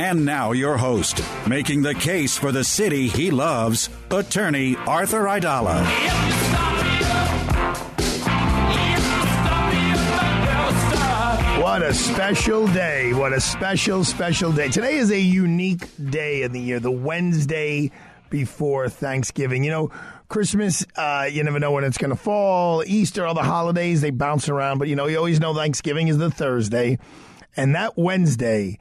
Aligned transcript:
And 0.00 0.24
now, 0.24 0.52
your 0.52 0.76
host, 0.76 1.20
making 1.48 1.82
the 1.82 1.92
case 1.92 2.38
for 2.38 2.52
the 2.52 2.62
city 2.62 3.08
he 3.08 3.32
loves, 3.32 3.90
attorney 4.12 4.76
Arthur 4.86 5.24
Aidala. 5.24 5.84
What 11.60 11.82
a 11.82 11.92
special 11.92 12.68
day. 12.68 13.12
What 13.12 13.32
a 13.32 13.40
special, 13.40 14.04
special 14.04 14.52
day. 14.52 14.68
Today 14.68 14.98
is 14.98 15.10
a 15.10 15.18
unique 15.18 15.88
day 16.10 16.42
in 16.42 16.52
the 16.52 16.60
year, 16.60 16.78
the 16.78 16.92
Wednesday 16.92 17.90
before 18.30 18.88
Thanksgiving. 18.88 19.64
You 19.64 19.72
know, 19.72 19.90
Christmas, 20.28 20.86
uh, 20.94 21.28
you 21.28 21.42
never 21.42 21.58
know 21.58 21.72
when 21.72 21.82
it's 21.82 21.98
going 21.98 22.10
to 22.10 22.16
fall. 22.16 22.84
Easter, 22.86 23.26
all 23.26 23.34
the 23.34 23.42
holidays, 23.42 24.00
they 24.00 24.10
bounce 24.10 24.48
around. 24.48 24.78
But, 24.78 24.86
you 24.86 24.94
know, 24.94 25.08
you 25.08 25.16
always 25.16 25.40
know 25.40 25.54
Thanksgiving 25.54 26.06
is 26.06 26.18
the 26.18 26.30
Thursday. 26.30 27.00
And 27.56 27.74
that 27.74 27.98
Wednesday, 27.98 28.78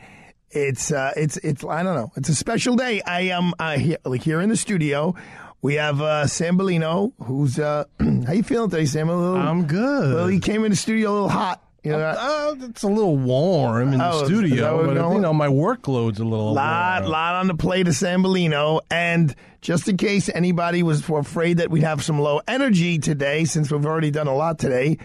it's, 0.52 0.92
uh, 0.92 1.12
it's, 1.16 1.38
it's, 1.38 1.64
I 1.64 1.84
don't 1.84 1.96
know, 1.96 2.12
it's 2.16 2.30
a 2.30 2.36
special 2.36 2.76
day. 2.76 3.02
I 3.02 3.22
am 3.22 3.54
uh, 3.60 3.78
here, 3.78 3.98
like 4.06 4.22
here 4.24 4.42
in 4.42 4.50
the 4.50 4.58
studio. 4.58 5.16
We 5.62 5.76
have 5.76 6.02
uh, 6.02 6.28
Sam 6.28 6.58
Bellino, 6.58 7.14
who's, 7.24 7.58
uh, 7.60 7.86
how 8.00 8.32
you 8.34 8.44
feeling 8.44 8.70
today, 8.70 8.86
Sam? 8.86 9.10
A 9.10 9.16
little, 9.18 9.36
I'm 9.38 9.66
good. 9.66 10.14
Well, 10.14 10.28
he 10.28 10.40
came 10.40 10.64
in 10.64 10.72
the 10.72 10.78
studio 10.78 11.10
a 11.10 11.14
little 11.14 11.30
hot. 11.30 11.64
You 11.84 11.94
know, 11.94 12.00
Uh, 12.00 12.56
it's 12.68 12.84
a 12.84 12.88
little 12.88 13.16
warm 13.16 13.94
in 13.94 14.02
Oh, 14.02 14.18
the 14.20 14.24
is 14.24 14.28
studio, 14.30 14.76
what 14.78 14.86
but 14.88 14.96
we're 15.06 15.14
you 15.14 15.20
know 15.22 15.34
my 15.34 15.48
workload's 15.48 16.20
a 16.20 16.26
little 16.26 16.54
lot, 16.54 17.02
warm. 17.04 17.12
lot 17.12 17.36
on 17.36 17.48
the 17.48 17.56
plate 17.56 17.88
of 17.88 17.94
Sambolino. 17.94 18.82
And 18.92 19.34
just 19.62 19.88
in 19.88 19.96
case 19.96 20.30
anybody 20.34 20.84
was 20.84 21.08
afraid 21.10 21.58
that 21.60 21.70
we'd 21.70 21.84
have 21.84 22.04
some 22.04 22.20
low 22.20 22.42
energy 22.48 23.00
today, 23.00 23.46
since 23.46 23.72
we've 23.72 23.86
already 23.86 24.12
done 24.12 24.28
a 24.28 24.36
lot 24.36 24.60
today, 24.60 24.98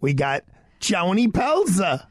we 0.00 0.14
got 0.14 0.42
Joni 0.80 1.28
Pelzer. 1.28 2.06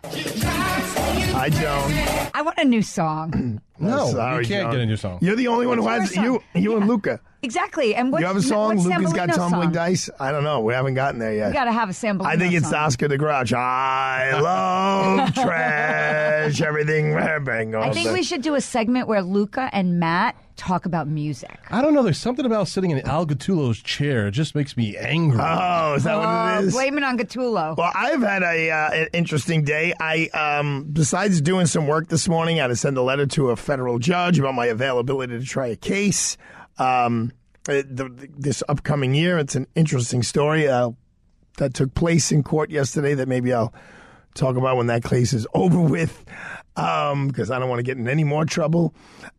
Hi, 1.31 1.49
Joan. 1.49 2.29
I 2.33 2.41
want 2.41 2.57
a 2.57 2.65
new 2.65 2.81
song. 2.81 3.61
No, 3.79 4.09
Sorry, 4.11 4.43
you 4.43 4.47
can't 4.49 4.63
Joan. 4.65 4.71
get 4.71 4.81
a 4.81 4.85
new 4.85 4.97
song. 4.97 5.19
You're 5.21 5.35
the 5.35 5.47
only 5.47 5.65
one 5.67 5.77
who 5.77 5.87
has 5.87 6.13
your 6.15 6.23
you. 6.25 6.31
song? 6.53 6.61
You 6.61 6.77
and 6.77 6.87
Luca. 6.87 7.19
Exactly. 7.41 7.95
And 7.95 8.11
what, 8.11 8.19
You 8.19 8.27
have 8.27 8.35
a 8.35 8.41
song. 8.41 8.75
What's 8.75 8.85
Luca's 8.85 9.13
got 9.13 9.29
tumbling 9.29 9.67
song? 9.67 9.71
dice. 9.71 10.09
I 10.19 10.31
don't 10.33 10.43
know. 10.43 10.59
We 10.59 10.73
haven't 10.73 10.95
gotten 10.95 11.19
there 11.19 11.33
yet. 11.33 11.47
You 11.47 11.53
got 11.53 11.65
to 11.65 11.71
have 11.71 11.89
a 11.89 11.93
Sambolino 11.93 12.25
I 12.25 12.35
think 12.37 12.53
it's 12.53 12.65
song. 12.69 12.79
Oscar 12.79 13.07
the 13.07 13.17
Grouch. 13.17 13.53
I 13.53 14.37
love 14.41 15.33
trash. 15.33 16.59
Everything. 16.61 17.13
Bang, 17.45 17.73
I 17.75 17.91
think 17.91 18.11
we 18.11 18.23
should 18.23 18.41
do 18.41 18.55
a 18.55 18.61
segment 18.61 19.07
where 19.07 19.21
Luca 19.21 19.69
and 19.71 19.99
Matt 19.99 20.35
talk 20.57 20.85
about 20.85 21.07
music. 21.07 21.57
I 21.71 21.81
don't 21.81 21.93
know. 21.93 22.03
There's 22.03 22.17
something 22.17 22.45
about 22.45 22.67
sitting 22.67 22.91
in 22.91 22.99
Al 23.07 23.25
Gattulo's 23.25 23.77
chair. 23.81 24.27
It 24.27 24.31
just 24.31 24.55
makes 24.55 24.75
me 24.75 24.97
angry. 24.97 25.39
Oh, 25.41 25.93
is 25.95 26.03
that 26.03 26.17
what 26.17 26.25
Oh, 26.27 26.59
it 26.59 26.65
is? 26.65 26.73
blame 26.73 26.97
it 26.97 27.03
on 27.05 27.17
Gattulo. 27.17 27.77
Well, 27.77 27.91
I've 27.95 28.21
had 28.21 28.43
a 28.43 28.69
uh, 28.69 28.91
an 28.91 29.07
interesting 29.13 29.63
day. 29.63 29.93
I 29.97 30.27
um, 30.33 30.87
besides 30.91 31.39
doing 31.39 31.65
some 31.65 31.87
work 31.87 32.09
this 32.09 32.27
morning, 32.27 32.59
I 32.59 32.63
had 32.63 32.67
to 32.67 32.75
send 32.75 32.97
a 32.97 33.01
letter 33.01 33.25
to 33.27 33.51
a 33.51 33.55
federal 33.69 33.99
judge 33.99 34.39
about 34.39 34.55
my 34.55 34.65
availability 34.65 35.37
to 35.37 35.45
try 35.45 35.67
a 35.67 35.75
case. 35.75 36.37
Um, 36.79 37.31
uh, 37.69 37.83
this 38.35 38.63
upcoming 38.67 39.13
year, 39.13 39.37
it's 39.37 39.53
an 39.53 39.67
interesting 39.75 40.23
story 40.23 40.67
uh, 40.67 40.89
that 41.59 41.75
took 41.75 41.93
place 41.93 42.31
in 42.31 42.41
court 42.41 42.71
yesterday. 42.71 43.13
That 43.13 43.27
maybe 43.27 43.53
I'll 43.53 43.71
talk 44.33 44.55
about 44.55 44.77
when 44.77 44.87
that 44.87 45.03
case 45.03 45.33
is 45.33 45.45
over 45.53 45.79
with, 45.79 46.25
because 46.73 47.51
I 47.51 47.59
don't 47.59 47.69
want 47.69 47.77
to 47.77 47.83
get 47.83 47.97
in 47.97 48.07
any 48.07 48.23
more 48.23 48.43
trouble. 48.43 48.95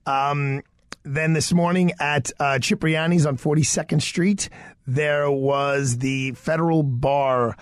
Um, 0.07 0.63
then 1.03 1.33
this 1.33 1.53
morning 1.53 1.91
at 1.99 2.31
uh, 2.39 2.61
Cipriani's 2.61 3.27
on 3.27 3.37
42nd 3.37 4.01
Street, 4.01 4.49
there 4.87 5.29
was 5.29 5.99
the 5.99 6.33
federal 6.33 6.85
bar. 6.85 7.57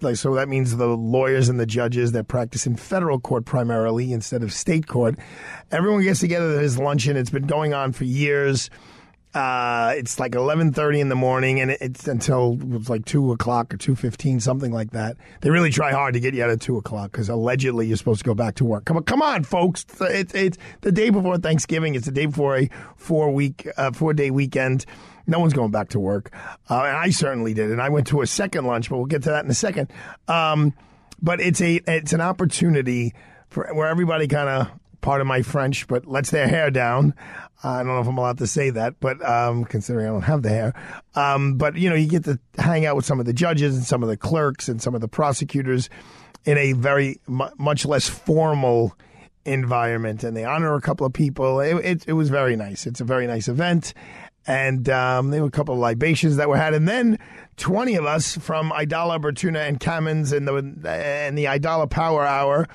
Like, 0.00 0.16
so 0.16 0.34
that 0.36 0.48
means 0.48 0.76
the 0.76 0.86
lawyers 0.86 1.48
and 1.48 1.58
the 1.58 1.66
judges 1.66 2.12
that 2.12 2.28
practice 2.28 2.66
in 2.66 2.76
federal 2.76 3.18
court 3.18 3.44
primarily 3.44 4.12
instead 4.12 4.42
of 4.42 4.52
state 4.52 4.86
court. 4.86 5.16
Everyone 5.72 6.02
gets 6.02 6.20
together 6.20 6.56
at 6.56 6.62
his 6.62 6.78
luncheon. 6.78 7.16
It's 7.16 7.30
been 7.30 7.46
going 7.46 7.74
on 7.74 7.92
for 7.92 8.04
years. 8.04 8.70
Uh, 9.34 9.92
it's 9.96 10.18
like 10.18 10.34
eleven 10.34 10.72
thirty 10.72 11.00
in 11.00 11.10
the 11.10 11.14
morning, 11.14 11.60
and 11.60 11.70
it's 11.70 12.08
until 12.08 12.58
it's 12.72 12.88
like 12.88 13.04
two 13.04 13.30
o'clock 13.30 13.74
or 13.74 13.76
two 13.76 13.94
fifteen, 13.94 14.40
something 14.40 14.72
like 14.72 14.92
that. 14.92 15.16
They 15.42 15.50
really 15.50 15.70
try 15.70 15.92
hard 15.92 16.14
to 16.14 16.20
get 16.20 16.32
you 16.32 16.42
out 16.42 16.50
at 16.50 16.60
two 16.60 16.78
o'clock 16.78 17.12
because 17.12 17.28
allegedly 17.28 17.86
you're 17.86 17.98
supposed 17.98 18.20
to 18.20 18.24
go 18.24 18.34
back 18.34 18.54
to 18.56 18.64
work. 18.64 18.86
Come 18.86 18.96
on, 18.96 19.02
come 19.02 19.20
on, 19.20 19.44
folks! 19.44 19.84
It's 20.00 20.34
it's 20.34 20.56
the 20.80 20.90
day 20.90 21.10
before 21.10 21.36
Thanksgiving. 21.36 21.94
It's 21.94 22.06
the 22.06 22.12
day 22.12 22.24
before 22.26 22.56
a 22.56 22.70
four 22.96 23.30
week, 23.30 23.68
uh, 23.76 23.92
four 23.92 24.14
day 24.14 24.30
weekend. 24.30 24.86
No 25.28 25.38
one's 25.38 25.52
going 25.52 25.70
back 25.70 25.90
to 25.90 26.00
work, 26.00 26.32
uh, 26.68 26.82
and 26.82 26.96
I 26.96 27.10
certainly 27.10 27.54
did. 27.54 27.70
And 27.70 27.80
I 27.80 27.90
went 27.90 28.08
to 28.08 28.22
a 28.22 28.26
second 28.26 28.66
lunch, 28.66 28.88
but 28.88 28.96
we'll 28.96 29.06
get 29.06 29.22
to 29.24 29.30
that 29.30 29.44
in 29.44 29.50
a 29.50 29.54
second. 29.54 29.92
Um, 30.26 30.74
but 31.22 31.40
it's 31.40 31.60
a 31.60 31.80
it's 31.86 32.12
an 32.12 32.20
opportunity 32.20 33.12
for 33.48 33.68
where 33.74 33.88
everybody 33.88 34.26
kind 34.26 34.48
of 34.48 34.70
part 35.00 35.20
of 35.20 35.26
my 35.26 35.42
French, 35.42 35.86
but 35.86 36.06
lets 36.06 36.30
their 36.30 36.48
hair 36.48 36.70
down. 36.70 37.14
I 37.62 37.78
don't 37.78 37.88
know 37.88 38.00
if 38.00 38.06
I'm 38.08 38.18
allowed 38.18 38.38
to 38.38 38.46
say 38.46 38.70
that, 38.70 39.00
but 39.00 39.24
um, 39.28 39.64
considering 39.64 40.06
I 40.06 40.10
don't 40.10 40.22
have 40.22 40.42
the 40.42 40.48
hair, 40.48 40.74
um, 41.14 41.56
but 41.56 41.76
you 41.76 41.90
know, 41.90 41.96
you 41.96 42.08
get 42.08 42.24
to 42.24 42.38
hang 42.56 42.86
out 42.86 42.96
with 42.96 43.04
some 43.04 43.20
of 43.20 43.26
the 43.26 43.32
judges 43.32 43.76
and 43.76 43.84
some 43.84 44.02
of 44.02 44.08
the 44.08 44.16
clerks 44.16 44.68
and 44.68 44.80
some 44.80 44.94
of 44.94 45.00
the 45.00 45.08
prosecutors 45.08 45.90
in 46.44 46.56
a 46.56 46.72
very 46.72 47.20
mu- 47.26 47.50
much 47.58 47.84
less 47.84 48.08
formal 48.08 48.96
environment, 49.44 50.24
and 50.24 50.36
they 50.36 50.44
honor 50.44 50.74
a 50.74 50.80
couple 50.80 51.06
of 51.06 51.12
people. 51.12 51.60
It, 51.60 51.74
it, 51.84 52.04
it 52.08 52.12
was 52.12 52.28
very 52.28 52.54
nice. 52.56 52.86
It's 52.86 53.00
a 53.00 53.04
very 53.04 53.26
nice 53.26 53.48
event. 53.48 53.94
And 54.48 54.88
um, 54.88 55.28
there 55.30 55.42
were 55.42 55.48
a 55.48 55.50
couple 55.50 55.74
of 55.74 55.80
libations 55.80 56.36
that 56.36 56.48
were 56.48 56.56
had, 56.56 56.72
and 56.72 56.88
then 56.88 57.18
twenty 57.58 57.96
of 57.96 58.06
us 58.06 58.34
from 58.38 58.70
Aidala, 58.70 59.20
Bertuna, 59.20 59.68
and 59.68 59.78
Kamins, 59.78 60.32
and 60.34 60.48
the 60.48 60.54
and 60.90 61.36
the 61.36 61.44
Aidala 61.44 61.88
Power 61.90 62.24
Hour, 62.24 62.66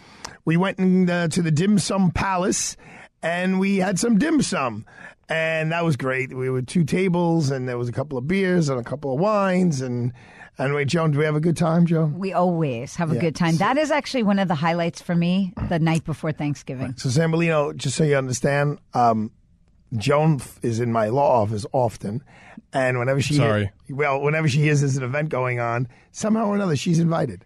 we 0.45 0.55
went 0.55 0.77
in, 0.77 1.09
uh, 1.09 1.27
to 1.29 1.41
the 1.41 1.49
Dim 1.49 1.79
Sum 1.79 2.11
Palace, 2.11 2.77
and 3.23 3.59
we 3.59 3.77
had 3.77 3.97
some 3.97 4.19
dim 4.19 4.43
sum, 4.43 4.85
and 5.27 5.71
that 5.71 5.83
was 5.83 5.97
great. 5.97 6.31
We 6.37 6.47
were 6.51 6.61
two 6.61 6.83
tables, 6.83 7.49
and 7.49 7.67
there 7.67 7.79
was 7.79 7.89
a 7.89 7.93
couple 7.93 8.19
of 8.19 8.27
beers 8.27 8.69
and 8.69 8.79
a 8.79 8.83
couple 8.83 9.11
of 9.11 9.19
wines, 9.19 9.81
and 9.81 10.13
and 10.59 10.75
wait, 10.75 10.89
Joan, 10.89 11.09
do 11.09 11.17
we 11.17 11.25
have 11.25 11.35
a 11.35 11.39
good 11.39 11.57
time, 11.57 11.87
Joe? 11.87 12.05
We 12.05 12.33
always 12.33 12.95
have 12.97 13.11
a 13.11 13.15
Yeah. 13.15 13.21
good 13.21 13.35
time. 13.35 13.57
That 13.57 13.79
is 13.79 13.89
actually 13.89 14.21
one 14.21 14.37
of 14.37 14.47
the 14.47 14.53
highlights 14.53 15.01
for 15.01 15.15
me 15.15 15.53
the 15.69 15.79
night 15.79 16.03
before 16.05 16.31
Thanksgiving. 16.33 16.93
So, 16.97 17.09
Sambolino, 17.09 17.75
just 17.75 17.95
so 17.97 18.03
you 18.03 18.15
understand, 18.15 18.77
um, 18.93 19.31
Joan 19.97 20.41
is 20.61 20.79
in 20.79 20.91
my 20.91 21.07
law 21.07 21.41
office 21.41 21.65
often, 21.71 22.23
and 22.71 22.97
whenever 22.99 23.21
she 23.21 23.35
Sorry. 23.35 23.71
well, 23.89 24.21
whenever 24.21 24.47
she 24.47 24.59
hears 24.61 24.81
there's 24.81 24.97
an 24.97 25.03
event 25.03 25.29
going 25.29 25.59
on, 25.59 25.87
somehow 26.11 26.47
or 26.47 26.55
another 26.55 26.75
she's 26.75 26.99
invited. 26.99 27.45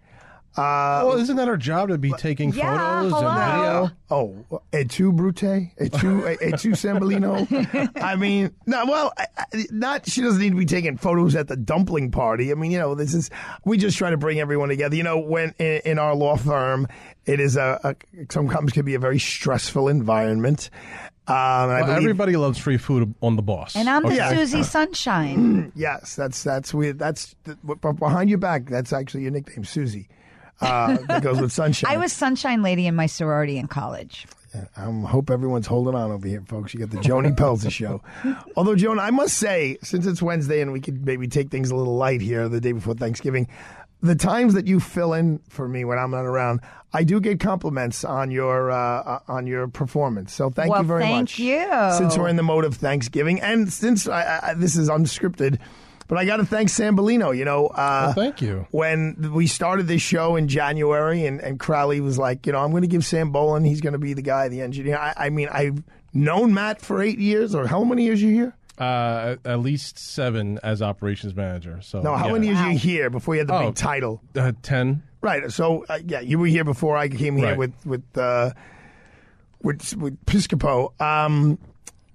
Uh, 0.55 1.03
well, 1.05 1.17
isn't 1.19 1.35
that 1.35 1.47
our 1.47 1.55
job 1.57 1.89
to 1.89 1.99
be 1.99 2.11
taking 2.13 2.51
Yeah, 2.51 3.03
photos 3.03 3.11
hello. 3.19 3.27
and 3.29 3.91
video? 3.91 3.91
Oh, 4.09 4.61
et 4.73 4.89
tu, 4.89 5.11
Brute? 5.11 5.43
Et 5.43 5.93
tu, 5.93 6.25
et 6.25 6.57
tu, 6.57 6.71
Sambolino? 6.71 7.45
I 8.01 8.15
mean, 8.15 8.49
no, 8.65 8.83
well, 8.87 9.13
I- 9.19 9.27
I- 9.37 9.65
not, 9.69 10.09
she 10.09 10.21
doesn't 10.23 10.41
need 10.41 10.49
to 10.49 10.55
be 10.55 10.65
taking 10.65 10.97
photos 10.97 11.35
at 11.35 11.47
the 11.47 11.55
dumpling 11.55 12.09
party. 12.09 12.51
I 12.51 12.55
mean, 12.55 12.71
you 12.71 12.79
know, 12.79 12.95
this 12.95 13.13
is, 13.13 13.29
we 13.65 13.77
just 13.77 13.99
try 13.99 14.09
to 14.09 14.17
bring 14.17 14.39
everyone 14.39 14.69
together. 14.69 14.95
You 14.95 15.03
know, 15.03 15.19
when 15.19 15.53
in, 15.59 15.81
in 15.85 15.99
our 15.99 16.15
law 16.15 16.37
firm, 16.37 16.87
it 17.27 17.39
is 17.39 17.55
a, 17.55 17.79
a, 17.83 17.95
sometimes 18.31 18.71
can 18.73 18.83
be 18.83 18.95
a 18.95 18.99
very 18.99 19.19
stressful 19.19 19.87
environment. 19.89 20.71
Um, 21.29 21.35
and 21.35 21.39
I 21.41 21.65
Well, 21.81 21.85
believe, 21.87 21.97
everybody 21.99 22.35
loves 22.37 22.57
free 22.57 22.77
food 22.77 23.13
on 23.21 23.35
the 23.35 23.41
boss. 23.41 23.75
And 23.75 23.89
I'm 23.89 24.03
the 24.03 24.15
Yeah. 24.15 24.29
Susie 24.29 24.63
Sunshine. 24.63 25.71
yes, 25.75 26.15
that's, 26.15 26.41
that's, 26.43 26.73
we, 26.73 26.91
that's, 26.91 27.35
but 27.63 27.81
behind 27.99 28.29
your 28.29 28.39
back, 28.39 28.65
that's 28.65 28.93
actually 28.93 29.23
your 29.23 29.31
nickname, 29.31 29.65
Susie. 29.65 30.07
Uh, 30.61 30.97
that 31.07 31.21
goes 31.21 31.39
with 31.41 31.51
sunshine. 31.51 31.91
I 31.93 31.97
was 31.97 32.13
Sunshine 32.13 32.61
Lady 32.63 32.87
in 32.87 32.95
my 32.95 33.05
sorority 33.07 33.57
in 33.57 33.67
college. 33.67 34.25
I 34.75 34.91
hope 35.07 35.29
everyone's 35.29 35.67
holding 35.67 35.95
on 35.95 36.11
over 36.11 36.27
here, 36.27 36.43
folks. 36.47 36.73
You 36.73 36.79
got 36.79 36.89
the 36.89 36.97
Joni 36.97 37.35
Pelzer 37.35 37.71
show. 37.71 38.01
Although, 38.55 38.75
Joan, 38.75 38.99
I 38.99 39.11
must 39.11 39.37
say, 39.37 39.77
since 39.81 40.05
it's 40.05 40.21
Wednesday 40.21 40.61
and 40.61 40.71
we 40.71 40.79
could 40.79 41.05
maybe 41.05 41.27
take 41.27 41.49
things 41.49 41.71
a 41.71 41.75
little 41.75 41.95
light 41.95 42.21
here 42.21 42.47
the 42.49 42.61
day 42.61 42.71
before 42.71 42.93
Thanksgiving, 42.93 43.47
the 44.01 44.15
times 44.15 44.53
that 44.53 44.67
you 44.67 44.79
fill 44.79 45.13
in 45.13 45.39
for 45.49 45.67
me 45.67 45.83
when 45.83 45.97
I'm 45.97 46.11
not 46.11 46.25
around, 46.25 46.61
I 46.93 47.03
do 47.03 47.19
get 47.19 47.39
compliments 47.39 48.03
on 48.05 48.31
your 48.31 48.71
uh, 48.71 49.19
on 49.27 49.47
your 49.47 49.67
performance. 49.67 50.33
So 50.33 50.49
thank 50.49 50.71
Well, 50.71 50.81
you 50.81 50.87
very 50.87 51.03
thank 51.03 51.21
much. 51.21 51.37
Thank 51.37 51.49
you. 51.49 51.97
Since 51.97 52.17
we're 52.17 52.27
in 52.29 52.35
the 52.35 52.43
mode 52.43 52.63
of 52.63 52.75
Thanksgiving, 52.75 53.41
and 53.41 53.71
since 53.71 54.07
I, 54.07 54.39
I, 54.43 54.53
this 54.53 54.75
is 54.75 54.89
unscripted, 54.89 55.59
but 56.07 56.17
I 56.17 56.25
got 56.25 56.37
to 56.37 56.45
thank 56.45 56.69
Sam 56.69 56.95
Bellino. 56.97 57.35
You 57.37 57.45
know, 57.45 57.67
uh, 57.67 58.03
Well, 58.07 58.13
thank 58.13 58.41
you. 58.41 58.67
when 58.71 59.31
we 59.33 59.47
started 59.47 59.87
this 59.87 60.01
show 60.01 60.35
in 60.35 60.47
January, 60.47 61.25
and, 61.25 61.39
and 61.41 61.59
Crowley 61.59 62.01
was 62.01 62.17
like, 62.17 62.45
you 62.45 62.53
know, 62.53 62.59
I'm 62.59 62.71
going 62.71 62.81
to 62.83 62.87
give 62.87 63.05
Sam 63.05 63.31
Bolin, 63.33 63.65
he's 63.65 63.81
going 63.81 63.93
to 63.93 63.99
be 63.99 64.13
the 64.13 64.21
guy, 64.21 64.47
the 64.47 64.61
engineer. 64.61 64.97
I, 64.97 65.13
I 65.17 65.29
mean, 65.29 65.49
I've 65.51 65.83
known 66.13 66.53
Matt 66.53 66.81
for 66.81 67.01
eight 67.01 67.19
years, 67.19 67.53
or 67.53 67.67
how 67.67 67.83
many 67.83 68.03
years 68.05 68.21
you 68.21 68.33
here? 68.33 68.53
Uh, 68.77 69.37
at, 69.43 69.59
least 69.59 69.97
seven 69.97 70.59
as 70.61 70.83
operations 70.83 71.35
manager. 71.35 71.79
So 71.81 72.01
No, 72.01 72.15
how 72.15 72.27
yeah. 72.27 72.33
many 72.33 72.47
years 72.47 72.59
you 72.61 72.77
here 72.77 73.09
before 73.09 73.33
you 73.33 73.39
had 73.39 73.47
the 73.47 73.55
Oh. 73.55 73.65
big 73.67 73.75
title? 73.75 74.21
Uh, 74.35 74.51
Ten. 74.61 75.01
Right. 75.19 75.51
So 75.51 75.83
uh, 75.89 75.97
yeah, 76.05 76.19
you 76.19 76.37
were 76.37 76.45
here 76.45 76.63
before 76.63 76.95
I 76.95 77.09
came 77.09 77.37
here 77.37 77.47
Right. 77.47 77.57
with 77.57 77.73
with 77.87 78.03
uh, 78.17 78.51
with 79.63 79.95
with 79.97 80.23
Piscopo. 80.27 80.99
Um, 81.01 81.57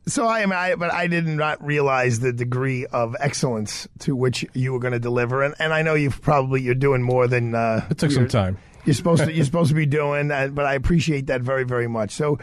so 0.06 0.26
I 0.26 0.40
am, 0.40 0.52
I, 0.52 0.74
but 0.74 0.92
I 0.92 1.06
did 1.06 1.26
not 1.26 1.64
realize 1.64 2.20
the 2.20 2.32
degree 2.32 2.86
of 2.86 3.14
excellence 3.20 3.86
to 4.00 4.16
which 4.16 4.44
you 4.52 4.72
were 4.72 4.80
going 4.80 4.92
to 4.92 4.98
deliver, 4.98 5.42
and 5.42 5.54
and 5.58 5.72
I 5.72 5.82
know 5.82 5.94
you've 5.94 6.20
probably 6.20 6.62
you're 6.62 6.74
doing 6.74 7.02
more 7.02 7.26
than 7.26 7.54
uh, 7.54 7.86
It 7.90 7.98
took 7.98 8.10
some 8.10 8.28
time. 8.28 8.58
You're 8.84 8.94
supposed 8.94 9.24
to 9.24 9.32
you're 9.34 9.44
supposed 9.44 9.68
to 9.68 9.76
be 9.76 9.86
doing, 9.86 10.30
uh, 10.30 10.48
but 10.48 10.64
I 10.64 10.74
appreciate 10.74 11.26
that 11.26 11.42
very 11.42 11.64
very 11.64 11.88
much. 11.88 12.12
So. 12.12 12.38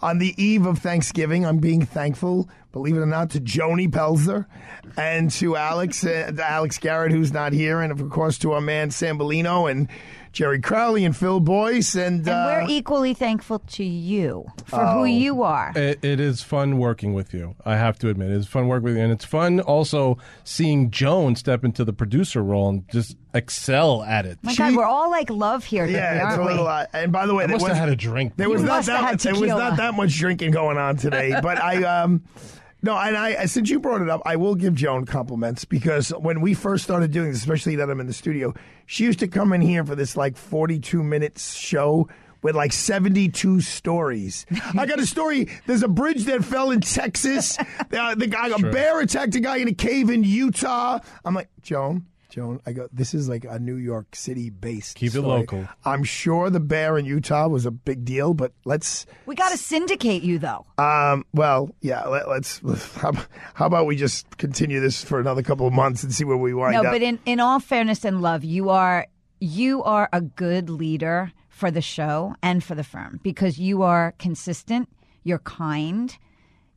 On 0.00 0.18
the 0.18 0.34
eve 0.36 0.66
of 0.66 0.80
Thanksgiving, 0.80 1.46
I'm 1.46 1.58
being 1.58 1.86
thankful, 1.86 2.48
believe 2.72 2.96
it 2.96 2.98
or 2.98 3.06
not, 3.06 3.30
to 3.30 3.40
Joni 3.40 3.88
Pelzer 3.88 4.46
and 4.96 5.30
to 5.30 5.54
Alex, 5.54 6.04
uh, 6.04 6.32
to 6.34 6.44
Alex 6.44 6.78
Garrett, 6.78 7.12
who's 7.12 7.32
not 7.32 7.52
here, 7.52 7.80
and 7.80 7.92
of 7.92 8.10
course 8.10 8.36
to 8.38 8.50
our 8.50 8.60
man 8.60 8.90
Sam 8.90 9.16
Bellino 9.16 9.70
and 9.70 9.86
Jerry 10.32 10.60
Crowley 10.60 11.04
and 11.04 11.16
Phil 11.16 11.40
Boyce. 11.40 11.94
And, 11.94 12.20
And 12.20 12.28
uh, 12.28 12.62
we're 12.62 12.70
equally 12.70 13.14
thankful 13.14 13.58
to 13.60 13.84
you 13.84 14.46
for 14.66 14.80
Oh. 14.80 14.98
who 15.00 15.04
you 15.04 15.42
are. 15.42 15.72
It, 15.76 16.02
it 16.02 16.20
is 16.20 16.42
fun 16.42 16.78
working 16.78 17.12
with 17.14 17.34
you. 17.34 17.54
I 17.64 17.76
have 17.76 17.98
to 18.00 18.08
admit, 18.08 18.30
it's 18.30 18.46
fun 18.46 18.66
working 18.68 18.84
with 18.84 18.96
you, 18.96 19.02
and 19.02 19.12
it's 19.12 19.24
fun 19.24 19.60
also 19.60 20.18
seeing 20.44 20.90
Joan 20.90 21.36
step 21.36 21.64
into 21.64 21.84
the 21.84 21.92
producer 21.92 22.42
role 22.42 22.68
and 22.70 22.88
just 22.90 23.16
excel 23.34 24.02
at 24.02 24.24
it. 24.26 24.38
My 24.42 24.52
she- 24.52 24.58
God, 24.58 24.74
we're 24.76 24.84
all 24.84 25.10
like 25.10 25.28
love 25.30 25.64
here, 25.64 25.86
today, 25.86 25.98
yeah, 25.98 26.14
it's 26.16 26.24
aren't 26.24 26.42
a 26.42 26.44
little. 26.44 26.64
we? 26.64 26.70
Uh, 26.70 26.86
and 26.94 27.12
by 27.12 27.26
the 27.26 27.34
way, 27.34 27.44
I 27.44 27.46
there 27.48 27.56
must 27.56 27.64
was, 27.64 27.72
have 27.72 27.80
had 27.84 27.88
a 27.90 27.96
drink. 27.96 28.34
there 28.36 28.48
was 28.48 28.62
You 28.62 28.68
not 28.68 28.84
that 28.86 29.04
had 29.04 29.18
there 29.20 29.34
was 29.34 29.48
not 29.50 29.76
that 29.76 29.94
much 29.94 30.14
drinking 30.18 30.52
going 30.52 30.78
on 30.78 30.96
today. 30.96 31.34
But 31.42 31.62
I 31.62 31.82
um. 31.84 32.22
No, 32.84 32.96
and 32.96 33.16
I 33.16 33.46
since 33.46 33.70
you 33.70 33.78
brought 33.78 34.02
it 34.02 34.08
up, 34.08 34.22
I 34.24 34.36
will 34.36 34.56
give 34.56 34.74
Joan 34.74 35.06
compliments 35.06 35.64
because 35.64 36.10
when 36.10 36.40
we 36.40 36.52
first 36.52 36.82
started 36.82 37.12
doing 37.12 37.30
this, 37.30 37.38
especially 37.38 37.76
that 37.76 37.88
I'm 37.88 38.00
in 38.00 38.08
the 38.08 38.12
studio, 38.12 38.54
she 38.86 39.04
used 39.04 39.20
to 39.20 39.28
come 39.28 39.52
in 39.52 39.60
here 39.60 39.84
for 39.84 39.94
this 39.94 40.16
like 40.16 40.36
42 40.36 41.02
minutes 41.02 41.54
show 41.54 42.08
with 42.42 42.56
like 42.56 42.72
72 42.72 43.60
stories. 43.60 44.46
I 44.76 44.86
got 44.86 44.98
a 44.98 45.06
story. 45.06 45.48
There's 45.66 45.84
a 45.84 45.88
bridge 45.88 46.24
that 46.24 46.44
fell 46.44 46.70
in 46.70 46.80
Texas. 46.80 47.56
Uh, 47.92 48.14
the 48.14 48.26
guy, 48.26 48.48
a 48.48 48.58
bear 48.58 49.00
attacked 49.00 49.34
a 49.34 49.40
guy 49.40 49.58
in 49.58 49.68
a 49.68 49.74
cave 49.74 50.08
in 50.08 50.24
Utah. 50.24 50.98
I'm 51.26 51.34
like, 51.34 51.50
Joan, 51.60 52.06
Joan, 52.32 52.60
I 52.64 52.72
go, 52.72 52.88
this 52.90 53.12
is 53.12 53.28
like 53.28 53.44
a 53.44 53.58
New 53.58 53.76
York 53.76 54.16
City 54.16 54.48
based. 54.48 54.96
Keep 54.96 55.08
it 55.08 55.10
story. 55.18 55.26
local. 55.26 55.68
I'm 55.84 56.02
sure 56.02 56.48
the 56.48 56.60
bear 56.60 56.96
in 56.96 57.04
Utah 57.04 57.46
was 57.46 57.66
a 57.66 57.70
big 57.70 58.06
deal, 58.06 58.32
but 58.32 58.52
let's 58.64 59.04
We 59.26 59.34
got 59.34 59.50
to 59.50 59.58
syndicate 59.58 60.22
you, 60.22 60.38
though. 60.38 60.64
um, 60.78 61.26
well, 61.34 61.74
yeah. 61.82 62.06
Let, 62.06 62.28
let's. 62.30 62.58
How, 62.94 63.12
how 63.54 63.66
about 63.66 63.84
we 63.84 63.96
just 63.96 64.38
continue 64.38 64.80
this 64.80 65.04
for 65.04 65.20
another 65.20 65.42
couple 65.42 65.66
of 65.66 65.74
months 65.74 66.02
and 66.02 66.12
see 66.12 66.24
where 66.24 66.36
we 66.38 66.54
wind 66.54 66.72
No, 66.72 66.80
up? 66.84 66.92
but 66.92 67.02
in, 67.02 67.18
in 67.26 67.38
all 67.38 67.60
fairness 67.60 68.02
and 68.04 68.22
love, 68.22 68.44
you 68.44 68.70
are 68.70 69.06
you 69.38 69.82
are 69.82 70.08
a 70.12 70.20
good 70.22 70.70
leader 70.70 71.32
for 71.50 71.70
the 71.70 71.82
show 71.82 72.34
and 72.42 72.64
for 72.64 72.74
the 72.74 72.84
firm 72.84 73.20
because 73.22 73.58
you 73.58 73.82
are 73.82 74.14
consistent, 74.18 74.88
you're 75.22 75.40
kind, 75.40 76.16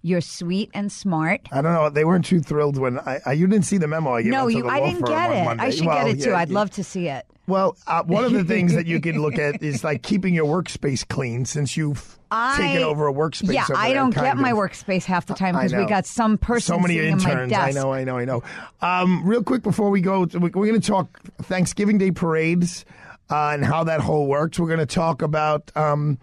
you're 0.05 0.21
sweet 0.21 0.69
and 0.75 0.91
smart. 0.91 1.41
I 1.51 1.61
don't 1.61 1.73
know. 1.73 1.89
They 1.89 2.05
weren't 2.05 2.25
too 2.25 2.39
thrilled 2.39 2.77
when 2.77 2.99
I. 2.99 3.19
I 3.25 3.33
you 3.33 3.47
didn't 3.47 3.65
see 3.65 3.79
the 3.79 3.87
memo 3.87 4.13
I 4.13 4.21
gave 4.21 4.31
No, 4.31 4.47
you 4.47 4.69
I 4.69 4.79
didn't 4.79 5.05
get 5.07 5.31
it. 5.31 5.43
Monday. 5.43 5.63
I 5.63 5.69
should 5.71 5.87
Well, 5.87 6.05
get 6.05 6.15
it 6.15 6.23
too. 6.23 6.29
yeah, 6.29 6.37
I'd 6.37 6.49
yeah. 6.49 6.55
love 6.55 6.69
to 6.71 6.83
see 6.83 7.07
it. 7.07 7.25
Well, 7.47 7.75
uh, 7.87 8.03
one 8.03 8.23
of 8.23 8.31
the 8.33 8.43
things 8.53 8.75
that 8.75 8.85
you 8.85 9.01
can 9.01 9.19
look 9.21 9.39
at 9.39 9.63
is 9.63 9.83
like 9.83 10.03
keeping 10.03 10.33
your 10.35 10.45
workspace 10.45 11.07
clean 11.07 11.45
since 11.45 11.75
you've 11.75 12.19
I, 12.29 12.57
taken 12.57 12.83
over 12.83 13.07
a 13.07 13.13
workspace. 13.13 13.53
Yeah, 13.53 13.65
I 13.75 13.93
don't 13.93 14.13
get 14.13 14.37
my 14.37 14.51
workspace 14.51 15.05
half 15.05 15.25
the 15.25 15.33
time 15.33 15.55
because 15.55 15.73
we 15.73 15.85
got 15.87 16.05
some 16.05 16.37
person 16.37 16.75
so 16.75 16.79
many 16.79 16.99
interns. 16.99 17.23
in 17.25 17.37
my 17.37 17.45
desk. 17.47 17.67
I 17.67 17.71
know, 17.71 17.91
I 17.91 18.03
know, 18.03 18.17
I 18.17 18.25
know. 18.25 18.43
Um, 18.81 19.25
real 19.25 19.43
quick 19.43 19.63
before 19.63 19.89
we 19.89 20.01
go, 20.01 20.21
we're 20.33 20.49
going 20.49 20.79
to 20.79 20.87
talk 20.87 21.19
Thanksgiving 21.43 21.97
Day 21.97 22.11
parades 22.11 22.85
uh, 23.31 23.49
and 23.53 23.65
how 23.65 23.83
that 23.85 24.01
whole 24.01 24.27
works. 24.27 24.59
We're 24.59 24.67
going 24.67 24.79
to 24.79 24.85
talk 24.85 25.21
about 25.23 25.71
um, 25.75 26.17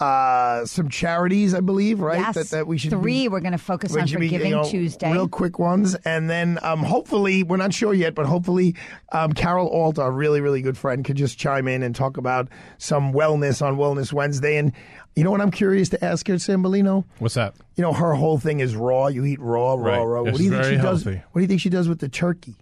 uh, 0.00 0.64
some 0.64 0.88
charities, 0.88 1.54
I 1.54 1.60
believe, 1.60 2.00
right? 2.00 2.18
Yes, 2.18 2.34
That, 2.34 2.48
that 2.50 2.66
we 2.66 2.78
should 2.78 2.90
three. 2.90 3.24
Be, 3.24 3.28
we're 3.28 3.40
going 3.40 3.52
to 3.52 3.58
focus 3.58 3.94
on 3.96 4.06
should 4.06 4.18
be, 4.20 4.26
Forgiving 4.28 4.50
you 4.50 4.56
know, 4.56 4.64
Tuesday. 4.64 5.12
Real 5.12 5.28
quick 5.28 5.58
ones, 5.58 5.94
and 6.04 6.28
then 6.28 6.58
um, 6.62 6.80
hopefully, 6.82 7.42
we're 7.42 7.56
not 7.56 7.72
sure 7.72 7.94
yet, 7.94 8.14
but 8.14 8.26
hopefully, 8.26 8.74
um, 9.12 9.32
Carol 9.32 9.68
Alt, 9.70 9.98
our 9.98 10.10
really, 10.10 10.40
really 10.40 10.62
good 10.62 10.76
friend, 10.76 11.04
could 11.04 11.16
just 11.16 11.38
chime 11.38 11.68
in 11.68 11.82
and 11.82 11.94
talk 11.94 12.16
about 12.16 12.48
some 12.78 13.12
wellness 13.12 13.64
on 13.64 13.76
Wellness 13.76 14.12
Wednesday. 14.12 14.56
And 14.56 14.72
you 15.14 15.22
know 15.22 15.30
what 15.30 15.40
I'm 15.40 15.52
curious 15.52 15.88
to 15.90 16.04
ask 16.04 16.26
her, 16.26 16.34
Sambolino? 16.34 17.04
What's 17.20 17.34
that? 17.34 17.54
You 17.76 17.82
know, 17.82 17.92
her 17.92 18.14
whole 18.14 18.38
thing 18.38 18.58
is 18.60 18.74
raw. 18.74 19.06
You 19.06 19.24
eat 19.24 19.40
raw, 19.40 19.74
raw, 19.74 19.76
Right. 19.76 20.02
raw. 20.02 20.22
It's 20.24 20.32
what 20.32 20.38
do 20.38 20.44
you 20.44 20.50
think 20.50 20.62
very 20.64 20.76
she 20.76 20.82
does? 20.82 21.04
healthy. 21.04 21.22
What 21.32 21.38
do 21.38 21.42
you 21.42 21.48
think 21.48 21.60
she 21.60 21.70
does 21.70 21.88
with 21.88 22.00
the 22.00 22.08
turkey? 22.08 22.56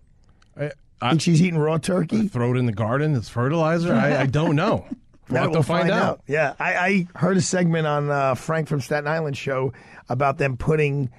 I, 0.61 0.70
I 1.00 1.08
Think 1.11 1.23
she's 1.23 1.40
eating 1.43 1.58
raw 1.58 1.78
turkey? 1.78 2.28
throw 2.28 2.55
it 2.55 2.58
in 2.58 2.67
the 2.67 2.73
garden. 2.73 3.14
It's 3.17 3.28
fertilizer. 3.31 3.94
I, 3.94 4.20
I 4.23 4.26
don't 4.26 4.55
know. 4.55 4.85
We'll 5.28 5.34
That 5.34 5.40
have 5.42 5.50
to 5.52 5.56
we'll 5.58 5.62
find, 5.62 5.90
out. 5.90 6.20
Yeah, 6.26 6.54
I, 6.58 7.06
I 7.14 7.19
heard 7.19 7.36
a 7.36 7.40
segment 7.40 7.86
on 7.86 8.10
uh, 8.10 8.34
Frank 8.34 8.69
from 8.69 8.80
Staten 8.80 9.06
Island 9.08 9.36
show 9.36 9.72
about 10.08 10.38
them 10.38 10.56
putting 10.56 11.10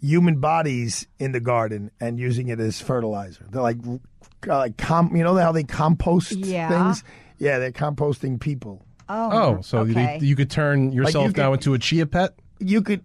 human 0.00 0.40
bodies 0.40 1.06
in 1.18 1.32
the 1.32 1.40
garden 1.40 1.90
and 2.00 2.18
using 2.18 2.48
it 2.48 2.60
as 2.60 2.80
fertilizer. 2.80 3.46
They're 3.48 3.62
like, 3.62 3.78
uh, 3.86 3.98
like 4.48 4.76
com- 4.76 5.14
you 5.16 5.22
know 5.24 5.34
how 5.36 5.52
they 5.52 5.64
compost 5.64 6.32
Yeah. 6.32 6.68
things? 6.68 7.04
Yeah, 7.38 7.58
they're 7.58 7.72
composting 7.72 8.38
people. 8.40 8.84
oh, 9.08 9.30
Oh, 9.56 9.60
so 9.62 9.78
okay. 9.78 10.18
you, 10.20 10.28
you 10.28 10.36
could 10.36 10.50
turn 10.50 10.92
yourself 10.92 11.28
could- 11.28 11.36
now 11.38 11.52
into 11.52 11.74
a 11.74 11.78
chia 11.78 12.06
pet? 12.06 12.34
You 12.58 12.82
could. 12.82 13.02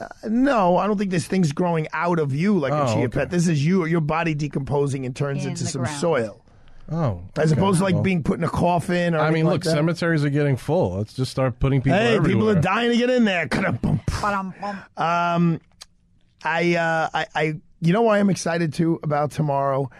Uh, 0.00 0.06
no, 0.28 0.78
I 0.78 0.86
don't 0.86 0.96
think 0.96 1.10
this 1.10 1.26
thing's 1.26 1.52
growing 1.52 1.86
out 1.92 2.18
of 2.18 2.34
you 2.34 2.58
like 2.58 2.72
a 2.72 2.82
Oh, 2.84 2.86
chia 2.94 3.04
okay. 3.04 3.08
pet. 3.08 3.30
This 3.30 3.46
is 3.46 3.64
you, 3.64 3.82
or 3.82 3.86
your 3.88 4.00
body 4.00 4.34
decomposing 4.34 5.04
and 5.04 5.14
turns 5.14 5.44
In 5.44 5.50
into 5.50 5.66
some 5.66 5.82
ground. 5.82 6.00
soil. 6.00 6.42
Oh. 6.90 7.22
As 7.36 7.50
okay. 7.52 7.60
opposed 7.60 7.78
to 7.78 7.84
like 7.84 7.94
Well, 7.94 8.02
being 8.02 8.22
put 8.22 8.38
in 8.38 8.44
a 8.44 8.48
coffin 8.48 9.14
or 9.14 9.18
I 9.20 9.30
mean, 9.30 9.46
look, 9.46 9.64
that. 9.64 9.70
cemeteries 9.70 10.24
are 10.24 10.30
getting 10.30 10.56
full. 10.56 10.96
Let's 10.98 11.14
just 11.14 11.30
start 11.30 11.58
putting 11.58 11.80
people 11.82 11.98
Hey, 11.98 12.14
everywhere. 12.16 12.28
people 12.32 12.50
are 12.50 12.60
dying 12.60 12.90
to 12.92 12.96
get 12.96 13.10
in 13.10 13.24
there. 13.24 13.48
Ka-da-bum. 13.48 14.00
Ba-dum-bum. 14.20 14.78
Um, 14.96 15.60
I, 16.44 16.76
uh, 16.76 17.08
I, 17.12 17.26
I, 17.34 17.54
you 17.80 17.92
know 17.92 18.02
why 18.02 18.18
I'm 18.20 18.30
excited 18.30 18.72
too 18.72 19.00
about 19.02 19.32
tomorrow. 19.32 19.90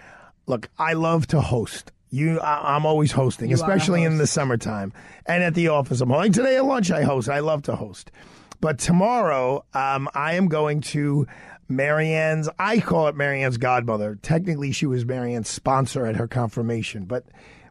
Look, 0.46 0.68
I 0.78 0.92
love 0.92 1.26
to 1.28 1.40
host. 1.40 1.90
You, 2.10 2.38
I, 2.38 2.76
I'm 2.76 2.86
always 2.86 3.10
hosting, 3.10 3.50
You 3.50 3.56
are 3.56 3.58
a 3.58 3.62
especially 3.62 4.04
in 4.04 4.18
the 4.18 4.26
summertime 4.28 4.92
and 5.26 5.42
at 5.42 5.54
the 5.54 5.68
office. 5.68 6.00
I'm 6.00 6.08
like 6.08 6.32
today 6.32 6.56
at 6.56 6.64
lunch. 6.64 6.90
I 6.92 7.02
host. 7.02 7.28
I 7.28 7.40
love 7.40 7.62
to 7.62 7.74
host, 7.74 8.12
but 8.60 8.78
tomorrow, 8.78 9.64
um, 9.74 10.08
I 10.14 10.34
am 10.34 10.46
going 10.46 10.82
to 10.82 11.26
Marianne's. 11.68 12.48
I 12.58 12.80
call 12.80 13.08
it 13.08 13.16
Marianne's 13.16 13.58
godmother. 13.58 14.18
Technically, 14.22 14.72
she 14.72 14.86
was 14.86 15.04
Marianne's 15.04 15.48
sponsor 15.48 16.06
at 16.06 16.16
her 16.16 16.28
confirmation, 16.28 17.04
but. 17.04 17.24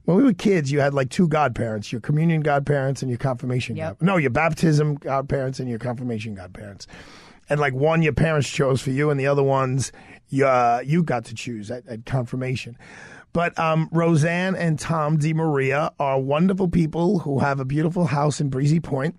When 0.04 0.18
we 0.18 0.24
were 0.24 0.34
kids, 0.34 0.72
you 0.72 0.82
had 0.82 0.94
like 0.94 1.10
two 1.10 1.28
godparents: 1.28 1.92
your 1.92 2.00
communion 2.00 2.42
godparents 2.42 3.02
and 3.02 3.10
your 3.10 3.18
confirmation. 3.18 3.76
Yep. 3.76 3.98
God, 3.98 4.06
no, 4.06 4.18
your 4.18 4.30
baptism 4.30 4.94
godparents 4.94 5.60
and 5.60 5.68
your 5.68 5.80
confirmation 5.80 6.36
godparents 6.36 6.86
and 7.50 7.60
like 7.60 7.74
one 7.74 8.02
your 8.02 8.14
parents 8.14 8.50
chose 8.50 8.82
for 8.82 8.92
you, 8.92 9.10
and 9.10 9.20
the 9.20 9.28
other 9.28 9.44
ones 9.44 9.92
you, 10.30 10.46
uh, 10.46 10.82
you 10.86 11.04
got 11.04 11.26
to 11.26 11.36
choose 11.36 11.70
at, 11.72 11.88
at 11.88 12.06
confirmation. 12.06 12.78
But 13.34 13.58
um, 13.60 13.90
Roseanne 13.92 14.56
and 14.56 14.80
Tom 14.80 15.18
DiMaria 15.18 15.94
are 16.00 16.20
wonderful 16.20 16.70
people 16.70 17.20
who 17.20 17.40
have 17.40 17.60
a 17.60 17.66
beautiful 17.66 18.06
house 18.06 18.40
in 18.40 18.50
Breezy 18.50 18.80
Point, 18.80 19.16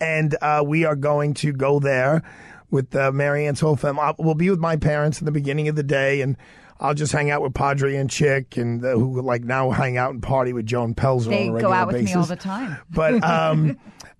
and 0.00 0.36
uh, 0.40 0.64
we 0.66 0.84
are 0.84 0.96
going 0.96 1.34
to 1.34 1.52
go 1.52 1.78
there 1.78 2.22
with 2.70 2.94
uh, 2.96 3.12
Marianne's 3.12 3.60
whole 3.60 3.76
family. 3.76 4.02
I- 4.02 4.14
We'll 4.18 4.34
be 4.34 4.50
with 4.50 4.58
my 4.58 4.76
parents 4.76 5.20
in 5.20 5.24
the 5.24 5.32
beginning 5.32 5.68
of 5.68 5.76
the 5.76 5.82
day, 5.82 6.20
and 6.20 6.36
I'll 6.80 6.94
just 6.94 7.12
hang 7.12 7.30
out 7.30 7.40
with 7.42 7.54
Padre 7.54 7.96
and 7.96 8.10
Chick, 8.10 8.56
and 8.56 8.84
uh, 8.84 8.90
who 8.92 9.20
like 9.22 9.42
now 9.44 9.70
hang 9.70 9.96
out 9.96 10.12
and 10.12 10.22
party 10.22 10.52
with 10.52 10.66
Joan 10.66 10.94
Pelzer 10.94 11.30
They 11.30 11.42
on 11.48 11.48
a 11.48 11.48
go 11.48 11.54
regular 11.54 11.74
out 11.74 11.86
with 11.88 11.96
basis 11.96 12.14
me 12.14 12.20
all 12.20 12.26
the 12.26 12.36
time. 12.36 12.76
but 12.90 13.22
um, 13.24 13.78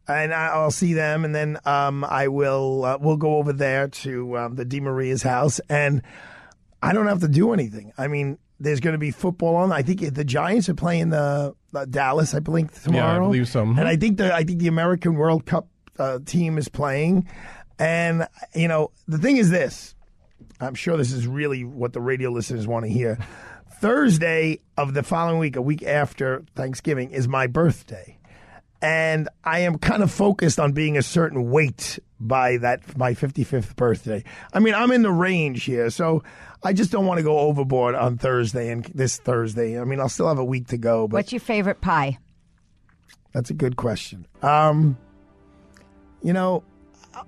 and 0.08 0.32
I- 0.32 0.48
I'll 0.48 0.70
see 0.70 0.94
them, 0.94 1.24
and 1.24 1.34
then 1.34 1.58
um, 1.64 2.04
I 2.04 2.28
will 2.28 2.84
uh, 2.84 2.98
we'll 3.00 3.16
go 3.16 3.36
over 3.36 3.52
there 3.52 3.88
to 3.88 4.38
um, 4.38 4.54
the 4.54 4.64
Di 4.64 4.80
Maria's 4.80 5.22
house, 5.22 5.60
and 5.68 6.02
I 6.82 6.92
don't 6.92 7.06
have 7.08 7.20
to 7.20 7.28
do 7.28 7.52
anything. 7.52 7.92
I 7.98 8.06
mean, 8.06 8.38
there's 8.60 8.80
going 8.80 8.92
to 8.94 8.98
be 8.98 9.10
football 9.10 9.56
on. 9.56 9.72
I 9.72 9.82
think 9.82 10.14
the 10.14 10.24
Giants 10.24 10.68
are 10.68 10.74
playing 10.74 11.10
the 11.10 11.54
uh, 11.74 11.84
Dallas, 11.86 12.32
I 12.34 12.38
believe 12.38 12.70
tomorrow. 12.82 13.06
Yeah, 13.14 13.16
I 13.16 13.18
believe 13.26 13.48
so. 13.48 13.64
Mhm. 13.64 13.78
And 13.78 13.88
I 13.88 13.96
think 13.96 14.16
the 14.18 14.32
I 14.34 14.44
think 14.44 14.60
the 14.60 14.68
American 14.68 15.16
World 15.16 15.44
Cup 15.44 15.68
uh, 15.98 16.20
team 16.24 16.56
is 16.56 16.68
playing. 16.68 17.26
And 17.78 18.26
you 18.54 18.68
know, 18.68 18.90
the 19.06 19.18
thing 19.18 19.36
is 19.36 19.50
this. 19.50 19.94
I'm 20.60 20.74
sure 20.74 20.96
this 20.96 21.12
is 21.12 21.26
really 21.26 21.64
what 21.64 21.92
the 21.92 22.00
radio 22.00 22.30
listeners 22.30 22.66
want 22.66 22.84
to 22.86 22.90
hear. 22.90 23.18
Thursday 23.80 24.60
of 24.78 24.94
the 24.94 25.02
following 25.02 25.38
week, 25.38 25.56
a 25.56 25.62
week 25.62 25.82
after 25.82 26.44
Thanksgiving, 26.54 27.10
is 27.10 27.28
my 27.28 27.46
birthday. 27.46 28.16
And 28.80 29.28
I 29.44 29.60
am 29.60 29.78
kind 29.78 30.02
of 30.02 30.10
focused 30.10 30.58
on 30.58 30.72
being 30.72 30.96
a 30.96 31.02
certain 31.02 31.50
weight 31.50 31.98
by 32.18 32.56
that 32.58 32.96
my 32.96 33.12
55th 33.12 33.76
birthday. 33.76 34.24
I 34.52 34.60
mean, 34.60 34.74
I'm 34.74 34.92
in 34.92 35.02
the 35.02 35.10
range 35.12 35.64
here, 35.64 35.90
so 35.90 36.22
I 36.62 36.72
just 36.72 36.90
don't 36.90 37.04
want 37.06 37.18
to 37.18 37.24
go 37.24 37.38
overboard 37.38 37.94
on 37.94 38.16
Thursday 38.16 38.70
and 38.70 38.84
this 38.94 39.18
Thursday. 39.18 39.78
I 39.78 39.84
mean, 39.84 40.00
I'll 40.00 40.08
still 40.08 40.28
have 40.28 40.38
a 40.38 40.44
week 40.44 40.68
to 40.68 40.78
go, 40.78 41.06
but 41.08 41.16
What's 41.16 41.32
your 41.32 41.40
favorite 41.40 41.80
pie? 41.80 42.18
that's 43.32 43.50
a 43.50 43.54
good 43.54 43.76
question. 43.76 44.26
Um, 44.42 44.96
you 46.22 46.32
know, 46.32 46.62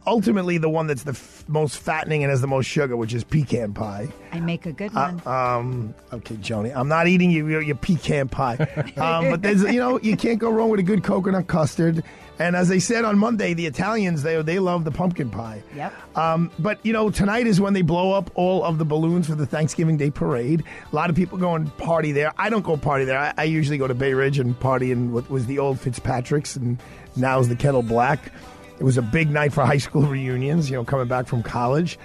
ultimately 0.07 0.59
the 0.59 0.69
one 0.69 0.87
that's 0.87 1.03
the 1.03 1.13
f- 1.13 1.45
most 1.49 1.79
fattening 1.79 2.23
and 2.23 2.31
has 2.31 2.41
the 2.41 2.47
most 2.47 2.67
sugar, 2.67 2.97
which 2.97 3.15
is 3.15 3.25
pecan 3.25 3.73
pie. 3.73 4.09
I 4.33 4.41
make 4.41 4.67
a 4.67 4.73
good 4.73 4.93
one. 4.93 5.23
Um, 5.27 5.95
okay, 6.13 6.37
Joni, 6.37 6.75
I'm 6.75 6.89
not 6.89 7.07
eating 7.07 7.31
your 7.31 7.49
your, 7.49 7.63
your 7.63 7.77
pecan 7.77 8.29
pie, 8.29 8.57
um, 8.97 9.31
but 9.31 9.43
there's 9.43 9.63
you 9.63 9.81
know 9.81 9.99
you 10.01 10.17
can't 10.17 10.39
go 10.39 10.51
wrong 10.51 10.71
with 10.71 10.81
a 10.81 10.85
good 10.85 11.03
coconut 11.03 11.47
custard. 11.47 12.03
And 12.41 12.55
as 12.55 12.71
I 12.71 12.79
said 12.79 13.05
on 13.05 13.19
Monday, 13.19 13.53
the 13.55 13.67
Italians 13.67 14.23
they 14.23 14.41
they 14.43 14.59
love 14.59 14.85
the 14.85 14.91
pumpkin 14.93 15.31
pie. 15.31 15.63
Yep. 15.75 16.17
Um, 16.17 16.51
but 16.59 16.79
you 16.85 16.93
know 16.93 17.11
tonight 17.11 17.47
is 17.47 17.61
when 17.61 17.73
they 17.73 17.83
blow 17.83 18.13
up 18.13 18.31
all 18.35 18.65
of 18.65 18.79
the 18.79 18.85
balloons 18.85 19.27
for 19.27 19.35
the 19.35 19.47
Thanksgiving 19.47 19.97
Day 19.97 20.11
parade. 20.11 20.63
A 20.93 20.95
lot 20.95 21.11
of 21.11 21.17
people 21.17 21.39
go 21.39 21.55
and 21.55 21.75
party 21.79 22.13
there. 22.13 22.33
I 22.39 22.51
don't 22.51 22.65
go 22.65 22.77
party 22.77 23.05
there. 23.05 23.19
I, 23.19 23.35
I 23.37 23.45
usually 23.45 23.79
go 23.79 23.89
to 23.89 23.95
Bay 23.95 24.15
Ridge 24.15 24.39
and 24.39 24.59
party 24.59 24.93
in 24.93 25.13
what 25.13 25.29
was 25.31 25.47
the 25.47 25.59
old 25.59 25.81
Fitzpatrick's 25.81 26.57
and 26.57 26.79
now 27.17 27.41
is 27.41 27.49
the 27.49 27.57
Kettle 27.57 27.83
Black. 27.83 28.33
It 28.79 28.85
was 28.85 28.97
a 28.97 29.03
big 29.03 29.31
night 29.31 29.53
for 29.53 29.65
high 29.65 29.79
school 29.79 30.03
reunions, 30.07 30.71
you 30.71 30.77
know, 30.77 30.85
coming 30.85 31.09
back 31.09 31.27
from 31.27 31.43
college. 31.43 31.99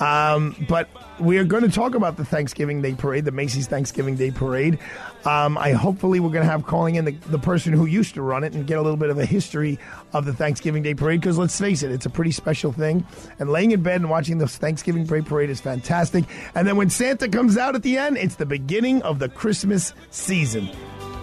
Um, 0.00 0.56
but 0.68 0.88
we 1.20 1.38
are 1.38 1.44
going 1.44 1.62
to 1.62 1.70
talk 1.70 1.94
about 1.94 2.16
the 2.16 2.24
Thanksgiving 2.24 2.82
Day 2.82 2.94
Parade, 2.94 3.24
the 3.24 3.30
Macy's 3.30 3.68
Thanksgiving 3.68 4.16
Day 4.16 4.32
Parade. 4.32 4.78
Um, 5.24 5.56
I 5.56 5.72
hopefully 5.72 6.18
we're 6.18 6.30
going 6.30 6.44
to 6.44 6.50
have 6.50 6.66
calling 6.66 6.96
in 6.96 7.04
the, 7.04 7.12
the 7.12 7.38
person 7.38 7.72
who 7.72 7.86
used 7.86 8.14
to 8.14 8.22
run 8.22 8.42
it 8.42 8.54
and 8.54 8.66
get 8.66 8.78
a 8.78 8.82
little 8.82 8.96
bit 8.96 9.10
of 9.10 9.18
a 9.18 9.24
history 9.24 9.78
of 10.12 10.24
the 10.24 10.32
Thanksgiving 10.32 10.82
Day 10.82 10.94
Parade 10.94 11.20
because 11.20 11.38
let's 11.38 11.58
face 11.58 11.82
it, 11.82 11.92
it's 11.92 12.06
a 12.06 12.10
pretty 12.10 12.32
special 12.32 12.72
thing. 12.72 13.06
And 13.38 13.50
laying 13.50 13.70
in 13.70 13.82
bed 13.82 14.00
and 14.00 14.10
watching 14.10 14.38
the 14.38 14.48
Thanksgiving 14.48 15.04
Day 15.04 15.22
Parade 15.22 15.50
is 15.50 15.60
fantastic. 15.60 16.24
And 16.54 16.66
then 16.66 16.76
when 16.76 16.90
Santa 16.90 17.28
comes 17.28 17.56
out 17.56 17.74
at 17.76 17.82
the 17.82 17.96
end, 17.96 18.16
it's 18.18 18.34
the 18.34 18.46
beginning 18.46 19.00
of 19.02 19.20
the 19.20 19.28
Christmas 19.28 19.94
season. 20.10 20.68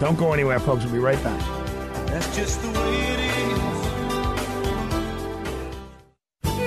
Don't 0.00 0.18
go 0.18 0.32
anywhere, 0.32 0.58
folks. 0.58 0.84
We'll 0.84 0.94
be 0.94 0.98
right 0.98 1.22
back. 1.22 1.40
That's 2.06 2.34
just 2.34 2.60
the 2.62 2.70
way 2.70 2.94
it 2.94 3.20
is. 3.20 3.81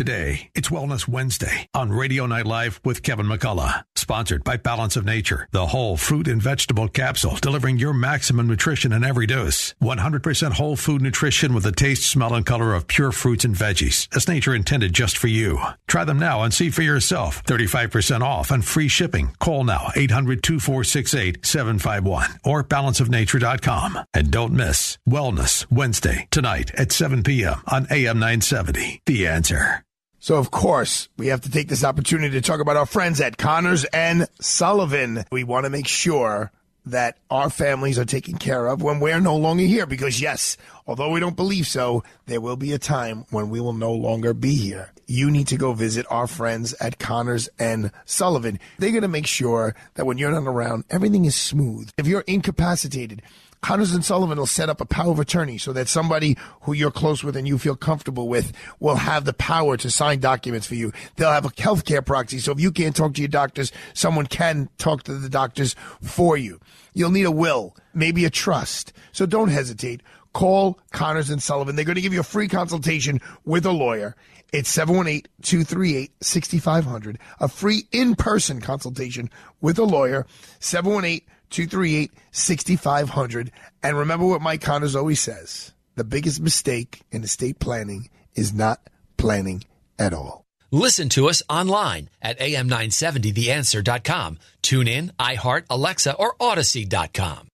Today, 0.00 0.48
it's 0.54 0.70
Wellness 0.70 1.06
Wednesday 1.06 1.68
on 1.74 1.92
Radio 1.92 2.24
Night 2.24 2.46
Live 2.46 2.80
with 2.82 3.02
Kevin 3.02 3.26
McCullough. 3.26 3.82
Sponsored 3.96 4.42
by 4.42 4.56
Balance 4.56 4.96
of 4.96 5.04
Nature, 5.04 5.46
the 5.50 5.66
whole 5.66 5.98
fruit 5.98 6.26
and 6.26 6.40
vegetable 6.40 6.88
capsule 6.88 7.36
delivering 7.36 7.76
your 7.76 7.92
maximum 7.92 8.46
nutrition 8.46 8.94
in 8.94 9.04
every 9.04 9.26
dose. 9.26 9.74
100% 9.82 10.52
whole 10.52 10.76
food 10.76 11.02
nutrition 11.02 11.52
with 11.52 11.64
the 11.64 11.72
taste, 11.72 12.04
smell, 12.04 12.32
and 12.32 12.46
color 12.46 12.72
of 12.72 12.86
pure 12.86 13.12
fruits 13.12 13.44
and 13.44 13.54
veggies, 13.54 14.08
as 14.16 14.26
nature 14.26 14.54
intended 14.54 14.94
just 14.94 15.18
for 15.18 15.26
you. 15.26 15.60
Try 15.86 16.04
them 16.04 16.18
now 16.18 16.44
and 16.44 16.54
see 16.54 16.70
for 16.70 16.80
yourself. 16.80 17.44
35% 17.44 18.22
off 18.22 18.50
and 18.50 18.64
free 18.64 18.88
shipping. 18.88 19.34
Call 19.38 19.64
now 19.64 19.90
800 19.94 20.42
2468 20.42 21.44
751 21.44 22.40
or 22.46 22.64
balanceofnature.com. 22.64 23.98
And 24.14 24.30
don't 24.30 24.54
miss 24.54 24.96
Wellness 25.06 25.70
Wednesday 25.70 26.26
tonight 26.30 26.70
at 26.74 26.90
7 26.90 27.22
p.m. 27.22 27.60
on 27.66 27.86
AM 27.90 28.18
970. 28.18 29.02
The 29.04 29.26
answer. 29.26 29.84
So, 30.22 30.36
of 30.36 30.50
course, 30.50 31.08
we 31.16 31.28
have 31.28 31.40
to 31.42 31.50
take 31.50 31.68
this 31.68 31.82
opportunity 31.82 32.32
to 32.32 32.42
talk 32.42 32.60
about 32.60 32.76
our 32.76 32.84
friends 32.84 33.22
at 33.22 33.38
Connors 33.38 33.86
and 33.86 34.28
Sullivan. 34.38 35.24
We 35.32 35.44
want 35.44 35.64
to 35.64 35.70
make 35.70 35.88
sure 35.88 36.52
that 36.84 37.16
our 37.30 37.48
families 37.48 37.98
are 37.98 38.04
taken 38.04 38.36
care 38.36 38.66
of 38.66 38.82
when 38.82 39.00
we're 39.00 39.18
no 39.18 39.36
longer 39.36 39.62
here. 39.62 39.86
Because, 39.86 40.20
yes, 40.20 40.58
although 40.86 41.08
we 41.10 41.20
don't 41.20 41.36
believe 41.36 41.66
so, 41.66 42.04
there 42.26 42.42
will 42.42 42.56
be 42.56 42.72
a 42.72 42.78
time 42.78 43.24
when 43.30 43.48
we 43.48 43.60
will 43.60 43.72
no 43.72 43.94
longer 43.94 44.34
be 44.34 44.54
here. 44.54 44.92
You 45.06 45.30
need 45.30 45.48
to 45.48 45.56
go 45.56 45.72
visit 45.72 46.04
our 46.10 46.26
friends 46.26 46.74
at 46.74 46.98
Connors 46.98 47.48
and 47.58 47.90
Sullivan. 48.04 48.60
They're 48.78 48.90
going 48.90 49.00
to 49.00 49.08
make 49.08 49.26
sure 49.26 49.74
that 49.94 50.04
when 50.04 50.18
you're 50.18 50.32
not 50.32 50.46
around, 50.46 50.84
everything 50.90 51.24
is 51.24 51.34
smooth. 51.34 51.90
If 51.96 52.06
you're 52.06 52.24
incapacitated, 52.26 53.22
Connors 53.62 53.92
and 53.92 54.04
Sullivan 54.04 54.38
will 54.38 54.46
set 54.46 54.70
up 54.70 54.80
a 54.80 54.86
power 54.86 55.12
of 55.12 55.20
attorney 55.20 55.58
so 55.58 55.74
that 55.74 55.88
somebody 55.88 56.38
who 56.62 56.72
you're 56.72 56.90
close 56.90 57.22
with 57.22 57.36
and 57.36 57.46
you 57.46 57.58
feel 57.58 57.76
comfortable 57.76 58.26
with 58.28 58.54
will 58.78 58.96
have 58.96 59.26
the 59.26 59.34
power 59.34 59.76
to 59.76 59.90
sign 59.90 60.20
documents 60.20 60.66
for 60.66 60.76
you. 60.76 60.90
They'll 61.16 61.30
have 61.30 61.44
a 61.44 61.50
healthcare 61.50 62.02
proxy. 62.04 62.38
So 62.38 62.52
if 62.52 62.60
you 62.60 62.72
can't 62.72 62.96
talk 62.96 63.12
to 63.14 63.20
your 63.20 63.28
doctors, 63.28 63.70
someone 63.92 64.26
can 64.26 64.70
talk 64.78 65.02
to 65.04 65.14
the 65.14 65.28
doctors 65.28 65.76
for 66.00 66.38
you. 66.38 66.58
You'll 66.94 67.10
need 67.10 67.26
a 67.26 67.30
will, 67.30 67.76
maybe 67.92 68.24
a 68.24 68.30
trust. 68.30 68.94
So 69.12 69.26
don't 69.26 69.48
hesitate. 69.48 70.02
Call 70.32 70.78
Connors 70.92 71.28
and 71.28 71.42
Sullivan. 71.42 71.76
They're 71.76 71.84
going 71.84 71.96
to 71.96 72.00
give 72.00 72.14
you 72.14 72.20
a 72.20 72.24
free 72.24 72.48
consultation 72.48 73.20
with 73.44 73.66
a 73.66 73.72
lawyer. 73.72 74.16
It's 74.52 74.76
718-238-6500. 74.76 77.16
A 77.40 77.48
free 77.48 77.86
in-person 77.92 78.60
consultation 78.60 79.30
with 79.60 79.78
a 79.78 79.84
lawyer. 79.84 80.26
718 80.60 81.28
238 81.50 82.10
6500. 82.32 83.52
And 83.82 83.96
remember 83.96 84.26
what 84.26 84.42
Mike 84.42 84.62
Connors 84.62 84.96
always 84.96 85.20
says 85.20 85.72
the 85.96 86.04
biggest 86.04 86.40
mistake 86.40 87.02
in 87.10 87.24
estate 87.24 87.58
planning 87.58 88.08
is 88.34 88.54
not 88.54 88.80
planning 89.16 89.64
at 89.98 90.14
all. 90.14 90.44
Listen 90.70 91.08
to 91.10 91.28
us 91.28 91.42
online 91.48 92.08
at 92.22 92.38
am970theanswer.com. 92.38 94.38
Tune 94.62 94.88
in, 94.88 95.12
iHeart, 95.18 95.64
Alexa, 95.68 96.14
or 96.14 96.36
Audacy.com. 96.36 97.48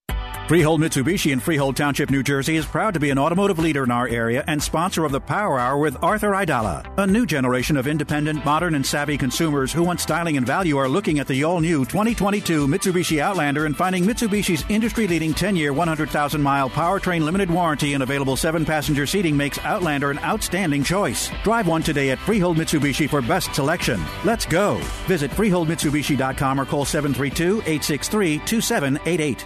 Freehold 0.47 0.79
Mitsubishi 0.79 1.33
in 1.33 1.41
Freehold 1.41 1.75
Township, 1.75 2.09
New 2.09 2.23
Jersey 2.23 2.55
is 2.55 2.65
proud 2.65 2.93
to 2.93 3.01
be 3.01 3.09
an 3.09 3.17
automotive 3.17 3.59
leader 3.59 3.83
in 3.83 3.91
our 3.91 4.07
area 4.07 4.45
and 4.47 4.63
sponsor 4.63 5.03
of 5.03 5.11
the 5.11 5.19
Power 5.19 5.59
Hour 5.59 5.77
with 5.77 6.01
Arthur 6.01 6.31
Aidala. 6.31 6.89
A 6.97 7.05
new 7.05 7.25
generation 7.25 7.75
of 7.75 7.85
independent, 7.85 8.45
modern, 8.45 8.73
and 8.73 8.85
savvy 8.85 9.17
consumers 9.17 9.73
who 9.73 9.83
want 9.83 9.99
styling 9.99 10.37
and 10.37 10.47
value 10.47 10.77
are 10.77 10.87
looking 10.87 11.19
at 11.19 11.27
the 11.27 11.43
all 11.43 11.59
new 11.59 11.83
2022 11.83 12.65
Mitsubishi 12.65 13.19
Outlander 13.19 13.65
and 13.65 13.75
finding 13.75 14.05
Mitsubishi's 14.05 14.63
industry 14.69 15.05
leading 15.05 15.33
10 15.33 15.57
year, 15.57 15.73
100,000 15.73 16.41
mile 16.41 16.69
powertrain 16.69 17.25
limited 17.25 17.51
warranty 17.51 17.93
and 17.93 18.01
available 18.01 18.37
7 18.37 18.63
passenger 18.63 19.05
seating 19.05 19.35
makes 19.35 19.59
Outlander 19.65 20.11
an 20.11 20.19
outstanding 20.19 20.81
choice. 20.81 21.29
Drive 21.43 21.67
one 21.67 21.83
today 21.83 22.11
at 22.11 22.19
Freehold 22.19 22.55
Mitsubishi 22.55 23.09
for 23.09 23.21
best 23.21 23.53
selection. 23.53 24.01
Let's 24.23 24.45
go. 24.45 24.77
Visit 25.07 25.29
FreeholdMitsubishi.com 25.31 26.61
or 26.61 26.63
call 26.65 26.85
732 26.85 27.63
863 27.65 28.37
2788. 28.45 29.45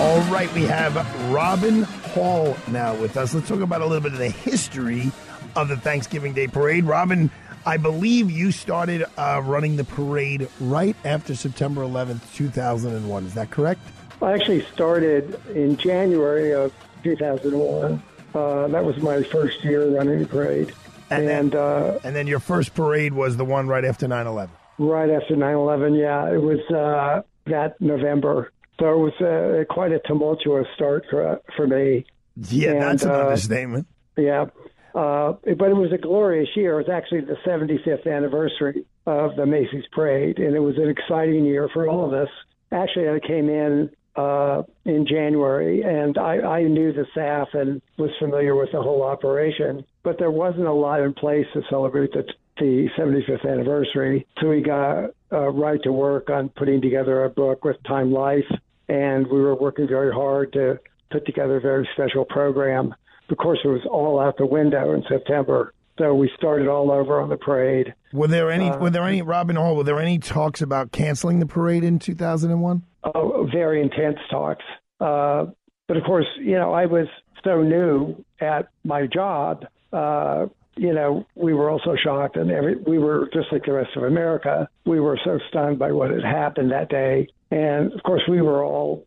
All 0.00 0.20
right, 0.30 0.52
we 0.54 0.62
have 0.62 0.94
Robin 1.32 1.82
Hall 1.82 2.56
now 2.68 2.94
with 2.94 3.16
us. 3.16 3.34
Let's 3.34 3.48
talk 3.48 3.60
about 3.60 3.80
a 3.80 3.86
little 3.86 4.00
bit 4.00 4.12
of 4.12 4.18
the 4.18 4.30
history 4.30 5.10
of 5.56 5.68
the 5.68 5.76
Thanksgiving 5.76 6.34
Day 6.34 6.46
Parade. 6.46 6.84
Robin, 6.84 7.30
I 7.66 7.76
believe 7.78 8.30
you 8.30 8.52
started 8.52 9.04
uh, 9.16 9.42
running 9.44 9.76
the 9.76 9.82
parade 9.84 10.48
right 10.60 10.96
after 11.04 11.34
September 11.34 11.82
11th, 11.82 12.20
2001. 12.34 13.26
Is 13.26 13.34
that 13.34 13.50
correct? 13.50 13.80
I 14.22 14.32
actually 14.32 14.64
started 14.72 15.40
in 15.54 15.76
January 15.76 16.52
of 16.52 16.72
2001. 17.02 18.02
Uh, 18.38 18.68
that 18.68 18.84
was 18.84 18.96
my 18.98 19.22
first 19.24 19.62
year 19.64 19.88
running 19.96 20.20
the 20.20 20.26
parade. 20.26 20.72
And, 21.10 21.28
And, 21.28 21.52
then, 21.52 21.60
uh, 21.60 21.98
and 22.04 22.14
then 22.14 22.26
your 22.26 22.38
first 22.40 22.74
parade 22.74 23.12
was 23.14 23.36
the 23.36 23.44
one 23.44 23.66
right 23.66 23.84
after 23.84 24.06
9 24.06 24.26
11. 24.26 24.54
right 24.78 25.10
after 25.10 25.34
9 25.36 25.54
11, 25.54 25.94
yeah, 25.94 26.30
it 26.32 26.42
was 26.42 26.60
uh, 26.70 27.22
that 27.46 27.80
November. 27.80 28.52
So 28.78 28.92
it 28.92 28.98
was 28.98 29.14
uh, 29.20 29.64
quite 29.72 29.92
a 29.92 29.98
tumultuous 30.00 30.66
start 30.76 31.04
for 31.10 31.40
for 31.56 31.66
me. 31.66 32.04
Yeah, 32.36 32.70
And, 32.72 32.82
that's 32.82 33.02
an 33.02 33.10
uh, 33.10 33.20
understatement. 33.24 33.86
Yeah. 34.16 34.46
Uh, 34.94 35.32
but 35.60 35.68
it 35.70 35.76
was 35.76 35.92
a 35.92 35.98
glorious 35.98 36.48
year. 36.54 36.78
It 36.78 36.86
was 36.88 36.92
actually 36.98 37.20
the 37.22 37.36
75th 37.46 38.06
anniversary 38.06 38.84
of 39.06 39.34
the 39.36 39.46
Macy's 39.46 39.84
Parade, 39.92 40.38
and 40.38 40.54
it 40.54 40.60
was 40.60 40.76
an 40.76 40.88
exciting 40.88 41.44
year 41.44 41.68
for 41.72 41.88
all 41.88 42.04
of 42.06 42.12
us. 42.12 42.28
Actually, 42.70 43.08
I 43.08 43.18
came 43.20 43.48
in 43.48 43.90
uh, 44.18 44.62
in 44.84 45.06
January, 45.06 45.82
and 45.82 46.18
I, 46.18 46.38
I 46.40 46.62
knew 46.64 46.92
the 46.92 47.06
staff 47.12 47.48
and 47.52 47.80
was 47.98 48.10
familiar 48.18 48.56
with 48.56 48.70
the 48.72 48.82
whole 48.82 49.04
operation, 49.04 49.84
but 50.02 50.18
there 50.18 50.32
wasn't 50.32 50.66
a 50.66 50.72
lot 50.72 51.00
in 51.00 51.14
place 51.14 51.46
to 51.54 51.62
celebrate 51.70 52.10
the, 52.12 52.24
the 52.58 52.88
75th 52.98 53.48
anniversary. 53.48 54.26
So 54.40 54.48
we 54.48 54.60
got 54.60 55.10
uh, 55.30 55.50
right 55.50 55.80
to 55.84 55.92
work 55.92 56.30
on 56.30 56.48
putting 56.48 56.82
together 56.82 57.24
a 57.24 57.30
book 57.30 57.64
with 57.64 57.76
Time 57.86 58.12
Life, 58.12 58.50
and 58.88 59.24
we 59.28 59.40
were 59.40 59.54
working 59.54 59.86
very 59.86 60.12
hard 60.12 60.52
to 60.54 60.80
put 61.12 61.24
together 61.24 61.58
a 61.58 61.60
very 61.60 61.88
special 61.94 62.24
program. 62.24 62.92
Of 63.30 63.36
course, 63.36 63.60
it 63.62 63.68
was 63.68 63.86
all 63.88 64.18
out 64.18 64.36
the 64.36 64.46
window 64.46 64.94
in 64.94 65.04
September. 65.08 65.72
So 65.96 66.14
we 66.14 66.28
started 66.36 66.66
all 66.66 66.90
over 66.90 67.20
on 67.20 67.28
the 67.28 67.36
parade. 67.36 67.94
Were 68.12 68.28
there 68.28 68.50
any? 68.50 68.68
Uh, 68.68 68.78
were 68.78 68.90
there 68.90 69.02
any? 69.02 69.22
Robin 69.22 69.56
Hall. 69.56 69.76
Were 69.76 69.84
there 69.84 70.00
any 70.00 70.18
talks 70.18 70.62
about 70.62 70.92
canceling 70.92 71.40
the 71.40 71.46
parade 71.46 71.84
in 71.84 71.98
2001? 71.98 72.82
Oh, 73.04 73.48
very 73.50 73.80
intense 73.80 74.18
talks. 74.30 74.64
Uh, 75.00 75.46
but 75.86 75.96
of 75.96 76.04
course, 76.04 76.26
you 76.38 76.54
know, 76.54 76.72
I 76.72 76.86
was 76.86 77.06
so 77.44 77.62
new 77.62 78.24
at 78.40 78.68
my 78.84 79.06
job. 79.06 79.64
Uh, 79.92 80.46
you 80.76 80.92
know, 80.92 81.26
we 81.34 81.54
were 81.54 81.70
also 81.70 81.96
shocked, 81.96 82.36
and 82.36 82.50
every, 82.50 82.76
we 82.76 82.98
were 82.98 83.28
just 83.32 83.46
like 83.50 83.64
the 83.64 83.72
rest 83.72 83.96
of 83.96 84.04
America. 84.04 84.68
We 84.86 85.00
were 85.00 85.18
so 85.24 85.38
stunned 85.48 85.78
by 85.78 85.92
what 85.92 86.10
had 86.10 86.22
happened 86.22 86.70
that 86.70 86.88
day, 86.88 87.28
and 87.50 87.92
of 87.92 88.02
course, 88.02 88.22
we 88.28 88.42
were 88.42 88.62
all 88.64 89.04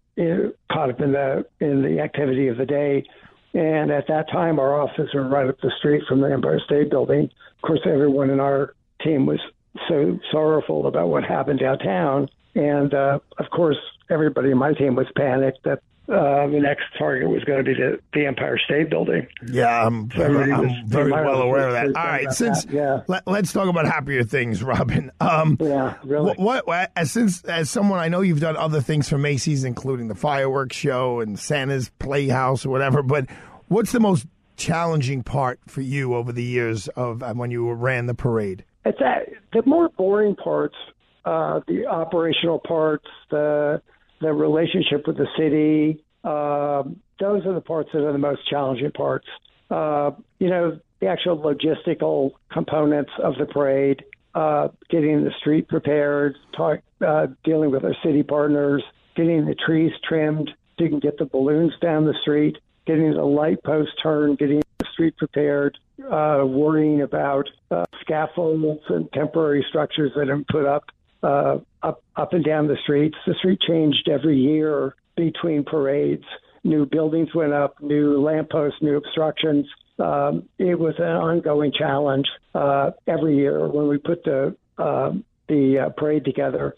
caught 0.71 0.89
up 0.89 1.00
in 1.00 1.13
the 1.13 1.45
in 1.60 1.81
the 1.81 2.01
activity 2.01 2.48
of 2.48 2.57
the 2.57 2.65
day. 2.65 3.05
And 3.53 3.91
at 3.91 4.07
that 4.07 4.29
time, 4.31 4.60
our 4.60 4.81
offices 4.81 5.13
were 5.13 5.27
right 5.27 5.48
up 5.48 5.60
the 5.62 5.71
street 5.79 6.03
from 6.07 6.21
the 6.21 6.31
Empire 6.31 6.60
State 6.65 6.89
Building. 6.89 7.29
Of 7.55 7.62
course, 7.62 7.81
everyone 7.86 8.29
in 8.29 8.39
our 8.39 8.74
team 9.03 9.25
was 9.25 9.39
so 9.88 10.19
sorrowful 10.31 10.88
about 10.88 11.10
what 11.10 11.24
happened 11.24 11.60
downtown. 11.60 12.29
And 12.55 12.93
uh, 12.93 13.20
of 13.38 13.46
course, 13.51 13.77
everybody 14.10 14.51
in 14.51 14.58
my 14.58 14.74
team 14.74 14.96
was 14.96 15.08
panicked 15.15 15.63
that 15.63 15.79
uh, 16.10 16.48
the 16.48 16.60
next 16.60 16.84
target 16.98 17.29
was 17.29 17.43
going 17.46 17.60
to 17.60 17.63
be 17.63 17.74
the, 17.74 18.00
the 18.13 18.25
Empire 18.25 18.58
State 18.65 18.89
Building. 18.89 19.27
Yeah, 19.48 19.86
I'm, 19.86 20.10
So 20.12 20.29
was- 20.29 20.50
I'm 20.51 20.88
very 20.88 21.12
well 21.12 21.41
aware 21.41 21.67
of 21.67 21.74
that. 21.74 21.86
All 21.88 22.05
right, 22.05 22.29
since 22.31 22.65
that, 22.65 22.74
yeah. 22.74 23.01
let, 23.08 23.25
us 23.27 23.53
talk 23.53 23.70
about 23.70 23.86
happier 23.86 24.24
things, 24.24 24.62
Robin. 24.63 25.12
Um, 25.22 25.58
Yeah, 25.60 25.96
really. 26.03 26.34
What, 26.34 26.67
what 26.67 26.91
as 26.96 27.12
since 27.12 27.43
as 27.46 27.70
someone 27.70 28.00
I 28.00 28.10
know 28.10 28.22
you've 28.22 28.41
done 28.41 28.58
other 28.58 28.81
things 28.81 29.08
for 29.08 29.17
Macy's, 29.17 29.63
including 29.63 30.10
the 30.10 30.15
fireworks 30.15 30.75
show 30.75 31.22
and 31.22 31.39
Santa's 31.39 31.89
Playhouse 32.00 32.65
or 32.65 32.70
whatever. 32.72 33.03
But 33.03 33.27
what's 33.70 33.91
the 33.93 34.00
most 34.01 34.25
challenging 34.58 35.24
part 35.24 35.60
for 35.67 35.81
you 35.81 36.15
over 36.15 36.31
the 36.34 36.43
years 36.43 36.88
of 36.89 37.24
uh, 37.24 37.34
when 37.34 37.51
you 37.51 37.72
ran 37.72 38.08
the 38.08 38.13
parade? 38.15 38.65
It's 38.84 39.00
that, 39.00 39.29
the 39.53 39.62
more 39.65 39.89
boring 39.89 40.36
parts, 40.36 40.75
uh, 41.25 41.61
the 41.67 41.85
operational 41.85 42.59
parts, 42.59 43.07
the 43.29 43.81
the 44.21 44.31
relationship 44.31 45.07
with 45.07 45.17
the 45.17 45.27
city. 45.37 46.03
Um, 46.23 47.01
those 47.19 47.45
are 47.45 47.53
the 47.53 47.61
parts 47.61 47.89
that 47.93 48.05
are 48.05 48.11
the 48.11 48.19
most 48.19 48.47
challenging 48.47 48.91
parts. 48.91 49.27
Uh, 49.69 50.11
you 50.39 50.49
know, 50.49 50.79
the 50.99 51.07
actual 51.07 51.37
logistical 51.37 52.31
components 52.51 53.11
of 53.23 53.35
the 53.39 53.45
parade, 53.45 54.03
uh, 54.35 54.69
getting 54.89 55.23
the 55.23 55.31
street 55.39 55.67
prepared, 55.67 56.35
talk, 56.55 56.79
uh, 57.05 57.27
dealing 57.43 57.71
with 57.71 57.83
our 57.83 57.95
city 58.03 58.21
partners, 58.21 58.83
getting 59.15 59.45
the 59.45 59.55
trees 59.55 59.91
trimmed 60.07 60.51
so 60.77 60.83
you 60.83 60.89
can 60.89 60.99
get 60.99 61.17
the 61.17 61.25
balloons 61.25 61.73
down 61.81 62.05
the 62.05 62.15
street, 62.21 62.57
getting 62.85 63.13
the 63.13 63.23
light 63.23 63.63
post 63.63 63.91
turned, 64.01 64.37
getting 64.37 64.61
the 64.79 64.85
street 64.93 65.15
prepared, 65.17 65.77
uh, 66.05 66.43
worrying 66.45 67.01
about 67.01 67.47
uh, 67.71 67.85
scaffolds 68.01 68.81
and 68.89 69.11
temporary 69.13 69.65
structures 69.69 70.11
that 70.15 70.29
are 70.29 70.43
put 70.49 70.65
up 70.65 70.85
uh, 71.23 71.57
up 71.83 72.03
up 72.15 72.33
and 72.33 72.43
down 72.43 72.67
the 72.67 72.77
streets. 72.83 73.15
The 73.25 73.35
street 73.35 73.59
changed 73.67 74.09
every 74.09 74.37
year 74.37 74.96
between 75.15 75.63
parades. 75.63 76.25
New 76.63 76.85
buildings 76.85 77.29
went 77.33 77.53
up, 77.53 77.81
new 77.81 78.22
lampposts, 78.22 78.81
new 78.81 78.98
obstructions. 78.98 79.65
Um, 80.00 80.50
it 80.57 80.79
was 80.79 80.96
an 80.98 81.05
ongoing 81.05 81.72
challenge 81.77 82.27
uh, 82.55 82.91
every 83.07 83.35
year 83.35 83.67
when 83.67 83.87
we 83.87 83.98
put 83.98 84.24
the 84.24 84.55
um 84.77 85.24
the 85.48 85.85
uh, 85.85 85.89
parade 85.89 86.25
together. 86.25 86.75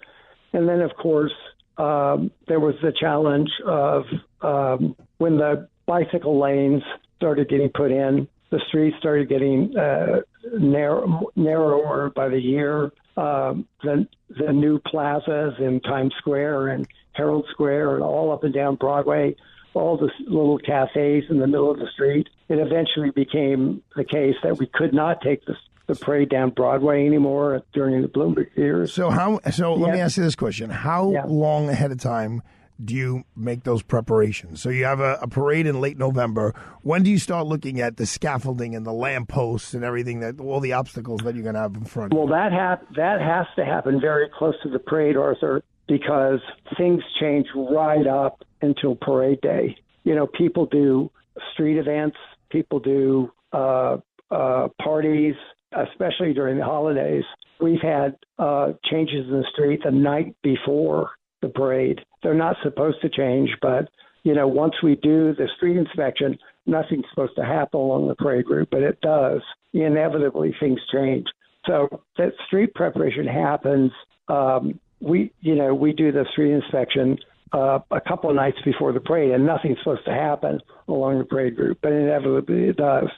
And 0.51 0.67
then, 0.67 0.81
of 0.81 0.91
course, 0.95 1.33
um, 1.77 2.31
there 2.47 2.59
was 2.59 2.75
the 2.81 2.93
challenge 2.99 3.49
of 3.65 4.03
um, 4.41 4.95
when 5.17 5.37
the 5.37 5.67
bicycle 5.85 6.39
lanes 6.39 6.83
started 7.17 7.49
getting 7.49 7.69
put 7.69 7.91
in, 7.91 8.27
the 8.51 8.59
streets 8.67 8.95
started 8.99 9.29
getting 9.29 9.75
uh, 9.77 10.21
narrow, 10.59 11.23
narrower 11.35 12.11
by 12.15 12.29
the 12.29 12.39
year. 12.39 12.91
Um, 13.15 13.67
the 13.83 14.07
the 14.29 14.51
new 14.51 14.79
plazas 14.79 15.53
in 15.59 15.79
Times 15.81 16.13
Square 16.17 16.69
and 16.69 16.87
Herald 17.11 17.45
Square 17.51 17.95
and 17.95 18.03
all 18.03 18.31
up 18.31 18.43
and 18.43 18.53
down 18.53 18.75
Broadway, 18.75 19.35
all 19.75 19.97
the 19.97 20.09
little 20.27 20.57
cafes 20.57 21.25
in 21.29 21.37
the 21.39 21.45
middle 21.47 21.69
of 21.69 21.77
the 21.77 21.87
street. 21.93 22.27
It 22.49 22.57
eventually 22.59 23.11
became 23.11 23.83
the 23.95 24.03
case 24.03 24.35
that 24.43 24.57
we 24.57 24.65
could 24.65 24.93
not 24.93 25.21
take 25.21 25.45
the 25.45 25.55
the 25.85 25.95
parade 25.95 26.29
down 26.29 26.49
Broadway 26.51 27.05
anymore 27.05 27.61
during 27.73 28.01
the 28.01 28.07
Bloomberg 28.07 28.55
years. 28.55 28.93
So 28.93 29.09
how? 29.09 29.39
So 29.51 29.73
let 29.75 29.93
me 29.93 29.99
ask 29.99 30.17
you 30.17 30.23
this 30.23 30.35
question: 30.35 30.69
How 30.71 31.11
Yeah. 31.11 31.25
long 31.27 31.69
ahead 31.69 31.91
of 31.91 31.99
time 31.99 32.41
do 32.85 32.95
you 32.95 33.23
make 33.35 33.63
those 33.63 33.81
preparations? 33.81 34.61
So 34.61 34.69
you 34.69 34.85
have 34.85 34.99
a, 34.99 35.17
a 35.21 35.27
parade 35.27 35.65
in 35.65 35.79
late 35.79 35.97
November. 35.97 36.53
When 36.81 37.03
do 37.03 37.09
you 37.09 37.19
start 37.19 37.47
looking 37.47 37.79
at 37.79 37.97
the 37.97 38.05
scaffolding 38.05 38.75
and 38.75 38.85
the 38.85 38.93
lampposts 38.93 39.73
and 39.73 39.83
everything 39.83 40.19
that 40.21 40.39
all 40.39 40.59
the 40.59 40.73
obstacles 40.73 41.21
that 41.21 41.35
you're 41.35 41.43
going 41.43 41.55
to 41.55 41.61
have 41.61 41.75
in 41.75 41.85
front? 41.85 42.13
Well, 42.13 42.27
that 42.27 42.51
hap- 42.51 42.93
that 42.95 43.21
has 43.21 43.45
to 43.55 43.65
happen 43.65 43.99
very 44.01 44.29
close 44.37 44.55
to 44.63 44.69
the 44.69 44.79
parade, 44.79 45.17
Arthur, 45.17 45.61
because 45.87 46.39
things 46.77 47.01
change 47.19 47.47
right 47.55 48.07
up 48.07 48.43
until 48.61 48.95
parade 48.95 49.41
day. 49.41 49.77
You 50.03 50.15
know, 50.15 50.27
people 50.27 50.65
do 50.65 51.11
street 51.53 51.77
events, 51.77 52.17
people 52.49 52.79
do 52.79 53.31
uh, 53.51 53.97
uh, 54.31 54.67
parties, 54.81 55.35
especially 55.71 56.33
during 56.33 56.57
the 56.57 56.65
holidays. 56.65 57.23
We've 57.61 57.81
had 57.81 58.17
uh, 58.39 58.73
changes 58.89 59.27
in 59.27 59.39
the 59.39 59.45
street 59.53 59.81
the 59.83 59.91
night 59.91 60.35
before 60.43 61.11
the 61.41 61.49
parade. 61.49 61.99
They're 62.23 62.33
not 62.33 62.55
supposed 62.63 63.01
to 63.01 63.09
change, 63.09 63.49
but 63.61 63.89
you 64.23 64.33
know, 64.33 64.47
once 64.47 64.75
we 64.81 64.95
do 64.95 65.33
the 65.35 65.47
street 65.57 65.77
inspection, 65.77 66.37
nothing's 66.65 67.05
supposed 67.09 67.35
to 67.35 67.43
happen 67.43 67.79
along 67.79 68.07
the 68.07 68.15
parade 68.15 68.45
route, 68.49 68.69
but 68.71 68.81
it 68.81 69.01
does. 69.01 69.41
Inevitably, 69.73 70.55
things 70.59 70.79
change. 70.91 71.27
So 71.65 72.01
that 72.17 72.33
street 72.47 72.73
preparation 72.73 73.27
happens. 73.27 73.91
Um, 74.29 74.79
we, 75.01 75.33
you 75.41 75.55
know, 75.55 75.75
we 75.75 75.91
do 75.91 76.11
the 76.11 76.25
street 76.31 76.53
inspection 76.53 77.17
uh, 77.51 77.79
a 77.91 78.01
couple 78.01 78.29
of 78.29 78.35
nights 78.35 78.57
before 78.65 78.93
the 78.93 78.99
parade, 78.99 79.31
and 79.31 79.45
nothing's 79.45 79.77
supposed 79.79 80.05
to 80.05 80.11
happen 80.11 80.59
along 80.87 81.19
the 81.19 81.25
parade 81.25 81.57
route, 81.57 81.77
but 81.81 81.91
inevitably 81.91 82.69
it 82.69 82.77
does. 82.77 83.09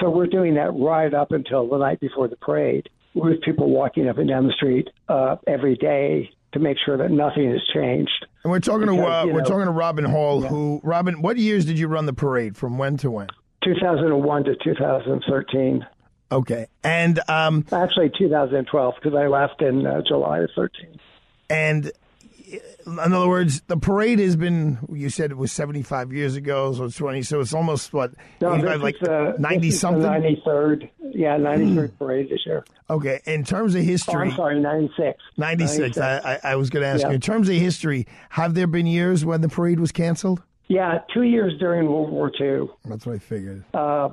So 0.00 0.10
we're 0.10 0.26
doing 0.26 0.54
that 0.54 0.70
right 0.74 1.12
up 1.12 1.32
until 1.32 1.68
the 1.68 1.78
night 1.78 2.00
before 2.00 2.28
the 2.28 2.36
parade, 2.36 2.88
with 3.14 3.40
people 3.42 3.70
walking 3.70 4.08
up 4.08 4.18
and 4.18 4.28
down 4.28 4.46
the 4.46 4.52
street 4.52 4.88
uh, 5.08 5.36
every 5.46 5.76
day 5.76 6.30
to 6.52 6.58
make 6.58 6.76
sure 6.84 6.96
that 6.98 7.10
nothing 7.10 7.50
has 7.50 7.62
changed. 7.74 8.26
And 8.44 8.50
we're 8.50 8.60
talking 8.60 8.86
to 8.86 8.94
uh, 8.94 9.26
we're 9.26 9.40
know- 9.40 9.44
talking 9.44 9.64
to 9.66 9.70
Robin 9.70 10.04
Hall. 10.04 10.40
Who 10.42 10.80
Robin? 10.84 11.20
What 11.22 11.36
years 11.38 11.64
did 11.64 11.78
you 11.78 11.88
run 11.88 12.06
the 12.06 12.12
parade? 12.12 12.56
From 12.56 12.78
when 12.78 12.96
to 12.98 13.10
when? 13.10 13.28
2001 13.64 14.44
to 14.44 14.56
2013. 14.56 15.86
Okay, 16.30 16.66
and 16.84 17.20
um, 17.28 17.64
Actually, 17.72 18.10
2012 18.16 18.94
because 18.96 19.14
I 19.18 19.26
left 19.28 19.62
in 19.62 19.86
uh, 19.86 20.02
July 20.06 20.40
of 20.40 20.50
13. 20.54 20.98
and 21.48 21.90
in 22.86 22.98
other 23.12 23.28
words, 23.28 23.60
the 23.66 23.76
parade 23.76 24.18
has 24.18 24.36
been. 24.36 24.78
You 24.92 25.10
said 25.10 25.30
it 25.30 25.36
was 25.36 25.52
seventy 25.52 25.82
five 25.82 26.12
years 26.12 26.36
ago, 26.36 26.72
so 26.72 26.84
it's 26.84 26.96
twenty. 26.96 27.22
So 27.22 27.40
it's 27.40 27.52
almost 27.54 27.92
what 27.92 28.12
No, 28.40 28.52
this 28.56 28.64
85, 28.64 28.82
like 28.82 29.02
uh, 29.08 29.32
ninety 29.38 29.68
this 29.68 29.74
is 29.76 29.80
the 29.80 29.86
something. 29.88 30.02
93rd. 30.46 30.90
Yeah, 31.12 31.36
93rd 31.38 31.98
parade 31.98 32.28
this 32.30 32.40
year. 32.46 32.64
Okay, 32.90 33.20
in 33.26 33.42
terms 33.44 33.74
of 33.74 33.80
Oh, 33.80 33.84
history, 33.84 34.28
I'm 34.30 34.36
sorry, 34.36 34.60
96. 34.60 35.18
96. 35.36 35.98
I, 35.98 36.18
I, 36.18 36.40
I 36.52 36.56
was 36.56 36.68
going 36.70 36.82
to 36.82 36.86
ask 36.88 37.02
Yeah. 37.02 37.08
you. 37.08 37.14
In 37.14 37.20
terms 37.20 37.48
of 37.48 37.54
history, 37.56 38.06
have 38.30 38.54
there 38.54 38.66
been 38.66 38.86
years 38.86 39.24
when 39.24 39.40
the 39.40 39.48
parade 39.48 39.80
was 39.80 39.90
canceled? 39.90 40.42
Yeah, 40.68 40.98
two 41.14 41.22
years 41.22 41.54
during 41.58 41.88
World 41.88 42.10
War 42.10 42.30
II. 42.40 42.68
That's 42.84 43.06
what 43.06 43.14
I 43.16 43.18
figured. 43.18 43.64
Uh, 43.72 44.10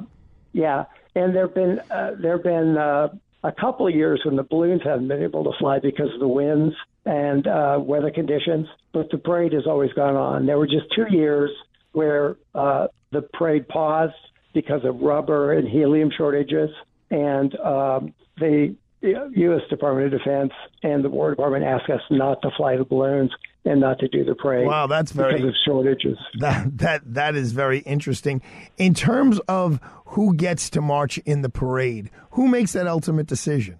yeah, 0.53 0.85
and 1.15 1.35
there've 1.35 1.53
been 1.53 1.79
uh, 1.91 2.11
there've 2.17 2.43
been 2.43 2.77
uh, 2.77 3.09
a 3.43 3.51
couple 3.51 3.87
of 3.87 3.93
years 3.93 4.21
when 4.25 4.37
the 4.37 4.43
balloons 4.43 4.81
haven't 4.83 5.09
been 5.09 5.21
able 5.21 5.43
to 5.43 5.51
fly 5.59 5.79
because 5.79 6.13
of 6.13 6.19
the 6.21 6.27
winds 6.27 6.73
and 7.05 7.45
uh, 7.47 7.77
weather 7.79 8.11
conditions, 8.11 8.67
but 8.93 9.09
the 9.11 9.17
parade 9.17 9.53
has 9.53 9.67
always 9.67 9.93
gone 9.93 10.15
on. 10.15 10.45
There 10.45 10.57
were 10.57 10.67
just 10.67 10.85
two 10.95 11.05
years 11.09 11.51
where 11.91 12.37
uh, 12.53 12.87
the 13.11 13.21
parade 13.21 13.67
paused 13.67 14.13
because 14.53 14.81
of 14.83 14.99
rubber 15.01 15.53
and 15.53 15.67
helium 15.67 16.09
shortages, 16.15 16.69
and 17.11 17.55
um, 17.59 18.13
the 18.37 18.75
U.S. 19.01 19.61
Department 19.69 20.13
of 20.13 20.19
Defense 20.19 20.51
and 20.81 21.03
the 21.03 21.09
War 21.09 21.29
Department 21.29 21.63
asked 21.63 21.89
us 21.89 22.01
not 22.09 22.41
to 22.41 22.49
fly 22.57 22.77
the 22.77 22.85
balloons 22.85 23.31
and 23.65 23.79
not 23.79 23.99
to 23.99 24.07
do 24.07 24.23
the 24.23 24.35
parade. 24.35 24.67
Wow, 24.67 24.87
that's 24.87 25.11
very 25.11 25.33
because 25.33 25.49
of 25.49 25.53
shortages. 25.65 26.17
That 26.39 26.77
that 26.77 27.13
that 27.13 27.35
is 27.35 27.51
very 27.51 27.79
interesting. 27.79 28.41
In 28.77 28.93
terms 28.93 29.39
of 29.47 29.79
who 30.05 30.35
gets 30.35 30.69
to 30.71 30.81
march 30.81 31.17
in 31.19 31.41
the 31.41 31.49
parade, 31.49 32.09
who 32.31 32.47
makes 32.47 32.73
that 32.73 32.87
ultimate 32.87 33.27
decision? 33.27 33.77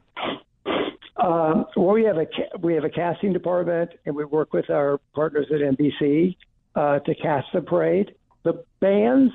Um, 1.18 1.66
well, 1.78 1.94
we 1.94 2.04
have 2.04 2.18
a 2.18 2.28
we 2.60 2.74
have 2.74 2.84
a 2.84 2.90
casting 2.90 3.32
department, 3.32 3.92
and 4.06 4.16
we 4.16 4.26
work 4.26 4.54
with 4.54 4.70
our 4.70 5.00
partners 5.14 5.48
at 5.50 5.62
NBC 5.62 6.36
uh, 6.76 7.00
to 7.00 7.16
cast 7.16 7.48
the 7.54 7.62
parade. 7.62 8.16
The 8.44 8.64
bands 8.82 9.34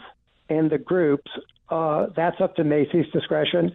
and 0.51 0.71
the 0.71 0.79
groups 0.79 1.31
uh, 1.71 2.07
that's 2.15 2.41
up 2.41 2.57
to 2.57 2.65
Macy's 2.65 3.07
discretion. 3.13 3.75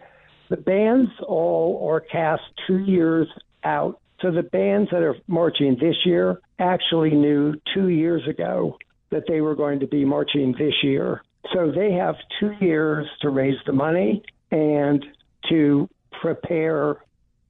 The 0.49 0.57
bands 0.57 1.09
all 1.27 1.87
are 1.89 1.99
cast 1.99 2.43
two 2.67 2.79
years 2.79 3.27
out. 3.63 3.99
So 4.21 4.31
the 4.31 4.43
bands 4.43 4.89
that 4.91 5.01
are 5.01 5.15
marching 5.27 5.77
this 5.79 5.95
year 6.05 6.39
actually 6.59 7.11
knew 7.11 7.55
two 7.73 7.89
years 7.89 8.27
ago 8.27 8.77
that 9.09 9.23
they 9.27 9.41
were 9.41 9.55
going 9.55 9.79
to 9.79 9.87
be 9.87 10.05
marching 10.05 10.53
this 10.57 10.73
year. 10.83 11.23
So 11.53 11.71
they 11.71 11.91
have 11.93 12.15
two 12.39 12.53
years 12.61 13.07
to 13.21 13.29
raise 13.29 13.57
the 13.65 13.73
money 13.73 14.23
and 14.51 15.03
to 15.49 15.89
prepare 16.21 16.97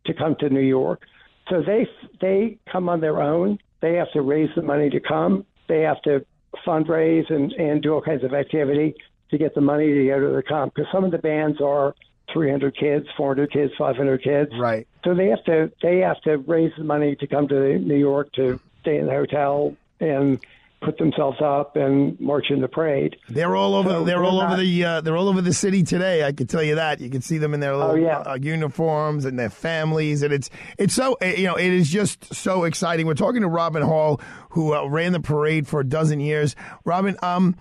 to 0.05 0.13
come 0.13 0.35
to 0.39 0.49
New 0.49 0.61
York. 0.61 1.01
So 1.49 1.61
they 1.61 1.87
they 2.21 2.57
come 2.71 2.89
on 2.89 3.01
their 3.01 3.21
own. 3.21 3.59
They 3.81 3.95
have 3.95 4.11
to 4.13 4.21
raise 4.21 4.49
the 4.55 4.61
money 4.61 4.89
to 4.89 4.99
come. 4.99 5.45
They 5.67 5.81
have 5.81 6.01
to 6.03 6.25
fundraise 6.65 7.31
and, 7.31 7.51
and 7.53 7.81
do 7.81 7.93
all 7.93 8.01
kinds 8.01 8.23
of 8.23 8.33
activity 8.33 8.95
to 9.29 9.37
get 9.37 9.53
the 9.55 9.61
money 9.61 9.87
to 9.93 10.05
go 10.07 10.19
to 10.19 10.35
the 10.35 10.43
comp. 10.43 10.73
Because 10.75 10.91
some 10.91 11.03
of 11.03 11.11
the 11.11 11.17
bands 11.17 11.59
are 11.61 11.95
300 12.33 12.75
kids, 12.77 13.07
400 13.17 13.51
kids, 13.51 13.73
500 13.77 14.23
kids. 14.23 14.51
Right. 14.59 14.87
So 15.03 15.13
they 15.13 15.27
have 15.27 15.43
to 15.45 15.71
they 15.81 15.99
have 15.99 16.21
to 16.21 16.37
raise 16.37 16.71
the 16.77 16.83
money 16.83 17.15
to 17.17 17.27
come 17.27 17.47
to 17.49 17.77
New 17.77 17.97
York 17.97 18.31
to 18.33 18.59
stay 18.81 18.97
in 18.97 19.05
the 19.05 19.11
hotel 19.11 19.75
and 19.99 20.39
put 20.81 20.97
themselves 20.97 21.37
up 21.43 21.75
and 21.75 22.19
march 22.19 22.45
in 22.49 22.61
the 22.61 22.67
parade. 22.67 23.15
They're 23.29 23.55
all 23.55 23.73
over. 23.75 23.89
So 23.89 24.03
they're 24.03 24.23
all 24.23 24.37
not- 24.39 24.53
over 24.53 24.61
the. 24.61 24.83
Uh, 24.85 25.01
they're 25.01 25.17
all 25.17 25.29
over 25.29 25.41
the 25.41 25.53
city 25.53 25.83
today. 25.83 26.23
I 26.23 26.31
can 26.31 26.47
tell 26.47 26.61
you 26.63 26.75
that. 26.75 26.99
You 26.99 27.09
can 27.09 27.21
see 27.21 27.37
them 27.37 27.53
in 27.53 27.59
their 27.59 27.75
little 27.75 27.91
Oh, 27.91 27.95
yeah. 27.95 28.19
uh, 28.19 28.37
uniforms 28.41 29.25
and 29.25 29.37
their 29.39 29.49
families, 29.49 30.21
and 30.21 30.31
it's 30.33 30.49
it's 30.77 30.93
so 30.93 31.17
uh, 31.21 31.25
you 31.25 31.45
know 31.47 31.55
it 31.55 31.71
is 31.71 31.89
just 31.89 32.33
so 32.33 32.63
exciting. 32.65 33.07
We're 33.07 33.13
talking 33.15 33.41
to 33.41 33.47
Robin 33.47 33.81
Hall, 33.83 34.21
who 34.49 34.73
uh, 34.75 34.85
ran 34.85 35.11
the 35.11 35.19
parade 35.19 35.67
for 35.67 35.79
a 35.79 35.85
dozen 35.85 36.19
years. 36.19 36.55
Robin, 36.83 37.17
um, 37.23 37.55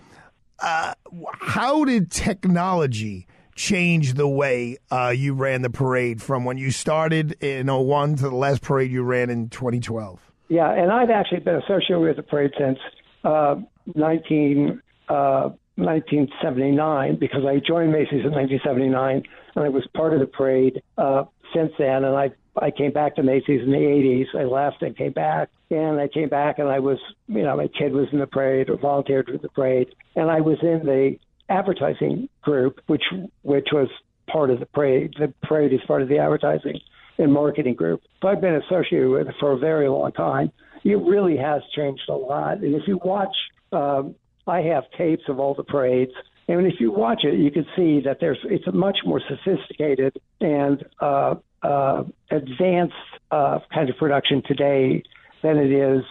uh, 0.60 0.94
how 1.40 1.84
did 1.84 2.10
technology 2.10 3.26
change 3.56 4.14
the 4.14 4.28
way 4.28 4.76
uh, 4.90 5.12
you 5.16 5.32
ran 5.34 5.62
the 5.62 5.70
parade 5.70 6.20
from 6.20 6.44
when 6.44 6.58
you 6.58 6.70
started 6.72 7.32
in 7.42 7.68
01 7.68 8.16
to 8.16 8.28
the 8.28 8.34
last 8.34 8.62
parade 8.62 8.90
you 8.90 9.02
ran 9.02 9.30
in 9.30 9.48
2012? 9.48 10.20
Yeah, 10.48 10.70
and 10.72 10.90
I've 10.92 11.10
actually 11.10 11.40
been 11.40 11.56
associated 11.56 12.00
with 12.00 12.16
the 12.16 12.22
parade 12.22 12.50
since 12.58 12.78
uh, 13.24 13.56
19, 13.94 14.80
uh, 15.08 15.50
1979 15.76 17.16
because 17.18 17.44
I 17.44 17.60
joined 17.66 17.92
Macy's 17.92 18.24
in 18.24 18.30
1979 18.30 19.22
and 19.56 19.64
I 19.64 19.68
was 19.68 19.86
part 19.94 20.14
of 20.14 20.20
the 20.20 20.26
parade 20.26 20.82
uh, 20.98 21.24
since 21.54 21.72
then. 21.78 22.04
And 22.04 22.16
I 22.16 22.30
I 22.56 22.70
came 22.70 22.92
back 22.92 23.16
to 23.16 23.22
Macy's 23.22 23.62
in 23.62 23.72
the 23.72 23.78
80s. 23.78 24.26
I 24.38 24.44
left 24.44 24.82
and 24.82 24.96
came 24.96 25.12
back, 25.12 25.48
and 25.70 26.00
I 26.00 26.06
came 26.06 26.28
back 26.28 26.58
and 26.58 26.68
I 26.68 26.78
was 26.78 26.98
you 27.26 27.42
know 27.42 27.56
my 27.56 27.68
kid 27.68 27.92
was 27.92 28.06
in 28.12 28.20
the 28.20 28.26
parade 28.26 28.70
or 28.70 28.76
volunteered 28.76 29.28
with 29.28 29.42
the 29.42 29.48
parade, 29.48 29.88
and 30.14 30.30
I 30.30 30.40
was 30.40 30.58
in 30.62 30.82
the 30.84 31.16
advertising 31.48 32.28
group, 32.42 32.80
which 32.86 33.04
which 33.42 33.68
was 33.72 33.88
part 34.30 34.50
of 34.50 34.60
the 34.60 34.66
parade. 34.66 35.14
The 35.18 35.32
parade 35.42 35.72
is 35.72 35.80
part 35.86 36.02
of 36.02 36.08
the 36.08 36.18
advertising 36.18 36.78
and 37.18 37.32
marketing 37.32 37.74
group. 37.74 38.02
So 38.20 38.28
I've 38.28 38.40
been 38.40 38.54
associated 38.54 39.08
with 39.08 39.28
it 39.28 39.34
for 39.38 39.52
a 39.52 39.58
very 39.58 39.88
long 39.88 40.12
time. 40.12 40.52
It 40.84 40.96
really 40.96 41.36
has 41.36 41.62
changed 41.74 42.08
a 42.08 42.14
lot. 42.14 42.58
And 42.58 42.74
if 42.74 42.82
you 42.86 43.00
watch, 43.02 43.34
um, 43.72 44.14
I 44.46 44.60
have 44.60 44.84
tapes 44.96 45.22
of 45.28 45.40
all 45.40 45.54
the 45.54 45.64
parades. 45.64 46.12
And 46.46 46.66
if 46.66 46.74
you 46.78 46.92
watch 46.92 47.24
it, 47.24 47.38
you 47.38 47.50
can 47.50 47.64
see 47.74 48.00
that 48.04 48.18
there's 48.20 48.38
it's 48.44 48.66
a 48.66 48.72
much 48.72 48.98
more 49.06 49.20
sophisticated 49.28 50.18
and 50.40 50.84
uh, 51.00 51.36
uh, 51.62 52.04
advanced 52.30 52.94
uh, 53.30 53.60
kind 53.72 53.88
of 53.88 53.96
production 53.96 54.42
today 54.46 55.02
than 55.42 55.56
it 55.56 55.72
is 55.72 56.04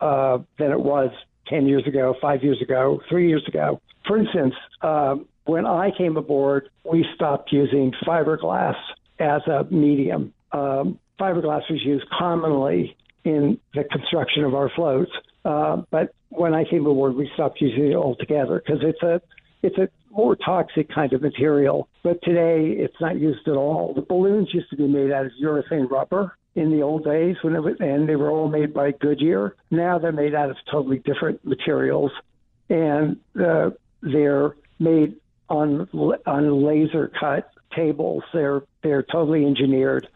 uh, 0.00 0.38
than 0.58 0.72
it 0.72 0.80
was 0.80 1.10
10 1.48 1.66
years 1.66 1.86
ago, 1.86 2.14
five 2.20 2.42
years 2.42 2.60
ago, 2.62 3.00
three 3.08 3.28
years 3.28 3.44
ago. 3.46 3.80
For 4.06 4.18
instance, 4.18 4.54
um, 4.82 5.26
when 5.44 5.66
I 5.66 5.90
came 5.96 6.16
aboard, 6.16 6.70
we 6.84 7.04
stopped 7.14 7.52
using 7.52 7.92
fiberglass 8.06 8.76
as 9.18 9.42
a 9.46 9.64
medium. 9.70 10.32
Um, 10.52 10.98
fiberglass 11.20 11.62
was 11.70 11.82
used 11.84 12.06
commonly 12.10 12.96
in 13.26 13.58
the 13.74 13.82
construction 13.84 14.44
of 14.44 14.54
our 14.54 14.70
floats, 14.74 15.10
uh, 15.44 15.82
but 15.90 16.14
when 16.28 16.54
I 16.54 16.64
came 16.64 16.86
aboard, 16.86 17.16
we 17.16 17.28
stopped 17.34 17.60
using 17.60 17.90
it 17.90 17.96
altogether 17.96 18.62
because 18.64 18.82
it's 18.82 19.02
a 19.02 19.20
it's 19.62 19.76
a 19.78 19.88
more 20.10 20.36
toxic 20.36 20.88
kind 20.94 21.12
of 21.12 21.22
material. 21.22 21.88
But 22.04 22.22
today, 22.22 22.70
it's 22.70 23.00
not 23.00 23.18
used 23.18 23.48
at 23.48 23.54
all. 23.54 23.94
The 23.94 24.02
balloons 24.02 24.50
used 24.52 24.70
to 24.70 24.76
be 24.76 24.86
made 24.86 25.10
out 25.10 25.26
of 25.26 25.32
urethane 25.42 25.90
rubber 25.90 26.36
in 26.54 26.70
the 26.70 26.82
old 26.82 27.04
days 27.04 27.36
when 27.42 27.56
it 27.56 27.62
was, 27.62 27.74
and 27.80 28.08
they 28.08 28.14
were 28.14 28.30
all 28.30 28.48
made 28.48 28.72
by 28.72 28.92
Goodyear. 28.92 29.56
Now 29.70 29.98
they're 29.98 30.12
made 30.12 30.34
out 30.34 30.50
of 30.50 30.56
totally 30.70 30.98
different 30.98 31.44
materials, 31.44 32.12
and 32.68 33.16
uh, 33.40 33.70
they're 34.02 34.54
made 34.78 35.16
on 35.48 35.88
on 36.26 36.64
laser 36.64 37.10
cut 37.18 37.50
tables. 37.74 38.22
They're 38.32 38.62
they're 38.82 39.02
totally 39.02 39.44
engineered 39.44 40.06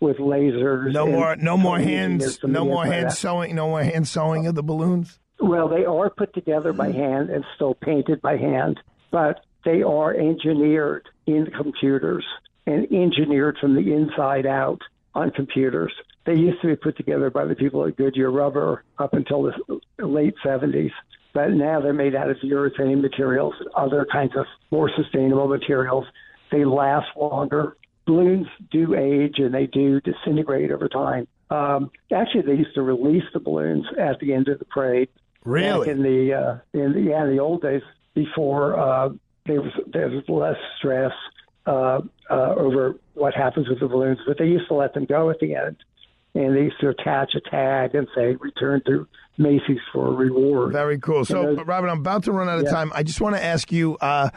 with 0.00 0.16
lasers. 0.16 0.92
No 0.92 1.06
more, 1.06 1.36
no 1.36 1.56
more 1.56 1.78
hands, 1.78 2.38
no 2.42 2.64
more 2.64 2.86
hand 2.86 3.12
sewing, 3.12 3.54
no 3.54 3.68
more 3.68 3.82
hand 3.82 4.08
sewing 4.08 4.46
of 4.46 4.54
the 4.54 4.62
balloons. 4.62 5.18
Well, 5.38 5.68
they 5.68 5.84
are 5.84 6.10
put 6.10 6.34
together 6.34 6.72
by 6.72 6.88
mm-hmm. 6.88 6.98
hand 6.98 7.30
and 7.30 7.44
still 7.54 7.74
painted 7.74 8.20
by 8.20 8.36
hand, 8.36 8.80
but 9.10 9.40
they 9.64 9.82
are 9.82 10.14
engineered 10.14 11.08
in 11.26 11.46
computers 11.56 12.24
and 12.66 12.90
engineered 12.92 13.56
from 13.60 13.74
the 13.74 13.92
inside 13.92 14.46
out 14.46 14.80
on 15.14 15.30
computers. 15.30 15.92
They 16.26 16.34
used 16.34 16.60
to 16.62 16.68
be 16.68 16.76
put 16.76 16.96
together 16.96 17.30
by 17.30 17.46
the 17.46 17.54
people 17.54 17.86
at 17.86 17.96
Goodyear 17.96 18.30
Rubber 18.30 18.84
up 18.98 19.14
until 19.14 19.42
the 19.42 19.80
late 20.06 20.34
70s, 20.44 20.92
but 21.32 21.50
now 21.50 21.80
they're 21.80 21.92
made 21.92 22.14
out 22.14 22.30
of 22.30 22.36
urethane 22.44 23.00
materials, 23.00 23.54
other 23.74 24.06
kinds 24.10 24.32
of 24.36 24.46
more 24.70 24.90
sustainable 24.94 25.48
materials. 25.48 26.04
They 26.52 26.64
last 26.64 27.08
longer. 27.16 27.76
Balloons 28.10 28.46
do 28.72 28.94
age 28.94 29.34
and 29.38 29.54
they 29.54 29.66
do 29.66 30.00
disintegrate 30.00 30.72
over 30.72 30.88
time. 30.88 31.28
Um, 31.50 31.90
actually, 32.12 32.42
they 32.42 32.54
used 32.54 32.74
to 32.74 32.82
release 32.82 33.22
the 33.32 33.38
balloons 33.40 33.86
at 33.98 34.18
the 34.20 34.32
end 34.34 34.48
of 34.48 34.58
the 34.58 34.64
parade 34.64 35.08
Really? 35.44 35.86
back 35.86 35.96
in 35.96 36.02
the 36.02 36.34
uh, 36.34 36.58
in 36.78 36.92
the 36.92 37.00
yeah 37.00 37.22
in 37.24 37.30
the 37.36 37.40
old 37.40 37.62
days 37.62 37.82
before 38.14 38.78
uh, 38.78 39.08
there 39.46 39.60
was 39.62 39.72
there 39.92 40.08
was 40.08 40.24
less 40.28 40.56
stress 40.78 41.12
uh, 41.66 42.00
uh, 42.30 42.54
over 42.56 42.96
what 43.14 43.34
happens 43.34 43.68
with 43.68 43.78
the 43.80 43.86
balloons, 43.88 44.18
but 44.26 44.38
they 44.38 44.46
used 44.46 44.66
to 44.68 44.74
let 44.74 44.92
them 44.94 45.04
go 45.04 45.30
at 45.30 45.38
the 45.40 45.54
end, 45.54 45.76
and 46.34 46.56
they 46.56 46.62
used 46.62 46.80
to 46.80 46.88
attach 46.88 47.34
a 47.36 47.40
tag 47.50 47.94
and 47.94 48.08
say 48.14 48.34
return 48.40 48.82
to 48.86 49.06
Macy's 49.38 49.78
for 49.92 50.08
a 50.08 50.12
reward. 50.12 50.72
Very 50.72 50.98
cool. 50.98 51.24
So, 51.24 51.54
those- 51.54 51.66
Robin, 51.66 51.88
I'm 51.90 52.00
about 52.00 52.24
to 52.24 52.32
run 52.32 52.48
out 52.48 52.58
of 52.58 52.64
Yeah. 52.64 52.70
time. 52.72 52.90
I 52.94 53.02
just 53.02 53.20
want 53.20 53.36
to 53.36 53.42
ask 53.44 53.70
you, 53.72 53.96
uh, 54.00 54.30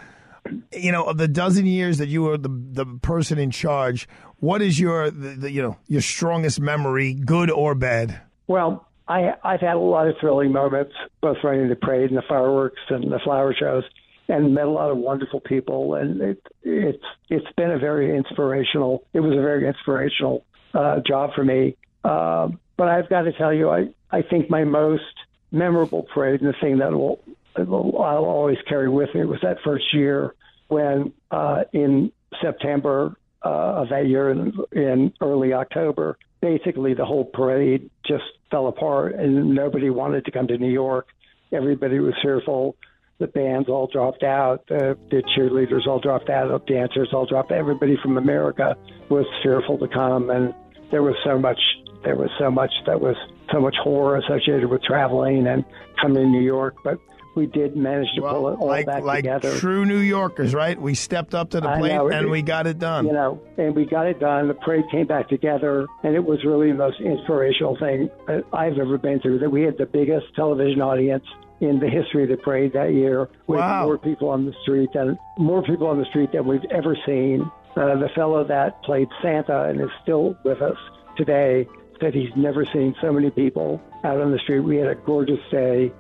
you 0.72 0.92
know, 0.92 1.06
of 1.06 1.18
the 1.18 1.28
dozen 1.28 1.66
years 1.66 1.98
that 1.98 2.08
you 2.08 2.24
were 2.24 2.38
the 2.38 2.50
the 2.50 2.86
person 3.02 3.38
in 3.38 3.52
charge, 3.52 4.08
what 4.40 4.62
is 4.62 4.80
your 4.80 5.10
the, 5.10 5.30
the, 5.30 5.52
you 5.52 5.62
know 5.62 5.78
your 5.88 6.02
strongest 6.02 6.60
memory, 6.60 7.14
good 7.14 7.50
or 7.50 7.76
bad? 7.76 8.20
Well, 8.48 8.88
I, 9.08 9.34
I've 9.44 9.62
had 9.62 9.76
a 9.76 9.80
lot 9.80 10.08
of 10.08 10.16
thrilling 10.20 10.52
moments, 10.52 10.94
both 11.22 11.38
running 11.44 11.70
the 11.70 11.76
parade 11.76 12.10
and 12.10 12.18
the 12.18 12.24
fireworks 12.28 12.82
and 12.90 13.12
the 13.12 13.20
flower 13.20 13.54
shows, 13.58 13.84
and 14.28 14.54
met 14.54 14.66
a 14.66 14.70
lot 14.70 14.92
of 14.92 14.98
wonderful 14.98 15.40
people. 15.40 15.96
And 15.96 16.22
it, 16.22 16.48
it's 16.64 17.04
it's 17.30 17.52
been 17.56 17.72
a 17.72 17.80
very 17.80 18.16
inspirational. 18.16 19.06
It 19.14 19.20
was 19.20 19.34
a 19.34 19.42
very 19.42 19.68
inspirational 19.68 20.46
uh, 20.74 21.00
job 21.06 21.32
for 21.36 21.44
me. 21.44 21.78
Um, 22.04 22.60
but 22.76 22.88
I've 22.88 23.10
got 23.10 23.24
to 23.24 23.34
tell 23.34 23.54
you, 23.54 23.70
I 23.70 23.90
I 24.12 24.22
think 24.22 24.50
my 24.50 24.64
most 24.64 25.04
memorable 25.52 26.04
parade 26.14 26.42
and 26.42 26.50
the 26.50 26.58
thing 26.60 26.80
that 26.80 26.92
will 26.92 27.20
I'll 27.56 28.26
always 28.26 28.58
carry 28.68 28.90
with 28.90 29.14
me 29.14 29.26
was 29.26 29.40
that 29.42 29.58
first 29.64 29.86
year 29.94 30.34
when 30.68 31.14
uh, 31.32 31.64
in 31.74 32.12
September 32.42 33.16
uh, 33.44 33.50
of 33.82 33.90
that 33.90 34.08
year 34.08 34.32
in, 34.32 34.54
in 34.72 35.14
early 35.22 35.54
October, 35.54 36.18
basically 36.42 36.94
the 36.94 37.06
whole 37.06 37.26
parade 37.26 37.90
just 38.06 38.24
fell 38.50 38.68
apart 38.68 39.16
and 39.16 39.54
nobody 39.54 39.90
wanted 39.90 40.26
to 40.26 40.32
come 40.32 40.48
to 40.48 40.58
New 40.58 40.72
York. 40.72 41.08
Everybody 41.52 42.00
was 42.00 42.14
fearful. 42.22 42.76
The 43.20 43.28
bands 43.28 43.70
all 43.70 43.88
dropped 43.88 44.24
out. 44.24 44.66
The, 44.68 44.98
the 45.12 45.24
cheerleaders 45.38 45.88
all 45.88 46.00
dropped 46.00 46.30
out. 46.30 46.50
The 46.50 46.74
dancers 46.74 47.10
all 47.14 47.26
dropped 47.26 47.52
out. 47.52 47.58
Everybody 47.60 47.98
from 48.02 48.18
America 48.18 48.76
was 49.10 49.26
fearful 49.44 49.78
to 49.78 49.88
come, 49.88 50.30
and 50.30 50.54
there 50.92 51.04
was 51.04 51.16
so 51.24 51.38
much. 51.38 51.60
There 52.04 52.16
was 52.16 52.30
so 52.38 52.52
much 52.52 52.72
that 52.86 53.00
was 53.00 53.16
so 53.52 53.62
much 53.62 53.76
horror 53.82 54.18
associated 54.18 54.70
with 54.70 54.84
traveling 54.84 55.48
and 55.48 55.64
coming 56.02 56.24
to 56.24 56.30
New 56.30 56.42
York. 56.42 56.76
But 56.84 56.98
we 57.36 57.46
did 57.48 57.76
manage 57.76 58.08
to 58.16 58.22
pull 58.22 58.50
it 58.50 58.60
all 58.60 58.68
like 58.68 58.86
back 58.86 59.04
like 59.04 59.24
together. 59.24 59.58
true 59.58 59.86
New 59.86 59.98
Yorkers, 60.00 60.54
right? 60.54 60.80
We 60.80 60.94
stepped 60.94 61.34
up 61.34 61.52
to 61.52 61.62
the 61.62 61.68
plate 61.78 61.94
know. 61.96 62.10
and 62.10 62.30
we 62.30 62.42
got 62.42 62.68
it 62.68 62.80
done. 62.80 63.06
You 63.08 63.14
know, 63.14 63.42
and 63.58 63.76
we 63.76 63.86
got 63.86 64.08
it 64.08 64.20
done. 64.20 64.48
The 64.48 64.54
parade 64.54 64.86
came 64.92 65.08
back 65.08 65.30
together, 65.30 65.88
and 66.04 66.16
it 66.16 66.24
was 66.24 66.44
really 66.46 66.72
the 66.72 66.78
most 66.78 67.00
inspirational 67.02 67.78
thing 67.78 68.10
I've 68.54 68.78
ever 68.78 68.98
been 68.98 69.20
through. 69.20 69.40
That 69.40 69.50
we 69.50 69.64
had 69.64 69.78
the 69.78 69.86
biggest 69.86 70.28
television 70.36 70.82
audience 70.82 71.26
in 71.62 71.80
the 71.80 71.88
history 71.90 72.24
of 72.24 72.30
the 72.30 72.38
parade 72.38 72.74
that 72.74 72.94
year, 72.94 73.30
with 73.48 73.60
Wow. 73.60 73.86
more 73.86 73.98
people 73.98 74.30
on 74.30 74.46
the 74.46 74.54
street 74.64 74.90
than 74.94 75.18
more 75.38 75.64
people 75.64 75.88
on 75.88 75.98
the 75.98 76.06
street 76.06 76.32
than 76.34 76.46
we've 76.46 76.66
ever 76.72 76.98
seen. 77.06 77.50
Uh, 77.76 77.96
the 77.98 78.10
fellow 78.16 78.44
that 78.44 78.84
played 78.84 79.08
Santa 79.22 79.64
and 79.70 79.80
is 79.82 79.90
still 80.04 80.36
with 80.44 80.62
us 80.62 80.78
today 81.18 81.68
said 82.02 82.14
he's 82.14 82.30
never 82.36 82.66
seen 82.74 82.94
so 83.02 83.12
many 83.14 83.30
people 83.32 83.82
out 84.04 84.20
on 84.20 84.32
the 84.32 84.40
street. 84.40 84.60
We 84.60 84.76
had 84.78 84.88
a 84.88 84.96
gorgeous 84.96 85.40
day. 85.50 85.92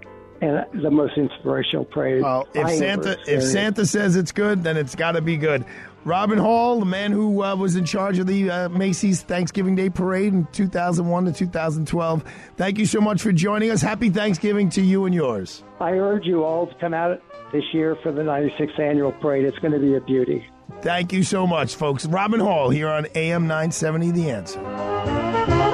And 0.43 0.83
the 0.83 0.91
most 0.91 1.17
inspirational 1.17 1.85
parade. 1.85 2.21
Well, 2.21 2.47
if 2.53 2.65
I 2.65 2.75
Santa 2.75 3.17
if. 3.27 3.43
Santa 3.43 3.85
says 3.85 4.15
it's 4.15 4.33
good, 4.33 4.63
then 4.63 4.75
it's 4.75 4.93
got 4.93 5.13
to 5.13 5.21
be 5.21 5.37
good. 5.37 5.63
Robin 6.05 6.37
Hall, 6.37 6.79
the 6.79 6.85
man 6.85 7.13
who 7.13 7.41
uh, 7.41 7.55
was 7.55 7.77
in 7.77 7.85
charge 7.85 8.19
of 8.19 8.27
the 8.27 8.49
uh, 8.49 8.69
Macy's 8.69 9.21
Thanksgiving 9.21 9.75
Day 9.75 9.89
Parade 9.89 10.33
in 10.33 10.45
2001 10.51 11.25
to 11.25 11.31
2012. 11.31 12.23
Thank 12.57 12.77
you 12.77 12.85
so 12.85 12.99
much 12.99 13.21
for 13.21 13.31
joining 13.31 13.71
us. 13.71 13.81
Happy 13.81 14.09
Thanksgiving 14.09 14.69
to 14.71 14.81
you 14.81 15.05
and 15.05 15.15
yours. 15.15 15.63
I 15.79 15.91
urge 15.91 16.25
you 16.25 16.43
all 16.43 16.67
to 16.67 16.75
come 16.75 16.93
out 16.93 17.21
this 17.53 17.63
year 17.71 17.95
for 18.03 18.11
the 18.11 18.21
96th 18.21 18.77
annual 18.79 19.13
parade. 19.13 19.45
It's 19.45 19.59
going 19.59 19.73
to 19.73 19.79
be 19.79 19.95
a 19.95 20.01
beauty. 20.01 20.45
Thank 20.81 21.13
you 21.13 21.23
so 21.23 21.47
much, 21.47 21.75
folks. 21.75 22.05
Robin 22.05 22.41
Hall 22.41 22.69
here 22.69 22.89
on 22.89 23.07
AM 23.15 23.43
970 23.43 24.11
The 24.11 24.29
Answer. 24.29 25.72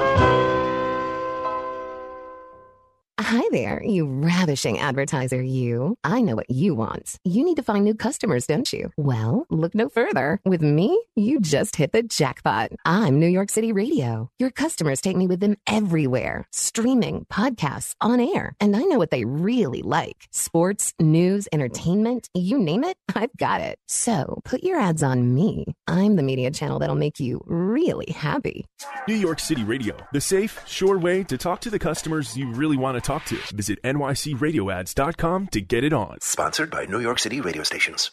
Hi 3.22 3.44
there, 3.52 3.84
you 3.84 4.06
ravishing 4.06 4.80
advertiser, 4.80 5.44
you. 5.44 5.98
I 6.06 6.22
know 6.22 6.36
what 6.38 6.50
you 6.50 6.74
want. 6.74 7.18
You 7.26 7.44
need 7.44 7.58
to 7.58 7.64
find 7.64 7.84
new 7.84 7.94
customers, 7.94 8.48
don't 8.48 8.72
you? 8.72 8.92
Well, 8.96 9.46
look 9.50 9.76
no 9.76 9.90
further. 9.90 10.40
With 10.46 10.62
me, 10.62 10.98
you 11.18 11.42
just 11.42 11.76
hit 11.76 11.92
the 11.92 12.02
jackpot. 12.02 12.72
I'm 12.86 13.20
New 13.20 13.28
York 13.28 13.50
City 13.50 13.74
Radio. 13.74 14.30
Your 14.40 14.52
customers 14.52 15.02
take 15.02 15.18
me 15.18 15.28
with 15.28 15.42
them 15.42 15.58
everywhere 15.68 16.48
streaming, 16.54 17.26
podcasts, 17.30 17.94
on 18.00 18.22
air. 18.22 18.56
And 18.62 18.74
I 18.74 18.84
know 18.84 18.98
what 18.98 19.12
they 19.12 19.26
really 19.26 19.82
like 19.82 20.30
sports, 20.32 20.94
news, 20.98 21.46
entertainment, 21.52 22.30
you 22.34 22.58
name 22.58 22.86
it, 22.86 22.96
I've 23.16 23.36
got 23.36 23.60
it. 23.60 23.80
So 23.86 24.40
put 24.46 24.64
your 24.64 24.80
ads 24.80 25.04
on 25.04 25.36
me. 25.36 25.66
I'm 25.88 26.16
the 26.16 26.24
media 26.24 26.52
channel 26.52 26.80
that'll 26.80 26.96
make 26.96 27.20
you 27.20 27.42
really 27.46 28.14
happy. 28.16 28.66
New 29.10 29.16
York 29.16 29.42
City 29.42 29.66
Radio, 29.66 29.98
the 30.14 30.22
safe, 30.22 30.62
sure 30.66 30.98
way 30.98 31.26
to 31.26 31.38
talk 31.38 31.60
to 31.62 31.70
the 31.70 31.80
customers 31.80 32.38
you 32.38 32.50
really 32.54 32.78
want 32.78 32.96
to 32.96 33.09
talk 33.10 33.26
to. 33.26 33.36
Visit 33.56 33.82
nycradioads.com 33.84 35.48
to 35.48 35.62
get 35.62 35.84
it 35.84 35.94
on. 35.94 36.22
Sponsored 36.22 36.70
by 36.70 36.86
New 36.86 37.00
York 37.00 37.20
City 37.20 37.42
radio 37.42 37.64
stations. 37.64 38.12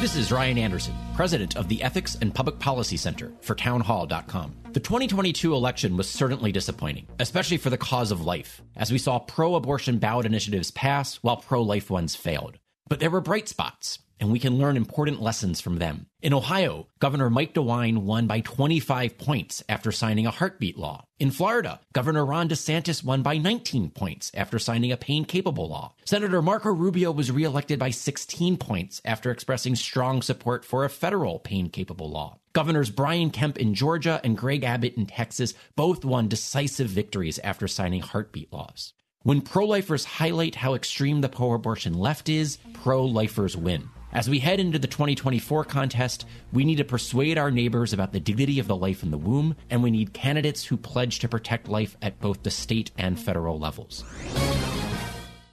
This 0.00 0.16
is 0.16 0.30
Ryan 0.30 0.58
Anderson, 0.58 0.94
president 1.16 1.56
of 1.56 1.68
the 1.68 1.82
Ethics 1.82 2.14
and 2.20 2.34
Public 2.34 2.58
Policy 2.58 2.98
Center 2.98 3.32
for 3.40 3.54
townhall.com. 3.54 4.54
The 4.72 4.80
2022 4.80 5.54
election 5.54 5.96
was 5.96 6.06
certainly 6.06 6.52
disappointing, 6.52 7.06
especially 7.18 7.56
for 7.56 7.70
the 7.70 7.78
cause 7.78 8.10
of 8.10 8.20
life, 8.20 8.60
as 8.76 8.92
we 8.92 8.98
saw 8.98 9.18
pro 9.18 9.54
abortion 9.54 9.98
ballot 9.98 10.26
initiatives 10.26 10.70
pass 10.72 11.16
while 11.22 11.38
pro 11.38 11.62
life 11.62 11.88
ones 11.88 12.14
failed. 12.14 12.58
But 12.86 13.00
there 13.00 13.08
were 13.08 13.22
bright 13.22 13.48
spots, 13.48 13.98
and 14.24 14.32
we 14.32 14.38
can 14.38 14.56
learn 14.56 14.78
important 14.78 15.20
lessons 15.20 15.60
from 15.60 15.76
them. 15.76 16.06
In 16.22 16.32
Ohio, 16.32 16.88
Governor 16.98 17.28
Mike 17.28 17.52
DeWine 17.52 17.98
won 17.98 18.26
by 18.26 18.40
25 18.40 19.18
points 19.18 19.62
after 19.68 19.92
signing 19.92 20.26
a 20.26 20.30
heartbeat 20.30 20.78
law. 20.78 21.04
In 21.18 21.30
Florida, 21.30 21.78
Governor 21.92 22.24
Ron 22.24 22.48
DeSantis 22.48 23.04
won 23.04 23.22
by 23.22 23.36
19 23.36 23.90
points 23.90 24.30
after 24.32 24.58
signing 24.58 24.90
a 24.90 24.96
pain 24.96 25.26
capable 25.26 25.68
law. 25.68 25.94
Senator 26.06 26.40
Marco 26.40 26.70
Rubio 26.70 27.12
was 27.12 27.30
reelected 27.30 27.78
by 27.78 27.90
16 27.90 28.56
points 28.56 29.02
after 29.04 29.30
expressing 29.30 29.76
strong 29.76 30.22
support 30.22 30.64
for 30.64 30.86
a 30.86 30.90
federal 30.90 31.38
pain 31.38 31.68
capable 31.68 32.10
law. 32.10 32.38
Governors 32.54 32.88
Brian 32.88 33.28
Kemp 33.28 33.58
in 33.58 33.74
Georgia 33.74 34.22
and 34.24 34.38
Greg 34.38 34.64
Abbott 34.64 34.94
in 34.96 35.04
Texas 35.04 35.52
both 35.76 36.02
won 36.02 36.28
decisive 36.28 36.88
victories 36.88 37.38
after 37.40 37.68
signing 37.68 38.00
heartbeat 38.00 38.50
laws. 38.54 38.94
When 39.24 39.42
pro 39.42 39.66
lifers 39.66 40.04
highlight 40.04 40.54
how 40.54 40.72
extreme 40.74 41.20
the 41.20 41.28
pro 41.28 41.52
abortion 41.52 41.92
left 41.92 42.30
is, 42.30 42.56
pro 42.72 43.04
lifers 43.04 43.54
win. 43.54 43.90
As 44.14 44.30
we 44.30 44.38
head 44.38 44.60
into 44.60 44.78
the 44.78 44.86
2024 44.86 45.64
contest, 45.64 46.24
we 46.52 46.64
need 46.64 46.76
to 46.76 46.84
persuade 46.84 47.36
our 47.36 47.50
neighbors 47.50 47.92
about 47.92 48.12
the 48.12 48.20
dignity 48.20 48.60
of 48.60 48.68
the 48.68 48.76
life 48.76 49.02
in 49.02 49.10
the 49.10 49.18
womb, 49.18 49.56
and 49.68 49.82
we 49.82 49.90
need 49.90 50.12
candidates 50.12 50.64
who 50.64 50.76
pledge 50.76 51.18
to 51.18 51.28
protect 51.28 51.68
life 51.68 51.96
at 52.00 52.20
both 52.20 52.44
the 52.44 52.50
state 52.50 52.92
and 52.96 53.18
federal 53.18 53.58
levels. 53.58 54.04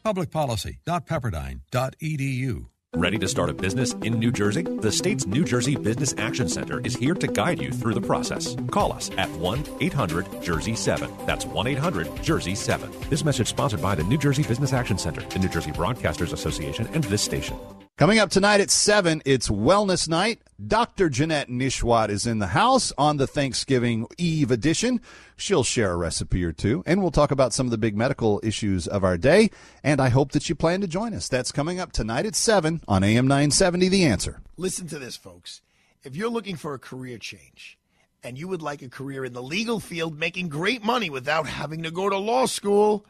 Publicpolicy.pepperdine.edu. 0.06 2.66
Ready 2.94 3.18
to 3.20 3.28
start 3.28 3.50
a 3.50 3.54
business 3.54 3.94
in 4.04 4.20
New 4.20 4.34
Jersey? 4.34 4.64
The 4.64 4.92
state's 4.92 5.26
New 5.26 5.46
Jersey 5.46 5.78
Business 5.78 6.14
Action 6.18 6.50
Center 6.50 6.82
is 6.82 6.94
here 6.96 7.14
to 7.16 7.26
guide 7.26 7.62
you 7.62 7.72
through 7.72 7.94
the 7.94 8.02
process. 8.02 8.58
Call 8.70 8.92
us 8.92 9.10
at 9.18 9.30
1 9.32 9.64
800 9.80 10.44
Jersey 10.44 10.76
7. 10.76 11.10
That's 11.26 11.46
1 11.46 11.68
800 11.68 12.22
Jersey 12.22 12.54
7. 12.54 12.92
This 13.10 13.24
message 13.24 13.48
sponsored 13.48 13.82
by 13.82 13.96
the 13.96 14.04
New 14.04 14.18
Jersey 14.18 14.44
Business 14.44 14.74
Action 14.74 14.98
Center, 15.00 15.22
the 15.22 15.40
New 15.40 15.48
Jersey 15.48 15.72
Broadcasters 15.72 16.34
Association, 16.34 16.86
and 16.94 17.06
this 17.06 17.22
station. 17.22 17.58
Coming 18.02 18.18
up 18.18 18.32
tonight 18.32 18.62
at 18.62 18.72
7, 18.72 19.22
it's 19.26 19.48
Wellness 19.48 20.10
Night. 20.10 20.42
Dr. 20.68 21.08
Janette 21.08 21.50
Nesheiwat 21.50 22.10
is 22.10 22.26
in 22.26 22.40
the 22.40 22.48
house 22.48 22.92
on 22.98 23.18
the 23.18 23.28
Thanksgiving 23.28 24.08
Eve 24.18 24.50
edition. 24.50 25.02
She'll 25.38 25.64
share 25.64 25.92
a 25.92 25.96
recipe 25.96 26.44
or 26.44 26.52
two, 26.52 26.82
and 26.88 27.04
we'll 27.04 27.12
talk 27.12 27.30
about 27.30 27.54
some 27.54 27.68
of 27.68 27.70
the 27.70 27.78
big 27.78 27.96
medical 27.96 28.42
issues 28.42 28.88
of 28.88 29.04
our 29.04 29.20
day. 29.20 29.52
And 29.84 30.02
I 30.02 30.10
hope 30.10 30.32
that 30.32 30.50
you 30.50 30.56
plan 30.56 30.82
to 30.82 30.88
join 30.88 31.14
us. 31.14 31.28
That's 31.30 31.52
coming 31.52 31.80
up 31.80 31.92
tonight 31.92 32.26
at 32.26 32.36
7 32.36 32.82
on 32.88 33.04
AM 33.04 33.28
970 33.28 33.88
The 33.88 34.06
Answer. 34.06 34.42
Listen 34.58 34.88
to 34.88 34.98
this, 34.98 35.16
folks. 35.16 35.62
If 36.04 36.16
you're 36.16 36.32
looking 36.32 36.56
for 36.56 36.74
a 36.74 36.80
career 36.80 37.20
change 37.20 37.78
and 38.24 38.36
you 38.36 38.48
would 38.48 38.64
like 38.64 38.82
a 38.82 38.90
career 38.90 39.26
in 39.26 39.34
the 39.34 39.44
legal 39.44 39.80
field 39.80 40.18
making 40.18 40.50
great 40.50 40.84
money 40.84 41.12
without 41.12 41.46
having 41.46 41.84
to 41.84 41.92
go 41.92 42.10
to 42.10 42.18
law 42.18 42.48
school, 42.48 43.06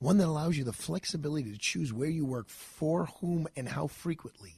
one 0.00 0.16
that 0.16 0.26
allows 0.26 0.56
you 0.56 0.64
the 0.64 0.72
flexibility 0.72 1.52
to 1.52 1.58
choose 1.58 1.92
where 1.92 2.08
you 2.08 2.24
work, 2.24 2.48
for 2.48 3.06
whom, 3.20 3.46
and 3.54 3.68
how 3.68 3.86
frequently. 3.86 4.54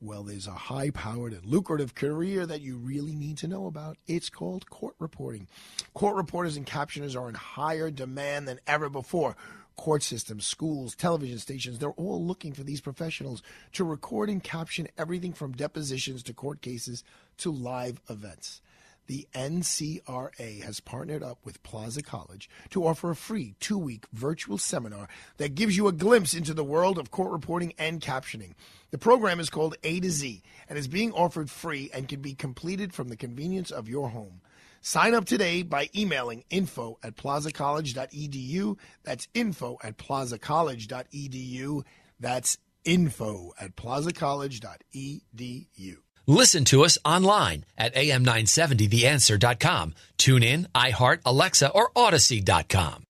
Well, 0.00 0.22
there's 0.22 0.46
a 0.46 0.52
high 0.52 0.90
powered 0.90 1.32
and 1.32 1.44
lucrative 1.44 1.94
career 1.94 2.46
that 2.46 2.60
you 2.60 2.76
really 2.76 3.14
need 3.14 3.38
to 3.38 3.48
know 3.48 3.66
about. 3.66 3.96
It's 4.06 4.28
called 4.28 4.68
court 4.70 4.94
reporting. 4.98 5.48
Court 5.94 6.16
reporters 6.16 6.56
and 6.56 6.66
captioners 6.66 7.20
are 7.20 7.28
in 7.28 7.34
higher 7.34 7.90
demand 7.90 8.46
than 8.46 8.60
ever 8.66 8.90
before. 8.90 9.36
Court 9.76 10.02
systems, 10.02 10.44
schools, 10.44 10.94
television 10.94 11.38
stations, 11.38 11.78
they're 11.78 11.90
all 11.92 12.24
looking 12.24 12.52
for 12.52 12.62
these 12.62 12.80
professionals 12.80 13.42
to 13.72 13.84
record 13.84 14.28
and 14.28 14.44
caption 14.44 14.86
everything 14.98 15.32
from 15.32 15.52
depositions 15.52 16.22
to 16.24 16.34
court 16.34 16.60
cases 16.60 17.02
to 17.38 17.50
live 17.50 18.00
events 18.10 18.60
the 19.08 19.26
NCRA 19.34 20.62
has 20.62 20.80
partnered 20.80 21.22
up 21.22 21.38
with 21.44 21.62
Plaza 21.62 22.02
College 22.02 22.48
to 22.70 22.86
offer 22.86 23.10
a 23.10 23.16
free 23.16 23.56
two 23.58 23.78
week 23.78 24.06
virtual 24.12 24.58
seminar 24.58 25.08
that 25.38 25.56
gives 25.56 25.76
you 25.76 25.88
a 25.88 25.92
glimpse 25.92 26.34
into 26.34 26.54
the 26.54 26.62
world 26.62 26.98
of 26.98 27.10
court 27.10 27.32
reporting 27.32 27.72
and 27.78 28.00
captioning. 28.00 28.52
The 28.90 28.98
program 28.98 29.40
is 29.40 29.50
called 29.50 29.76
A 29.82 29.98
to 30.00 30.10
Z 30.10 30.42
and 30.68 30.78
is 30.78 30.88
being 30.88 31.12
offered 31.12 31.50
free 31.50 31.90
and 31.92 32.06
can 32.06 32.20
be 32.20 32.34
completed 32.34 32.94
from 32.94 33.08
the 33.08 33.16
convenience 33.16 33.70
of 33.70 33.88
your 33.88 34.10
home. 34.10 34.42
Sign 34.80 35.14
up 35.14 35.24
today 35.24 35.62
by 35.62 35.90
emailing 35.96 36.44
info 36.50 36.98
at 37.02 37.16
plazacollege.edu. 37.16 38.78
That's 39.02 39.26
info 39.34 39.78
at 39.82 39.98
plazacollege.edu. 39.98 41.82
That's 42.20 42.58
info 42.84 43.52
at 43.60 43.74
plazacollege.edu. 43.74 45.96
Listen 46.28 46.66
to 46.66 46.84
us 46.84 46.98
online 47.06 47.64
at 47.78 47.94
am970theanswer.com. 47.94 49.94
Tune 50.18 50.42
in, 50.42 50.68
iHeart, 50.74 51.20
Alexa, 51.24 51.70
or 51.70 51.90
Audacy.com. 51.92 53.04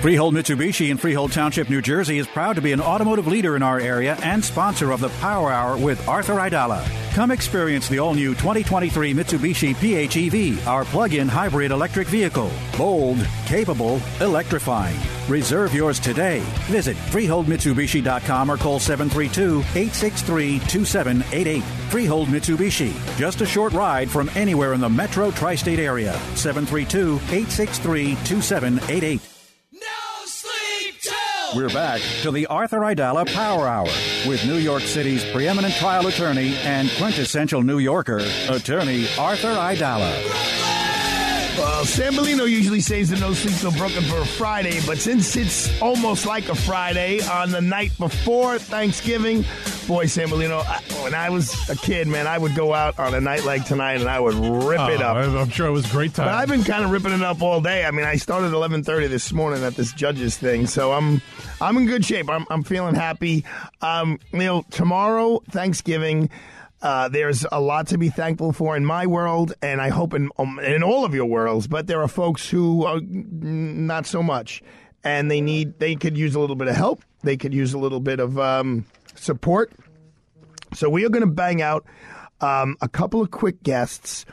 Freehold 0.00 0.34
Mitsubishi 0.34 0.90
in 0.90 0.98
Freehold 0.98 1.30
Township, 1.30 1.70
New 1.70 1.80
Jersey 1.80 2.18
is 2.18 2.26
proud 2.26 2.56
to 2.56 2.62
be 2.62 2.72
an 2.72 2.80
automotive 2.80 3.28
leader 3.28 3.54
in 3.54 3.62
our 3.62 3.78
area 3.78 4.16
and 4.24 4.44
sponsor 4.44 4.90
of 4.90 5.00
the 5.00 5.08
Power 5.20 5.52
Hour 5.52 5.78
with 5.78 6.06
Arthur 6.08 6.34
Aidala. 6.34 6.84
Come 7.12 7.30
experience 7.30 7.88
the 7.88 8.00
all-new 8.00 8.34
2023 8.34 9.14
Mitsubishi 9.14 9.72
PHEV, 9.76 10.66
our 10.66 10.84
plug-in 10.84 11.28
hybrid 11.28 11.70
electric 11.70 12.08
vehicle. 12.08 12.50
Bold, 12.76 13.24
capable, 13.46 14.00
electrifying. 14.20 14.98
Reserve 15.28 15.74
yours 15.74 15.98
today. 15.98 16.38
Visit 16.66 16.96
freeholdmitsubishi.com 16.96 18.50
or 18.50 18.56
call 18.56 18.78
732-863-2788. 18.78 21.62
Freehold 21.90 22.28
Mitsubishi. 22.28 22.92
Just 23.16 23.40
a 23.40 23.46
short 23.46 23.72
ride 23.72 24.08
from 24.10 24.30
anywhere 24.34 24.74
in 24.74 24.80
the 24.80 24.88
metro 24.88 25.30
tri-state 25.30 25.78
area. 25.78 26.12
732-863-2788. 26.34 29.20
We're 31.54 31.68
back 31.68 32.00
to 32.22 32.32
the 32.32 32.46
Arthur 32.46 32.80
Aidala 32.80 33.32
Power 33.32 33.68
Hour 33.68 33.86
with 34.26 34.44
New 34.44 34.56
York 34.56 34.82
City's 34.82 35.24
preeminent 35.30 35.72
trial 35.74 36.08
attorney 36.08 36.56
and 36.64 36.90
quintessential 36.98 37.62
New 37.62 37.78
Yorker, 37.78 38.20
attorney 38.48 39.06
Arthur 39.16 39.54
Aidala. 39.54 40.63
Well, 41.56 41.84
San 41.84 42.14
Bellino 42.14 42.50
usually 42.50 42.80
saves 42.80 43.10
the 43.10 43.16
No 43.16 43.32
Sleep 43.32 43.54
Till 43.56 43.70
Brooklyn 43.70 44.02
for 44.04 44.18
a 44.18 44.24
Friday, 44.26 44.80
but 44.86 44.98
since 44.98 45.36
it's 45.36 45.80
almost 45.80 46.26
like 46.26 46.48
a 46.48 46.54
Friday 46.54 47.20
on 47.22 47.52
the 47.52 47.60
night 47.60 47.92
before 47.96 48.58
Thanksgiving, 48.58 49.44
boy, 49.86 50.06
San 50.06 50.28
Bellino, 50.28 50.64
I- 50.66 50.80
when 51.04 51.14
I 51.14 51.30
was 51.30 51.54
a 51.70 51.76
kid, 51.76 52.08
man, 52.08 52.26
I 52.26 52.38
would 52.38 52.56
go 52.56 52.74
out 52.74 52.98
on 52.98 53.14
a 53.14 53.20
night 53.20 53.44
like 53.44 53.64
tonight 53.66 54.00
and 54.00 54.08
I 54.10 54.18
would 54.18 54.34
rip 54.34 54.80
it 54.80 55.00
Oh, 55.00 55.04
up. 55.04 55.16
I'm 55.16 55.48
sure 55.50 55.68
it 55.68 55.70
was 55.70 55.84
a 55.86 55.90
great 55.90 56.12
time. 56.12 56.26
But 56.26 56.34
I've 56.34 56.48
been 56.48 56.64
kind 56.64 56.82
of 56.84 56.90
ripping 56.90 57.12
it 57.12 57.22
up 57.22 57.40
all 57.40 57.60
day. 57.60 57.84
I 57.84 57.90
mean, 57.92 58.04
I 58.04 58.16
started 58.16 58.48
at 58.48 58.52
11:30 58.54 59.06
this 59.08 59.32
morning 59.32 59.62
at 59.62 59.76
this 59.76 59.92
judges 59.92 60.36
thing, 60.36 60.66
so 60.66 60.92
I'm 60.92 61.22
I'm 61.60 61.76
in 61.76 61.86
good 61.86 62.04
shape. 62.04 62.28
I'm 62.28 62.46
I'm 62.50 62.64
feeling 62.64 62.94
happy. 62.96 63.44
Um, 63.80 64.18
you 64.32 64.38
know, 64.40 64.64
tomorrow 64.70 65.40
Thanksgiving. 65.52 66.30
Uh, 66.84 67.08
there's 67.08 67.46
a 67.50 67.62
lot 67.62 67.86
to 67.86 67.96
be 67.96 68.10
thankful 68.10 68.52
for 68.52 68.76
in 68.76 68.84
my 68.84 69.06
world, 69.06 69.54
and 69.62 69.80
I 69.80 69.88
hope 69.88 70.12
in 70.12 70.28
um, 70.38 70.58
in 70.58 70.82
all 70.82 71.06
of 71.06 71.14
your 71.14 71.24
worlds. 71.24 71.66
But 71.66 71.86
there 71.86 72.02
are 72.02 72.08
folks 72.08 72.50
who 72.50 72.84
are 72.84 73.00
not 73.00 74.04
so 74.04 74.22
much, 74.22 74.62
and 75.02 75.30
they 75.30 75.40
need 75.40 75.78
they 75.78 75.96
could 75.96 76.14
use 76.14 76.34
a 76.34 76.40
little 76.40 76.56
bit 76.56 76.68
of 76.68 76.76
help. 76.76 77.02
They 77.22 77.38
could 77.38 77.54
use 77.54 77.72
a 77.72 77.78
little 77.78 78.00
bit 78.00 78.20
of 78.20 78.38
um, 78.38 78.84
support. 79.14 79.72
So 80.74 80.90
we 80.90 81.06
are 81.06 81.08
going 81.08 81.24
to 81.24 81.26
bang 81.26 81.62
out 81.62 81.86
um, 82.42 82.76
a 82.82 82.88
couple 82.88 83.22
of 83.22 83.30
quick 83.30 83.62
guests 83.62 84.26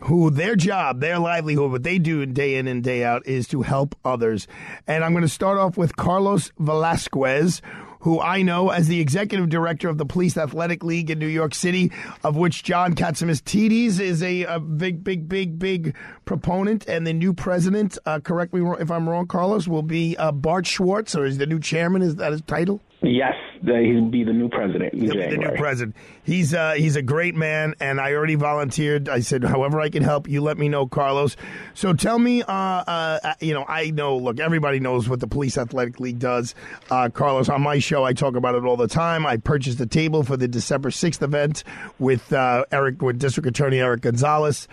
who 0.00 0.30
their 0.30 0.56
job, 0.56 0.98
their 0.98 1.20
livelihood, 1.20 1.70
what 1.70 1.82
they 1.84 1.98
do 1.98 2.26
day 2.26 2.56
in 2.56 2.66
and 2.66 2.82
day 2.82 3.04
out 3.04 3.24
is 3.26 3.46
to 3.48 3.62
help 3.62 3.94
others. 4.04 4.48
And 4.88 5.04
I'm 5.04 5.12
going 5.12 5.22
to 5.22 5.28
start 5.28 5.58
off 5.58 5.76
with 5.76 5.94
Carlos 5.94 6.50
Velazquez, 6.58 7.62
who 8.02 8.20
I 8.20 8.42
know 8.42 8.70
as 8.70 8.88
the 8.88 9.00
executive 9.00 9.48
director 9.48 9.88
of 9.88 9.96
the 9.96 10.04
Police 10.04 10.36
Athletic 10.36 10.82
League 10.82 11.10
in 11.10 11.18
New 11.18 11.26
York 11.26 11.54
City, 11.54 11.92
of 12.24 12.36
which 12.36 12.64
John 12.64 12.94
Catsimatidis 12.94 14.00
is 14.00 14.22
a, 14.22 14.42
a 14.44 14.60
big, 14.60 15.04
big, 15.04 15.28
big, 15.28 15.58
big 15.58 15.94
proponent. 16.24 16.86
And 16.88 17.06
the 17.06 17.12
new 17.12 17.32
president, 17.32 17.98
uh, 18.04 18.18
correct 18.18 18.52
me 18.54 18.68
if 18.80 18.90
I'm 18.90 19.08
wrong, 19.08 19.26
Carlos, 19.26 19.68
will 19.68 19.82
be 19.82 20.16
uh, 20.16 20.32
Bart 20.32 20.66
Schwartz, 20.66 21.14
or 21.14 21.24
is 21.24 21.38
the 21.38 21.46
new 21.46 21.60
chairman? 21.60 22.02
Is 22.02 22.16
that 22.16 22.32
his 22.32 22.42
title? 22.42 22.80
Yes, 23.02 23.34
the, 23.64 23.80
he'll 23.80 24.10
be 24.10 24.22
the 24.22 24.32
new 24.32 24.48
president 24.48 24.92
in 24.92 25.00
He'll 25.00 25.14
be 25.14 25.26
the 25.26 25.36
new 25.36 25.56
president. 25.56 25.96
He's 26.22 26.54
uh, 26.54 26.74
he's 26.74 26.94
a 26.94 27.02
great 27.02 27.34
man, 27.34 27.74
and 27.80 28.00
I 28.00 28.12
already 28.12 28.36
volunteered. 28.36 29.08
I 29.08 29.20
said, 29.20 29.42
however 29.42 29.80
I 29.80 29.88
can 29.88 30.04
help, 30.04 30.28
you 30.28 30.40
let 30.40 30.56
me 30.56 30.68
know, 30.68 30.86
Carlos. 30.86 31.36
So 31.74 31.94
tell 31.94 32.20
me, 32.20 32.42
uh, 32.42 32.52
uh, 32.52 33.34
you 33.40 33.54
know, 33.54 33.64
I 33.66 33.90
know. 33.90 34.16
Look, 34.16 34.38
everybody 34.38 34.78
knows 34.78 35.08
what 35.08 35.18
the 35.18 35.26
Police 35.26 35.58
Athletic 35.58 35.98
League 35.98 36.20
does. 36.20 36.54
Uh, 36.90 37.08
Carlos, 37.08 37.48
on 37.48 37.62
my 37.62 37.80
show, 37.80 38.04
I 38.04 38.12
talk 38.12 38.36
about 38.36 38.54
it 38.54 38.64
all 38.64 38.76
the 38.76 38.88
time. 38.88 39.26
I 39.26 39.36
purchased 39.36 39.80
a 39.80 39.86
table 39.86 40.22
for 40.22 40.36
the 40.36 40.46
December 40.46 40.92
sixth 40.92 41.22
event 41.22 41.64
with 41.98 42.32
uh, 42.32 42.66
Eric, 42.70 43.02
with 43.02 43.18
District 43.18 43.48
Attorney 43.48 43.80
Eric 43.80 44.02
Gonzalez. 44.02 44.68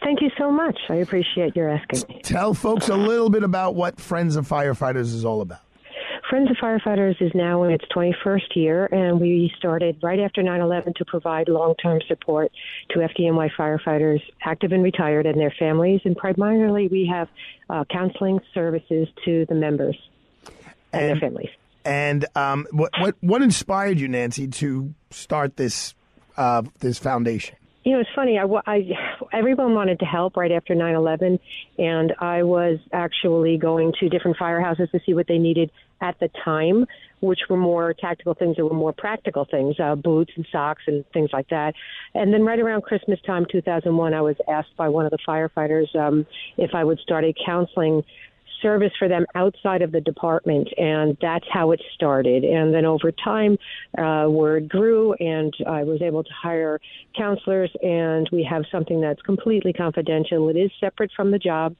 Thank 0.02 0.22
you 0.22 0.30
so 0.38 0.50
much. 0.50 0.78
I 0.88 0.94
appreciate 0.94 1.54
your 1.54 1.68
asking 1.68 2.04
me. 2.08 2.22
Tell 2.22 2.54
folks 2.54 2.88
a 2.88 2.96
little 2.96 3.28
bit 3.28 3.42
about 3.42 3.74
what 3.74 4.00
Friends 4.00 4.36
of 4.36 4.48
Firefighters 4.48 5.12
is 5.12 5.26
all 5.26 5.42
about. 5.42 5.58
Friends 6.28 6.50
of 6.50 6.58
Firefighters 6.58 7.22
is 7.22 7.32
now 7.34 7.62
in 7.62 7.70
its 7.70 7.84
21st 7.86 8.54
year, 8.54 8.84
and 8.86 9.18
we 9.18 9.50
started 9.56 9.98
right 10.02 10.20
after 10.20 10.42
9 10.42 10.60
11 10.60 10.92
to 10.98 11.04
provide 11.06 11.48
long 11.48 11.74
term 11.76 12.00
support 12.06 12.52
to 12.90 12.98
FDNY 12.98 13.48
firefighters, 13.58 14.20
active 14.44 14.72
and 14.72 14.82
retired, 14.82 15.24
and 15.24 15.40
their 15.40 15.54
families. 15.58 16.02
And 16.04 16.14
primarily, 16.14 16.88
we 16.88 17.10
have 17.10 17.28
uh, 17.70 17.84
counseling 17.90 18.40
services 18.52 19.08
to 19.24 19.46
the 19.48 19.54
members 19.54 19.96
and, 20.92 21.08
their 21.08 21.16
families. 21.16 21.48
And 21.86 22.26
um, 22.34 22.66
what, 22.72 22.90
what 23.00 23.16
what 23.20 23.40
inspired 23.40 23.98
you, 23.98 24.08
Nancy, 24.08 24.48
to 24.48 24.92
start 25.10 25.56
this 25.56 25.94
uh, 26.36 26.62
this 26.80 26.98
foundation? 26.98 27.56
You 27.84 27.94
know, 27.94 28.00
it's 28.00 28.10
funny. 28.14 28.38
I, 28.38 28.44
I, 28.66 28.90
everyone 29.32 29.74
wanted 29.74 30.00
to 30.00 30.04
help 30.04 30.36
right 30.36 30.52
after 30.52 30.74
9 30.74 30.94
11, 30.94 31.38
and 31.78 32.12
I 32.20 32.42
was 32.42 32.80
actually 32.92 33.56
going 33.56 33.94
to 34.00 34.10
different 34.10 34.36
firehouses 34.36 34.90
to 34.90 35.00
see 35.06 35.14
what 35.14 35.26
they 35.26 35.38
needed 35.38 35.70
at 36.00 36.18
the 36.20 36.30
time, 36.44 36.86
which 37.20 37.40
were 37.48 37.56
more 37.56 37.94
tactical 37.94 38.34
things 38.34 38.56
that 38.56 38.64
were 38.64 38.74
more 38.74 38.92
practical 38.92 39.44
things, 39.44 39.76
uh, 39.80 39.94
boots 39.94 40.32
and 40.36 40.46
socks 40.52 40.82
and 40.86 41.04
things 41.12 41.30
like 41.32 41.48
that. 41.48 41.74
And 42.14 42.32
then 42.32 42.44
right 42.44 42.58
around 42.58 42.82
Christmas 42.82 43.20
time, 43.26 43.46
2001, 43.50 44.14
I 44.14 44.20
was 44.20 44.36
asked 44.48 44.76
by 44.76 44.88
one 44.88 45.04
of 45.04 45.10
the 45.10 45.18
firefighters 45.26 45.94
um, 45.96 46.26
if 46.56 46.74
I 46.74 46.84
would 46.84 47.00
start 47.00 47.24
a 47.24 47.34
counseling 47.44 48.02
service 48.62 48.92
for 48.98 49.08
them 49.08 49.24
outside 49.34 49.82
of 49.82 49.92
the 49.92 50.00
department, 50.00 50.68
and 50.76 51.16
that's 51.20 51.44
how 51.52 51.70
it 51.70 51.80
started. 51.94 52.44
And 52.44 52.74
then 52.74 52.84
over 52.84 53.12
time, 53.12 53.56
uh, 53.96 54.26
word 54.28 54.68
grew, 54.68 55.14
and 55.14 55.54
I 55.66 55.84
was 55.84 56.02
able 56.02 56.24
to 56.24 56.30
hire 56.32 56.80
counselors, 57.16 57.70
and 57.82 58.28
we 58.32 58.42
have 58.44 58.64
something 58.70 59.00
that's 59.00 59.22
completely 59.22 59.72
confidential. 59.72 60.48
It 60.48 60.56
is 60.56 60.70
separate 60.80 61.10
from 61.14 61.30
the 61.30 61.38
job. 61.38 61.76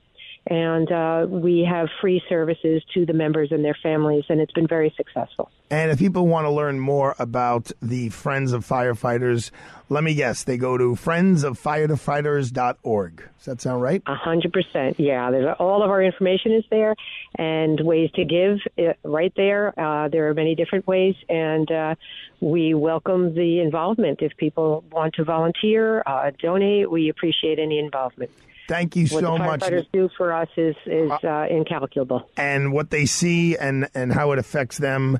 And 0.48 0.90
uh, 0.90 1.26
we 1.28 1.68
have 1.70 1.88
free 2.00 2.22
services 2.26 2.82
to 2.94 3.04
the 3.04 3.12
members 3.12 3.52
and 3.52 3.62
their 3.62 3.76
families, 3.82 4.24
and 4.30 4.40
it's 4.40 4.52
been 4.52 4.66
very 4.66 4.94
successful. 4.96 5.50
And 5.70 5.90
if 5.90 5.98
people 5.98 6.26
want 6.26 6.46
to 6.46 6.50
learn 6.50 6.80
more 6.80 7.14
about 7.18 7.70
the 7.82 8.08
Friends 8.08 8.52
of 8.52 8.66
Firefighters, 8.66 9.50
let 9.90 10.02
me 10.02 10.14
guess, 10.14 10.44
they 10.44 10.56
go 10.56 10.78
to 10.78 10.94
friendsoffiretofighters.org. 10.94 13.16
Does 13.16 13.44
that 13.44 13.60
sound 13.60 13.82
right? 13.82 14.02
A 14.06 14.14
hundred 14.14 14.54
percent. 14.54 14.98
Yeah, 14.98 15.30
there's 15.30 15.54
all 15.58 15.82
of 15.82 15.90
our 15.90 16.02
information 16.02 16.52
is 16.52 16.64
there, 16.70 16.94
and 17.36 17.78
ways 17.80 18.10
to 18.14 18.24
give 18.24 18.60
uh, 18.78 18.94
right 19.04 19.34
there. 19.36 19.78
Uh, 19.78 20.08
there 20.08 20.30
are 20.30 20.34
many 20.34 20.54
different 20.54 20.86
ways, 20.86 21.14
and 21.28 21.70
uh, 21.70 21.94
we 22.40 22.72
welcome 22.72 23.34
the 23.34 23.60
involvement. 23.60 24.22
If 24.22 24.34
people 24.38 24.82
want 24.90 25.16
to 25.16 25.24
volunteer, 25.24 26.02
uh, 26.06 26.30
donate, 26.40 26.90
we 26.90 27.10
appreciate 27.10 27.58
any 27.58 27.78
involvement. 27.78 28.30
Thank 28.68 28.94
you 28.96 29.06
what 29.06 29.24
so 29.24 29.32
the 29.32 29.38
much. 29.38 29.60
firefighters 29.60 29.86
do 29.92 30.08
for 30.16 30.32
us 30.32 30.48
is 30.56 30.76
is 30.86 31.10
uh, 31.24 31.46
incalculable. 31.50 32.28
and 32.36 32.72
what 32.72 32.90
they 32.90 33.06
see 33.06 33.56
and 33.56 33.88
and 33.94 34.12
how 34.12 34.32
it 34.32 34.38
affects 34.38 34.78
them 34.78 35.18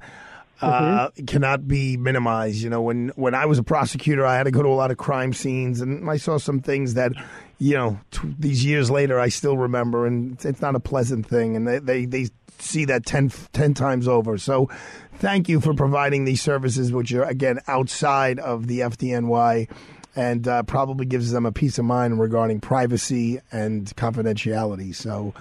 uh, 0.61 1.11
cannot 1.27 1.67
be 1.69 1.97
minimized. 1.97 2.63
You 2.63 2.71
know, 2.71 2.83
when 2.83 3.09
when 3.17 3.35
I 3.35 3.47
was 3.47 3.59
a 3.59 3.63
prosecutor, 3.63 4.27
I 4.27 4.37
had 4.37 4.45
to 4.45 4.51
go 4.51 4.63
to 4.63 4.69
a 4.69 4.71
lot 4.71 4.91
of 4.91 4.97
crime 4.97 5.33
scenes, 5.33 5.81
and 5.81 6.09
I 6.11 6.17
saw 6.17 6.37
some 6.39 6.61
things 6.61 6.95
that, 6.95 7.13
you 7.59 7.75
know, 7.75 8.01
t- 8.11 8.35
these 8.39 8.65
years 8.65 8.91
later, 8.91 9.19
I 9.21 9.29
still 9.29 9.57
remember, 9.57 10.07
and 10.07 10.33
it's, 10.33 10.45
it's 10.45 10.61
not 10.61 10.75
a 10.75 10.81
pleasant 10.81 11.27
thing. 11.27 11.57
And 11.57 11.67
they 11.67 11.79
they, 11.79 12.05
they 12.07 12.29
see 12.59 12.85
that 12.87 13.07
10, 13.07 13.31
10 13.53 13.73
times 13.75 14.09
over. 14.09 14.37
So, 14.37 14.69
thank 15.15 15.49
you 15.49 15.61
for 15.61 15.75
providing 15.75 16.25
these 16.25 16.43
services, 16.43 16.93
which 16.93 17.13
are 17.15 17.23
again 17.23 17.61
outside 17.69 18.41
of 18.41 18.67
the 18.67 18.81
FDNY. 18.81 19.69
And 20.17 20.49
uh, 20.49 20.65
probably 20.65 21.07
gives 21.07 21.31
them 21.31 21.47
a 21.47 21.53
peace 21.53 21.79
of 21.79 21.85
mind 21.85 22.19
regarding 22.19 22.61
privacy 22.61 23.41
and 23.53 23.87
confidentiality. 23.97 24.95
So, 24.95 25.35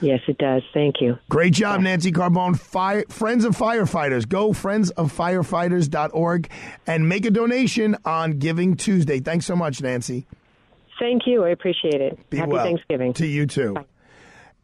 Yes, 0.00 0.20
it 0.26 0.38
does. 0.38 0.62
Thank 0.74 1.00
you. 1.00 1.18
Great 1.28 1.54
job, 1.54 1.80
Nancy 1.80 2.12
Carbone. 2.12 2.58
Fire, 2.58 3.04
Friends 3.08 3.44
of 3.44 3.56
Firefighters. 3.56 4.28
Go 4.28 4.50
friendsoffirefighters.org 4.50 6.50
and 6.86 7.08
make 7.08 7.24
a 7.24 7.30
donation 7.30 7.96
on 8.04 8.38
Giving 8.38 8.76
Tuesday. 8.76 9.20
Thanks 9.20 9.46
so 9.46 9.56
much, 9.56 9.80
Nancy. 9.80 10.26
Thank 10.98 11.26
you. 11.26 11.44
I 11.44 11.50
appreciate 11.50 12.00
it. 12.00 12.30
Be 12.30 12.38
Happy 12.38 12.52
well. 12.52 12.64
Thanksgiving. 12.64 13.12
To 13.14 13.26
you 13.26 13.46
too. 13.46 13.76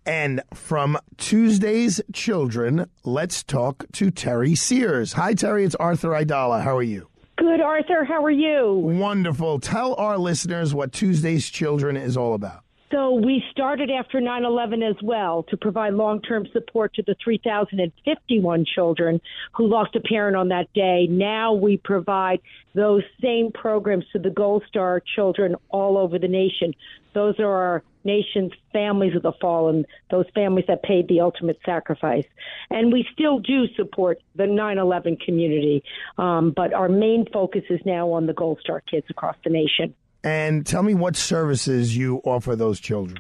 And 0.07 0.43
from 0.55 0.99
Tuesday's 1.19 2.01
Children, 2.13 2.89
let's 3.05 3.43
talk 3.43 3.85
to 3.93 4.11
Terry 4.11 4.55
Sears. 4.55 5.15
Hi, 5.15 5.35
Terry. 5.35 5.65
It's 5.65 5.75
Arthur 5.75 6.11
Aidala. 6.11 6.63
How 6.63 6.77
are 6.77 6.83
you? 6.83 7.10
Good, 7.41 7.62
Arthur. 7.62 8.05
How 8.05 8.22
are 8.22 8.30
you? 8.30 8.74
Wonderful. 8.74 9.61
Tell 9.61 9.95
our 9.95 10.18
listeners 10.18 10.74
what 10.74 10.93
Tuesday's 10.93 11.49
Children 11.49 11.97
is 11.97 12.14
all 12.14 12.34
about. 12.34 12.64
So 12.91 13.14
we 13.14 13.43
started 13.51 13.88
after 13.88 14.20
9/11 14.20 14.82
as 14.82 14.97
well 15.03 15.45
to 15.45 15.57
provide 15.57 15.95
long-term 15.95 16.49
support 16.53 16.93
to 16.95 17.03
the 17.03 17.14
3,051 17.24 18.66
children 18.66 19.22
who 19.53 19.68
lost 19.68 19.97
a 19.97 20.01
parent 20.01 20.36
on 20.36 20.49
that 20.49 20.70
day. 20.74 21.07
Now 21.09 21.55
we 21.55 21.78
provide 21.78 22.41
those 22.74 23.05
same 23.22 23.53
programs 23.53 24.05
to 24.12 24.18
the 24.18 24.30
Gold 24.30 24.64
Star 24.68 25.01
children 25.14 25.57
all 25.70 25.97
over 25.97 26.18
the 26.18 26.28
nation. 26.28 26.74
Those 27.14 27.38
are 27.38 27.47
our 27.47 27.82
nation's 28.05 28.53
families 28.73 29.15
of 29.15 29.23
the 29.23 29.33
fallen, 29.41 29.85
those 30.11 30.27
families 30.35 30.65
that 30.69 30.83
paid 30.83 31.09
the 31.09 31.21
ultimate 31.21 31.59
sacrifice. 31.65 32.25
And 32.71 32.93
we 32.93 33.07
still 33.13 33.39
do 33.39 33.67
support 33.75 34.21
the 34.35 34.47
9/11 34.47 35.17
community, 35.17 35.83
um, 36.19 36.51
but 36.51 36.73
our 36.73 36.89
main 36.89 37.27
focus 37.33 37.65
is 37.71 37.81
now 37.85 38.11
on 38.13 38.27
the 38.27 38.33
Gold 38.33 38.59
Star 38.61 38.81
kids 38.81 39.07
across 39.11 39.37
the 39.45 39.51
nation. 39.51 39.95
And 40.23 40.67
tell 40.67 40.83
me 40.83 40.95
what 40.95 41.17
services 41.17 41.97
you 41.97 42.21
offer 42.25 42.55
those 42.55 42.79
children. 42.79 43.19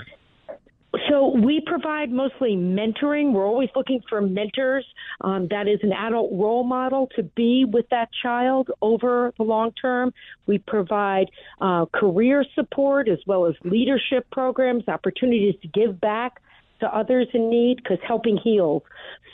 So 1.10 1.36
we 1.36 1.60
provide 1.66 2.12
mostly 2.12 2.50
mentoring. 2.50 3.32
We're 3.32 3.46
always 3.46 3.68
looking 3.74 4.00
for 4.08 4.20
mentors. 4.20 4.86
Um, 5.22 5.48
that 5.50 5.66
is 5.66 5.80
an 5.82 5.92
adult 5.92 6.30
role 6.32 6.62
model 6.62 7.08
to 7.16 7.24
be 7.24 7.64
with 7.64 7.88
that 7.90 8.10
child 8.22 8.70
over 8.80 9.34
the 9.36 9.42
long 9.42 9.72
term. 9.72 10.12
We 10.46 10.58
provide 10.58 11.26
uh, 11.60 11.86
career 11.86 12.44
support 12.54 13.08
as 13.08 13.18
well 13.26 13.46
as 13.46 13.54
leadership 13.64 14.30
programs, 14.30 14.86
opportunities 14.86 15.56
to 15.62 15.68
give 15.68 16.00
back 16.00 16.40
to 16.78 16.86
others 16.86 17.26
in 17.34 17.50
need 17.50 17.78
because 17.78 17.98
helping 18.06 18.36
heals. 18.36 18.82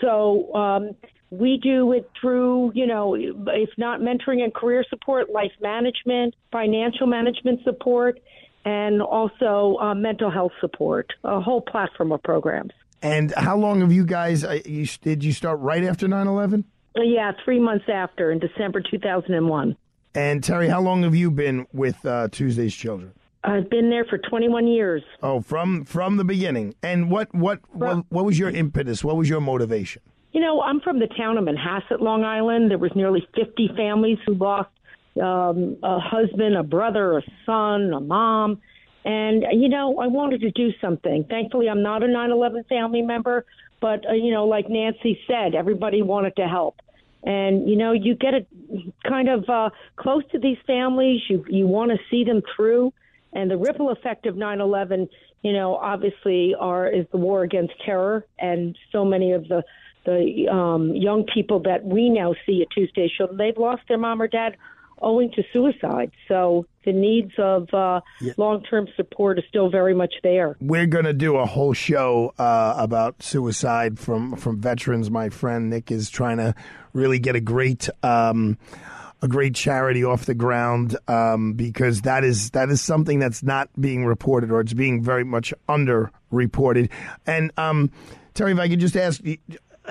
So 0.01 0.55
um, 0.55 0.97
we 1.31 1.59
do 1.63 1.93
it 1.93 2.11
through, 2.19 2.73
you 2.75 2.87
know, 2.87 3.15
if 3.15 3.71
not 3.77 4.01
mentoring 4.01 4.43
and 4.43 4.55
career 4.55 4.85
support, 4.89 5.31
life 5.31 5.53
management, 5.61 6.35
financial 6.51 7.07
management 7.07 7.63
support, 7.65 8.19
and 8.67 9.01
also 9.01 9.79
uh, 9.81 9.95
mental 9.95 10.31
health 10.31 10.53
support, 10.61 11.13
a 11.25 11.41
whole 11.41 11.61
platform 11.63 12.11
of 12.11 12.23
programs. 12.23 12.73
And 13.01 13.33
how 13.37 13.57
long 13.57 13.81
have 13.81 13.93
you 13.93 14.05
guys, 14.05 14.43
uh, 14.43 14.59
you, 14.67 14.87
did 15.03 15.23
you 15.23 15.33
start 15.33 15.61
right 15.61 15.85
after 15.85 16.09
9 16.09 16.27
11? 16.27 16.65
Yeah, 16.97 17.33
three 17.45 17.61
months 17.61 17.85
after, 17.93 18.33
in 18.33 18.41
December 18.41 18.83
2001. 18.91 19.77
And 20.15 20.43
Terry, 20.43 20.69
how 20.69 20.81
long 20.81 21.05
have 21.05 21.15
you 21.15 21.31
been 21.31 21.67
with 21.73 22.05
uh, 22.05 22.29
Tuesday's 22.33 22.75
Children? 22.75 23.13
I've 23.45 23.71
been 23.71 23.91
there 23.91 24.05
for 24.05 24.19
21 24.19 24.67
years. 24.67 25.03
Oh, 25.23 25.41
from 25.41 25.85
from 25.85 26.17
the 26.17 26.25
beginning. 26.25 26.75
And 26.83 27.11
what 27.11 27.33
what 27.33 27.61
what, 27.73 28.05
what 28.09 28.25
was 28.25 28.39
your 28.39 28.51
impetus? 28.51 29.05
What 29.05 29.17
was 29.17 29.29
your 29.29 29.41
motivation? 29.41 30.03
You 30.33 30.41
know, 30.41 30.63
I'm 30.63 30.81
from 30.81 30.99
the 30.99 31.07
town 31.07 31.39
of 31.39 31.45
Manhasset, 31.45 32.01
Long 32.01 32.25
Island. 32.25 32.71
There 32.71 32.79
was 32.79 32.91
nearly 32.97 33.27
50 33.37 33.71
families 33.77 34.19
who 34.27 34.35
lost 34.35 34.71
um, 35.21 35.77
a 35.83 35.99
husband, 35.99 36.57
a 36.57 36.63
brother, 36.63 37.19
a 37.19 37.23
son, 37.45 37.93
a 37.93 38.01
mom. 38.01 38.61
And, 39.05 39.45
you 39.53 39.69
know, 39.69 39.99
I 40.01 40.09
wanted 40.09 40.41
to 40.41 40.51
do 40.51 40.71
something. 40.81 41.25
Thankfully, 41.29 41.69
I'm 41.69 41.83
not 41.83 42.03
a 42.03 42.09
9 42.09 42.31
11 42.31 42.65
family 42.69 43.03
member, 43.03 43.45
but, 43.81 44.05
uh, 44.09 44.15
you 44.15 44.33
know, 44.33 44.47
like 44.47 44.69
Nancy 44.69 45.21
said, 45.29 45.55
everybody 45.55 46.03
wanted 46.03 46.35
to 46.37 46.49
help. 46.49 46.81
And, 47.23 47.69
you 47.69 47.77
know, 47.77 47.93
you 47.93 48.15
get 48.17 48.35
a, 48.35 48.47
kind 49.09 49.29
of 49.29 49.49
uh, 49.49 49.71
close 49.97 50.23
to 50.33 50.39
these 50.39 50.59
families, 50.67 51.21
you, 51.29 51.45
you 51.49 51.67
want 51.67 51.93
to 51.93 51.99
see 52.11 52.25
them 52.25 52.43
through. 52.55 52.93
And 53.33 53.51
the 53.51 53.57
ripple 53.57 53.91
effect 53.91 54.27
of 54.27 54.37
9 54.37 54.61
11, 54.61 55.09
you 55.43 55.53
know, 55.53 55.77
obviously 55.77 56.55
are 56.59 56.89
is 56.89 57.07
the 57.13 57.19
war 57.19 57.43
against 57.43 57.75
terror. 57.85 58.25
And 58.39 58.77
so 58.91 59.05
many 59.05 59.33
of 59.33 59.47
the, 59.47 59.63
the 60.05 60.49
um, 60.51 60.95
young 60.95 61.25
people 61.33 61.61
that 61.61 61.85
we 61.85 62.09
now 62.09 62.35
see 62.45 62.63
at 62.63 62.71
Tuesday 62.71 63.13
Show, 63.17 63.29
they've 63.29 63.57
lost 63.57 63.83
their 63.89 63.99
mom 63.99 64.23
or 64.23 64.29
dad 64.29 64.57
owing 65.01 65.31
to 65.33 65.43
suicide. 65.53 66.11
So 66.29 66.67
the 66.85 66.93
needs 66.93 67.33
of 67.39 67.73
uh, 67.75 68.01
long 68.37 68.63
term 68.63 68.89
support 68.97 69.39
are 69.39 69.45
still 69.49 69.71
very 69.71 69.95
much 69.95 70.15
there. 70.23 70.57
We're 70.61 70.87
going 70.87 71.05
to 71.05 71.13
do 71.13 71.37
a 71.37 71.47
whole 71.47 71.73
show 71.73 72.33
uh, 72.39 72.75
about 72.79 73.23
suicide 73.23 73.99
from, 73.99 74.37
from 74.37 74.61
veterans. 74.61 75.11
My 75.11 75.29
friend 75.29 75.71
Nick 75.71 75.91
is 75.91 76.11
trying 76.11 76.39
to 76.39 76.55
really 76.93 77.19
get 77.19 77.37
a 77.37 77.41
great. 77.41 77.89
Um, 78.03 78.59
a 79.23 79.29
great 79.29 79.55
charity 79.55 80.05
off 80.05 80.27
the 80.27 80.35
ground 80.35 80.95
um, 81.09 81.55
because 81.55 82.03
that 82.03 82.23
is 82.23 82.51
that 82.51 82.69
is 82.69 82.83
something 82.83 83.19
that's 83.19 83.43
not 83.43 83.71
being 83.81 84.05
reported 84.05 84.51
or 84.51 84.61
it's 84.61 84.75
being 84.75 85.03
very 85.03 85.25
much 85.25 85.55
underreported. 85.71 86.91
And 87.27 87.51
um, 87.57 87.91
Terry, 88.35 88.53
if 88.53 88.59
I 88.59 88.69
could 88.69 88.79
just 88.79 88.95
ask 88.95 89.23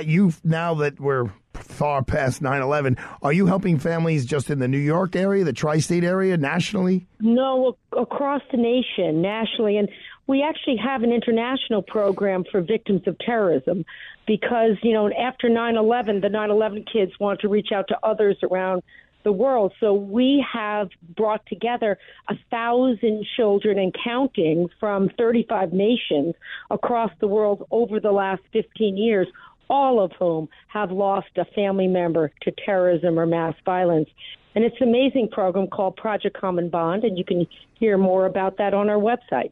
you 0.04 0.34
now 0.44 0.76
that 0.76 1.00
we're 1.00 1.32
far 1.56 2.04
past 2.04 2.42
9/11, 2.42 2.98
are 3.22 3.34
you 3.34 3.46
helping 3.46 3.80
families 3.80 4.26
just 4.26 4.50
in 4.50 4.60
the 4.60 4.68
New 4.68 4.78
York 4.78 5.16
area, 5.16 5.44
the 5.44 5.54
tri-state 5.54 6.04
area, 6.04 6.38
nationally? 6.38 7.08
No, 7.20 7.78
across 7.98 8.42
the 8.52 8.58
nation, 8.58 9.22
nationally, 9.22 9.78
and 9.78 9.90
we 10.28 10.44
actually 10.44 10.78
have 10.78 11.04
an 11.04 11.12
international 11.12 11.82
program 11.82 12.44
for 12.52 12.62
victims 12.62 13.02
of 13.08 13.18
terrorism 13.20 13.86
because 14.26 14.78
you 14.82 14.94
know 14.94 15.10
after 15.14 15.50
9/11, 15.50 16.22
the 16.22 16.30
9/11 16.30 16.86
kids 16.92 17.12
want 17.20 17.42
to 17.42 17.48
reach 17.48 17.72
out 17.72 17.88
to 17.90 17.98
others 18.04 18.38
around 18.44 18.82
the 19.26 19.32
world. 19.32 19.74
So 19.82 19.94
we 19.94 20.46
have 20.54 20.90
brought 21.16 21.46
together 21.48 21.98
a 22.30 22.36
thousand 22.50 23.26
children 23.36 23.78
and 23.78 23.94
counting 24.04 24.70
from 24.80 25.10
35 25.18 25.74
nations 25.74 26.36
across 26.72 27.12
the 27.20 27.28
world 27.28 27.68
over 27.72 28.00
the 28.00 28.12
last 28.12 28.44
15 28.54 28.96
years, 28.96 29.28
all 29.70 30.04
of 30.04 30.12
whom 30.18 30.50
have 30.68 30.92
lost 30.92 31.30
a 31.38 31.46
family 31.46 31.88
member 31.88 32.32
to 32.42 32.52
terrorism 32.66 33.20
or 33.20 33.26
mass 33.26 33.56
violence. 33.66 34.10
And 34.56 34.64
it's 34.64 34.76
an 34.80 34.88
amazing 34.88 35.30
program 35.32 35.68
called 35.68 35.98
Project 35.98 36.38
Common 36.40 36.70
Bond, 36.70 37.04
and 37.04 37.18
you 37.18 37.26
can 37.26 37.46
hear 37.74 37.98
more 37.98 38.26
about 38.26 38.58
that 38.58 38.74
on 38.74 38.90
our 38.90 38.98
website. 38.98 39.52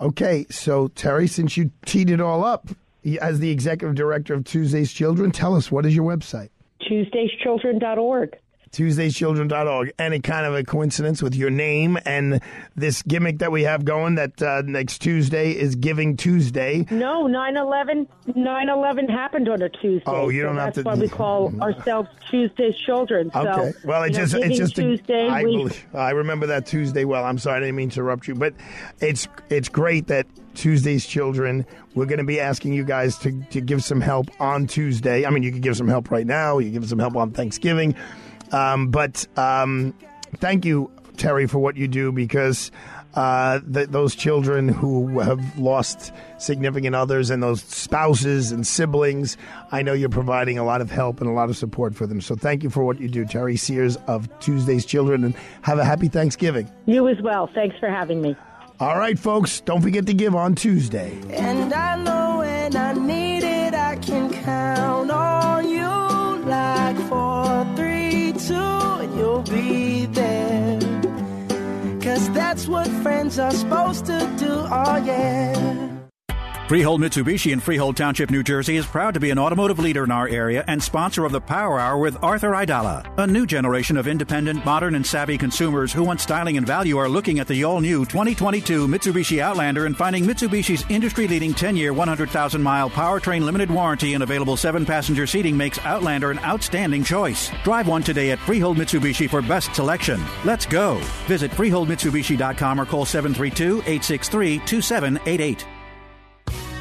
Okay, 0.00 0.46
so 0.48 0.88
Terry, 0.88 1.26
since 1.26 1.56
you 1.56 1.70
teed 1.84 2.08
it 2.08 2.20
all 2.20 2.42
up 2.42 2.68
as 3.20 3.38
the 3.38 3.50
executive 3.50 3.94
director 3.94 4.32
of 4.32 4.44
Tuesday's 4.44 4.92
Children, 4.92 5.30
tell 5.30 5.54
us 5.54 5.70
what 5.70 5.84
is 5.84 5.94
your 5.94 6.04
website? 6.04 6.48
TuesdaysChildren.org. 6.90 8.36
TuesdaysChildren.org. 8.72 9.92
Any 9.98 10.20
kind 10.20 10.46
of 10.46 10.54
a 10.54 10.62
coincidence 10.64 11.22
with 11.22 11.34
your 11.34 11.50
name 11.50 11.98
and 12.04 12.40
this 12.76 13.02
gimmick 13.02 13.38
that 13.38 13.50
we 13.52 13.62
have 13.64 13.84
going 13.84 14.14
that 14.16 14.40
uh, 14.42 14.62
next 14.64 14.98
Tuesday 15.00 15.52
is 15.52 15.74
Giving 15.74 16.16
Tuesday? 16.16 16.86
No, 16.90 17.26
9/11 17.26 18.06
9/11 18.28 19.10
happened 19.10 19.48
on 19.48 19.62
a 19.62 19.68
Tuesday. 19.68 20.04
Oh, 20.06 20.28
you 20.28 20.42
don't 20.42 20.54
so 20.54 20.60
have 20.60 20.74
that's 20.74 20.76
to- 20.78 20.82
why 20.84 20.94
we 20.94 21.08
call 21.08 21.52
ourselves 21.62 22.08
Tuesday's 22.30 22.76
Children. 22.76 23.30
So, 23.32 23.40
Okay. 23.40 23.72
Well, 23.84 24.02
it 24.04 24.12
you 24.12 24.18
know, 24.18 24.24
just 24.26 24.34
it's 24.34 24.56
just 24.58 24.76
Tuesday. 24.76 25.28
I, 25.28 25.42
we, 25.42 25.70
I 25.94 26.10
remember 26.10 26.46
that 26.48 26.66
Tuesday 26.66 27.04
well. 27.04 27.24
I'm 27.24 27.38
sorry, 27.38 27.56
I 27.58 27.60
didn't 27.60 27.76
mean 27.76 27.90
to 27.90 28.00
interrupt 28.00 28.28
you, 28.28 28.34
but 28.34 28.54
it's 29.00 29.26
it's 29.48 29.68
great 29.68 30.06
that 30.08 30.26
Tuesday's 30.54 31.06
Children. 31.06 31.66
We're 31.94 32.06
going 32.06 32.18
to 32.18 32.24
be 32.24 32.38
asking 32.40 32.72
you 32.74 32.84
guys 32.84 33.18
to 33.18 33.32
to 33.50 33.60
give 33.60 33.82
some 33.82 34.00
help 34.00 34.30
on 34.40 34.66
Tuesday. 34.68 35.26
I 35.26 35.30
mean, 35.30 35.42
you 35.42 35.50
can 35.50 35.60
give 35.60 35.76
some 35.76 35.88
help 35.88 36.10
right 36.10 36.26
now. 36.26 36.58
You 36.58 36.70
give 36.70 36.88
some 36.88 36.98
help 37.00 37.16
on 37.16 37.32
Thanksgiving, 37.32 37.94
um, 38.52 38.90
but 38.90 39.26
um, 39.38 39.94
thank 40.36 40.64
you, 40.64 40.90
Terry, 41.16 41.46
for 41.46 41.58
what 41.58 41.76
you 41.76 41.88
do 41.88 42.12
because. 42.12 42.70
Uh, 43.12 43.58
th- 43.74 43.88
those 43.88 44.14
children 44.14 44.68
who 44.68 45.18
have 45.18 45.58
lost 45.58 46.12
significant 46.38 46.94
others 46.94 47.28
and 47.28 47.42
those 47.42 47.60
spouses 47.60 48.52
and 48.52 48.64
siblings, 48.64 49.36
I 49.72 49.82
know 49.82 49.94
you're 49.94 50.08
providing 50.08 50.58
a 50.58 50.64
lot 50.64 50.80
of 50.80 50.92
help 50.92 51.20
and 51.20 51.28
a 51.28 51.32
lot 51.32 51.50
of 51.50 51.56
support 51.56 51.92
for 51.96 52.06
them. 52.06 52.20
So 52.20 52.36
thank 52.36 52.62
you 52.62 52.70
for 52.70 52.84
what 52.84 53.00
you 53.00 53.08
do, 53.08 53.24
Terry 53.24 53.56
Sears 53.56 53.96
of 54.06 54.28
Tuesday's 54.38 54.86
Children, 54.86 55.24
and 55.24 55.34
have 55.62 55.80
a 55.80 55.84
happy 55.84 56.06
Thanksgiving. 56.06 56.70
you 56.86 57.08
as 57.08 57.20
well. 57.20 57.50
Thanks 57.52 57.76
for 57.80 57.88
having 57.88 58.22
me. 58.22 58.36
All 58.78 58.96
right, 58.96 59.18
folks, 59.18 59.60
don't 59.60 59.82
forget 59.82 60.06
to 60.06 60.14
give 60.14 60.36
on 60.36 60.54
Tuesday. 60.54 61.18
That's 72.50 72.66
what 72.66 72.88
friends 73.04 73.38
are 73.38 73.52
supposed 73.52 74.06
to 74.06 74.18
do, 74.36 74.50
oh 74.50 74.96
yeah. 75.06 75.99
Freehold 76.70 77.00
Mitsubishi 77.00 77.52
in 77.52 77.58
Freehold 77.58 77.96
Township, 77.96 78.30
New 78.30 78.44
Jersey 78.44 78.76
is 78.76 78.86
proud 78.86 79.14
to 79.14 79.18
be 79.18 79.30
an 79.30 79.40
automotive 79.40 79.80
leader 79.80 80.04
in 80.04 80.12
our 80.12 80.28
area 80.28 80.62
and 80.68 80.80
sponsor 80.80 81.24
of 81.24 81.32
the 81.32 81.40
Power 81.40 81.80
Hour 81.80 81.98
with 81.98 82.22
Arthur 82.22 82.50
Aidala. 82.50 83.04
A 83.18 83.26
new 83.26 83.44
generation 83.44 83.96
of 83.96 84.06
independent, 84.06 84.64
modern, 84.64 84.94
and 84.94 85.04
savvy 85.04 85.36
consumers 85.36 85.92
who 85.92 86.04
want 86.04 86.20
styling 86.20 86.56
and 86.56 86.64
value 86.64 86.96
are 86.96 87.08
looking 87.08 87.40
at 87.40 87.48
the 87.48 87.64
all 87.64 87.80
new 87.80 88.04
2022 88.04 88.86
Mitsubishi 88.86 89.40
Outlander 89.40 89.86
and 89.86 89.96
finding 89.96 90.22
Mitsubishi's 90.22 90.84
industry 90.88 91.26
leading 91.26 91.52
10 91.52 91.74
year, 91.74 91.92
100,000 91.92 92.62
mile 92.62 92.88
powertrain 92.88 93.42
limited 93.42 93.68
warranty 93.68 94.14
and 94.14 94.22
available 94.22 94.56
7 94.56 94.86
passenger 94.86 95.26
seating 95.26 95.56
makes 95.56 95.80
Outlander 95.80 96.30
an 96.30 96.38
outstanding 96.38 97.02
choice. 97.02 97.50
Drive 97.64 97.88
one 97.88 98.04
today 98.04 98.30
at 98.30 98.38
Freehold 98.38 98.76
Mitsubishi 98.78 99.28
for 99.28 99.42
best 99.42 99.74
selection. 99.74 100.22
Let's 100.44 100.66
go. 100.66 101.00
Visit 101.26 101.50
FreeholdMitsubishi.com 101.50 102.80
or 102.80 102.86
call 102.86 103.06
732 103.06 103.78
863 103.78 104.58
2788. 104.60 105.66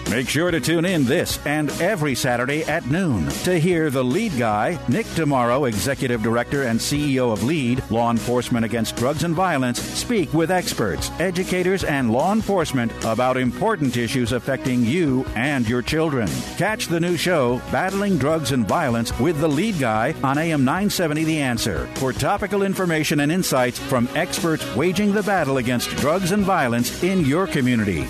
Make 0.10 0.28
sure 0.28 0.50
to 0.50 0.60
tune 0.60 0.86
in 0.86 1.06
this 1.06 1.38
and 1.46 1.70
every 1.80 2.16
Saturday 2.16 2.64
at 2.64 2.88
noon 2.88 3.30
to 3.44 3.60
hear 3.60 3.92
the 3.92 4.04
lead 4.04 4.36
guy, 4.40 4.80
Nick 4.88 5.06
Tomorrow, 5.14 5.66
Executive 5.66 6.24
Director 6.24 6.64
and 6.64 6.80
CEO 6.80 7.32
of 7.32 7.44
LEAD, 7.44 7.84
Law 7.92 8.10
Enforcement 8.10 8.66
Against 8.66 8.96
Drugs 8.96 9.24
and 9.24 9.36
Violence, 9.36 9.80
speak 9.80 10.34
with 10.34 10.50
experts, 10.50 11.12
educators, 11.20 11.84
and 11.84 12.12
law 12.12 12.34
enforcement 12.34 12.92
about 13.06 13.38
important 13.38 13.98
issues 13.98 14.32
affecting 14.32 14.84
you 14.84 15.26
and 15.36 15.70
your 15.70 15.84
children. 15.84 16.28
Catch 16.58 16.88
the 16.88 17.00
new 17.00 17.16
show, 17.16 17.62
Battling 17.72 18.18
Drugs 18.18 18.52
and 18.52 18.68
Violence, 18.68 19.18
with 19.20 19.40
the 19.40 19.48
lead 19.48 19.78
guy 19.78 20.16
on 20.24 20.40
AM 20.40 20.66
970 20.66 21.24
The 21.24 21.40
Answer 21.40 21.86
for 21.96 22.14
topical 22.14 22.64
information 22.64 23.20
and 23.20 23.32
insights 23.32 23.78
from 23.78 24.10
experts 24.16 24.66
waging 24.76 25.12
the 25.12 25.24
battle 25.24 25.58
against 25.58 25.96
drugs 25.98 26.32
and 26.32 26.44
violence 26.44 27.04
in 27.04 27.26
your 27.26 27.46
community. 27.46 28.08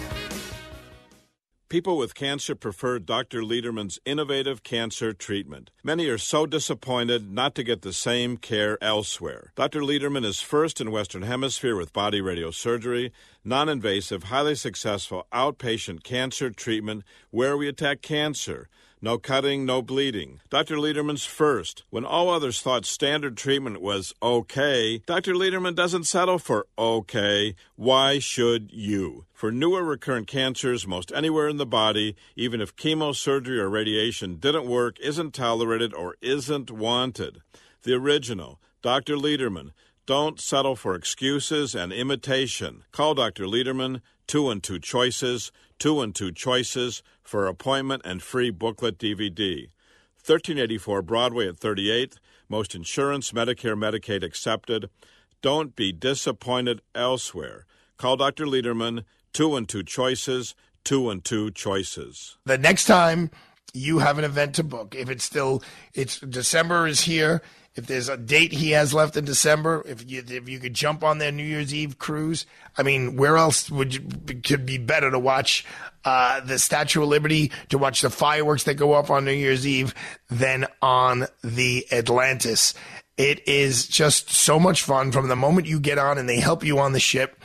People 1.69 1.97
with 1.97 2.15
cancer 2.15 2.55
prefer 2.55 2.97
Dr. 2.97 3.43
Lederman's 3.43 3.99
innovative 4.03 4.63
cancer 4.63 5.13
treatment. 5.13 5.69
Many 5.83 6.07
are 6.07 6.17
so 6.17 6.47
disappointed 6.47 7.31
not 7.31 7.53
to 7.53 7.63
get 7.63 7.83
the 7.83 7.93
same 7.93 8.37
care 8.37 8.79
elsewhere. 8.81 9.53
Dr. 9.55 9.81
Lederman 9.81 10.25
is 10.25 10.41
first 10.41 10.81
in 10.81 10.89
Western 10.89 11.21
Hemisphere 11.21 11.75
with 11.75 11.93
body 11.93 12.21
radiosurgery, 12.21 13.11
non 13.43 13.69
invasive, 13.69 14.23
highly 14.23 14.55
successful 14.55 15.27
outpatient 15.31 16.01
cancer 16.01 16.49
treatment 16.49 17.03
where 17.29 17.55
we 17.55 17.67
attack 17.67 18.01
cancer. 18.01 18.67
No 19.01 19.17
cutting, 19.17 19.65
no 19.65 19.81
bleeding. 19.81 20.41
Dr. 20.49 20.75
Lederman's 20.75 21.23
first. 21.23 21.83
When 21.89 22.03
all 22.03 22.29
others 22.29 22.61
thought 22.61 22.85
standard 22.85 23.37
treatment 23.37 23.81
was 23.81 24.13
okay, 24.21 24.97
Dr. 25.05 25.35
Lederman 25.35 25.73
doesn't 25.73 26.03
settle 26.03 26.37
for 26.37 26.67
okay. 26.77 27.55
Why 27.77 28.19
should 28.19 28.71
you? 28.73 29.25
For 29.33 29.53
newer 29.53 29.85
recurrent 29.85 30.27
cancers, 30.27 30.85
most 30.85 31.13
anywhere 31.15 31.47
in 31.47 31.55
the 31.55 31.65
body, 31.65 32.17
even 32.35 32.59
if 32.59 32.75
chemosurgery 32.75 33.59
or 33.59 33.69
radiation 33.69 34.35
didn't 34.35 34.67
work, 34.67 34.99
isn't 34.99 35.33
tolerated, 35.33 35.93
or 35.93 36.17
isn't 36.21 36.69
wanted. 36.69 37.41
The 37.83 37.93
original, 37.93 38.59
Dr. 38.81 39.15
Lederman. 39.15 39.71
Don't 40.05 40.41
settle 40.41 40.75
for 40.75 40.95
excuses 40.95 41.73
and 41.73 41.93
imitation. 41.93 42.83
Call 42.91 43.13
Dr. 43.13 43.45
Lederman, 43.45 44.01
2 44.29 44.51
and 44.51 44.61
2 44.61 44.77
choices, 44.77 45.51
2 45.79 46.01
and 46.01 46.13
2 46.13 46.31
choices 46.31 47.01
for 47.23 47.47
appointment 47.47 48.03
and 48.05 48.21
free 48.21 48.51
booklet 48.51 48.99
DVD. 48.99 49.69
1384 50.17 51.01
Broadway 51.01 51.47
at 51.47 51.55
38th. 51.55 52.17
Most 52.47 52.75
insurance, 52.75 53.31
Medicare, 53.31 53.75
Medicaid 53.75 54.23
accepted. 54.23 54.91
Don't 55.41 55.75
be 55.75 55.91
disappointed 55.91 56.81
elsewhere. 56.93 57.65
Call 57.97 58.17
Dr. 58.17 58.45
Lederman, 58.45 59.03
2 59.33 59.55
and 59.55 59.67
2 59.67 59.81
choices, 59.81 60.53
2 60.83 61.09
and 61.09 61.25
2 61.25 61.49
choices. 61.49 62.37
The 62.45 62.59
next 62.59 62.85
time 62.85 63.31
you 63.73 63.97
have 63.97 64.19
an 64.19 64.25
event 64.25 64.53
to 64.55 64.63
book, 64.63 64.93
if 64.93 65.09
it's 65.09 65.23
still, 65.23 65.63
it's 65.95 66.19
December 66.19 66.85
is 66.85 67.01
here. 67.01 67.41
If 67.79 67.87
there's 67.87 68.09
a 68.09 68.17
date 68.17 68.51
he 68.51 68.71
has 68.71 68.93
left 68.93 69.15
in 69.15 69.23
December, 69.23 69.83
if 69.87 70.09
you 70.09 70.21
if 70.27 70.49
you 70.49 70.59
could 70.59 70.73
jump 70.73 71.01
on 71.01 71.17
their 71.17 71.31
New 71.31 71.45
Year's 71.45 71.73
Eve 71.73 71.97
cruise, 71.97 72.45
I 72.77 72.83
mean, 72.83 73.15
where 73.15 73.37
else 73.37 73.71
would 73.71 73.95
you, 73.95 74.01
could 74.43 74.65
be 74.65 74.77
better 74.77 75.09
to 75.09 75.17
watch 75.17 75.65
uh, 76.03 76.41
the 76.41 76.59
Statue 76.59 77.01
of 77.01 77.07
Liberty, 77.07 77.53
to 77.69 77.77
watch 77.77 78.01
the 78.01 78.09
fireworks 78.09 78.65
that 78.65 78.73
go 78.73 78.91
off 78.93 79.09
on 79.09 79.23
New 79.23 79.31
Year's 79.31 79.65
Eve, 79.65 79.95
than 80.29 80.67
on 80.81 81.27
the 81.41 81.87
Atlantis? 81.89 82.73
It 83.15 83.47
is 83.47 83.87
just 83.87 84.29
so 84.29 84.59
much 84.59 84.83
fun 84.83 85.13
from 85.13 85.29
the 85.29 85.37
moment 85.37 85.67
you 85.67 85.79
get 85.79 85.97
on 85.97 86.17
and 86.17 86.27
they 86.27 86.41
help 86.41 86.65
you 86.65 86.79
on 86.79 86.91
the 86.91 86.99
ship 86.99 87.41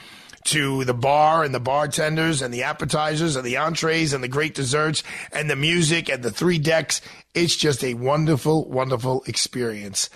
to 0.47 0.85
the 0.85 0.95
bar 0.95 1.43
and 1.43 1.55
the 1.55 1.61
bartenders 1.61 2.43
and 2.43 2.53
the 2.53 2.65
appetizers 2.65 3.37
and 3.37 3.47
the 3.47 3.57
entrees 3.57 4.13
and 4.13 4.23
the 4.23 4.29
great 4.29 4.55
desserts 4.55 5.03
and 5.33 5.49
the 5.49 5.57
music 5.57 6.09
and 6.09 6.23
the 6.23 6.31
three 6.31 6.59
decks. 6.59 7.01
It's 7.35 7.57
just 7.57 7.83
a 7.85 7.95
wonderful, 7.95 8.69
wonderful 8.69 9.25
experience. 9.27 10.09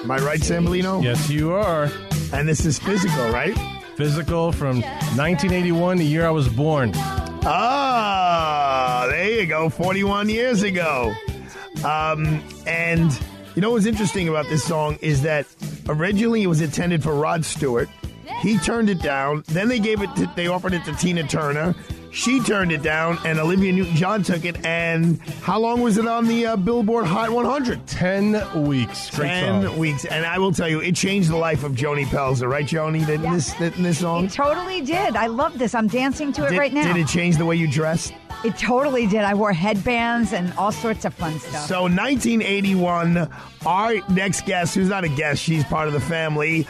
Am 0.04 0.10
I 0.10 0.18
right, 0.18 0.39
Sambolino? 0.39 1.04
Yes, 1.04 1.30
you 1.30 1.54
are. 1.54 1.89
And 2.34 2.47
this 2.49 2.66
is 2.66 2.80
physical, 2.80 3.30
right? 3.30 3.56
Physical 3.97 4.52
from 4.52 4.82
1981, 4.82 5.97
the 5.97 6.04
year 6.04 6.26
I 6.26 6.32
was 6.32 6.49
born. 6.49 6.91
Ah, 7.43 9.06
there 9.10 9.41
you 9.41 9.45
go. 9.45 9.70
41 9.70 10.30
years 10.30 10.64
ago. 10.64 11.14
Um, 11.86 12.43
and 12.66 13.12
you 13.56 13.62
know 13.62 13.72
what's 13.72 13.86
interesting 13.86 14.28
about 14.28 14.47
this 14.47 14.64
song 14.64 14.97
is 15.02 15.22
that 15.22 15.45
originally 15.88 16.43
it 16.43 16.47
was 16.47 16.62
intended 16.62 17.04
for 17.04 17.14
Rod 17.14 17.45
Stewart. 17.45 17.89
He 18.39 18.58
turned 18.58 18.89
it 18.89 19.02
down. 19.02 19.43
Then 19.49 19.68
they 19.68 19.80
gave 19.80 20.02
it. 20.02 20.16
To, 20.16 20.32
they 20.36 20.47
offered 20.47 20.74
it 20.74 20.84
to 20.86 20.95
Tina 20.95 21.28
Turner. 21.28 21.76
She 22.12 22.39
turned 22.41 22.72
it 22.72 22.82
down, 22.82 23.18
and 23.26 23.39
Olivia 23.39 23.72
Newton-John 23.72 24.24
took 24.24 24.43
it. 24.45 24.66
And 24.66 25.20
how 25.43 25.59
long 25.59 25.82
was 25.82 25.97
it 25.97 26.05
on 26.07 26.28
the 26.28 26.45
uh, 26.45 26.55
Billboard 26.57 27.05
Hot 27.05 27.30
100? 27.30 27.88
Ten 27.88 28.34
weeks. 28.68 29.09
Great 29.12 29.28
Ten 29.30 29.64
song. 29.64 29.78
weeks, 29.78 30.05
and 30.05 30.26
I 30.26 30.38
will 30.38 30.51
tell 30.51 30.68
you, 30.68 30.82
it 30.82 30.95
changed 30.95 31.30
the 31.30 31.38
life 31.38 31.64
of 31.64 31.72
Joni 31.74 32.05
Pelzer, 32.05 32.49
right, 32.49 32.66
Joni? 32.66 33.05
Didn't 33.05 33.32
this 33.32 33.53
didn't 33.53 33.84
this 33.84 33.99
song? 33.99 34.26
It 34.26 34.32
totally 34.32 34.82
did. 34.82 35.16
I 35.16 35.28
love 35.28 35.57
this. 35.57 35.74
I'm 35.74 35.88
dancing 35.88 36.34
to 36.34 36.45
it 36.45 36.51
did, 36.51 36.59
right 36.59 36.74
now. 36.74 36.84
Did 36.93 36.97
it 36.97 37.07
change 37.07 37.38
the 37.38 37.45
way 37.45 37.55
you 37.55 37.68
dressed? 37.68 38.14
It 38.44 38.58
totally 38.58 39.06
did. 39.06 39.22
I 39.22 39.36
wore 39.36 39.54
headbands 39.54 40.34
and 40.34 40.52
all 40.54 40.72
sorts 40.72 41.06
of 41.06 41.14
fun 41.14 41.39
stuff. 41.39 41.68
So 41.68 41.84
1981, 41.84 43.30
our 43.68 43.94
next 44.10 44.46
guest, 44.48 44.74
who's 44.74 44.89
not 44.89 45.04
a 45.04 45.10
guest, 45.10 45.44
she's 45.44 45.64
part 45.66 45.88
of 45.88 45.94
the 45.94 46.00
family, 46.00 46.66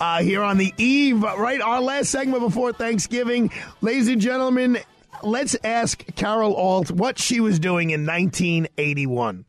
uh, 0.00 0.22
here 0.22 0.42
on 0.42 0.58
the 0.58 0.74
eve, 0.76 1.22
right? 1.22 1.62
Our 1.62 1.80
last 1.80 2.10
segment 2.10 2.42
before 2.42 2.74
Thanksgiving. 2.74 3.50
Ladies 3.80 4.08
and 4.08 4.20
gentlemen, 4.20 4.78
let's 5.22 5.56
ask 5.64 6.04
Carol 6.14 6.54
Alt 6.54 6.90
what 6.90 7.18
she 7.18 7.40
was 7.40 7.58
doing 7.58 7.90
in 7.90 8.04
1981. 8.04 9.46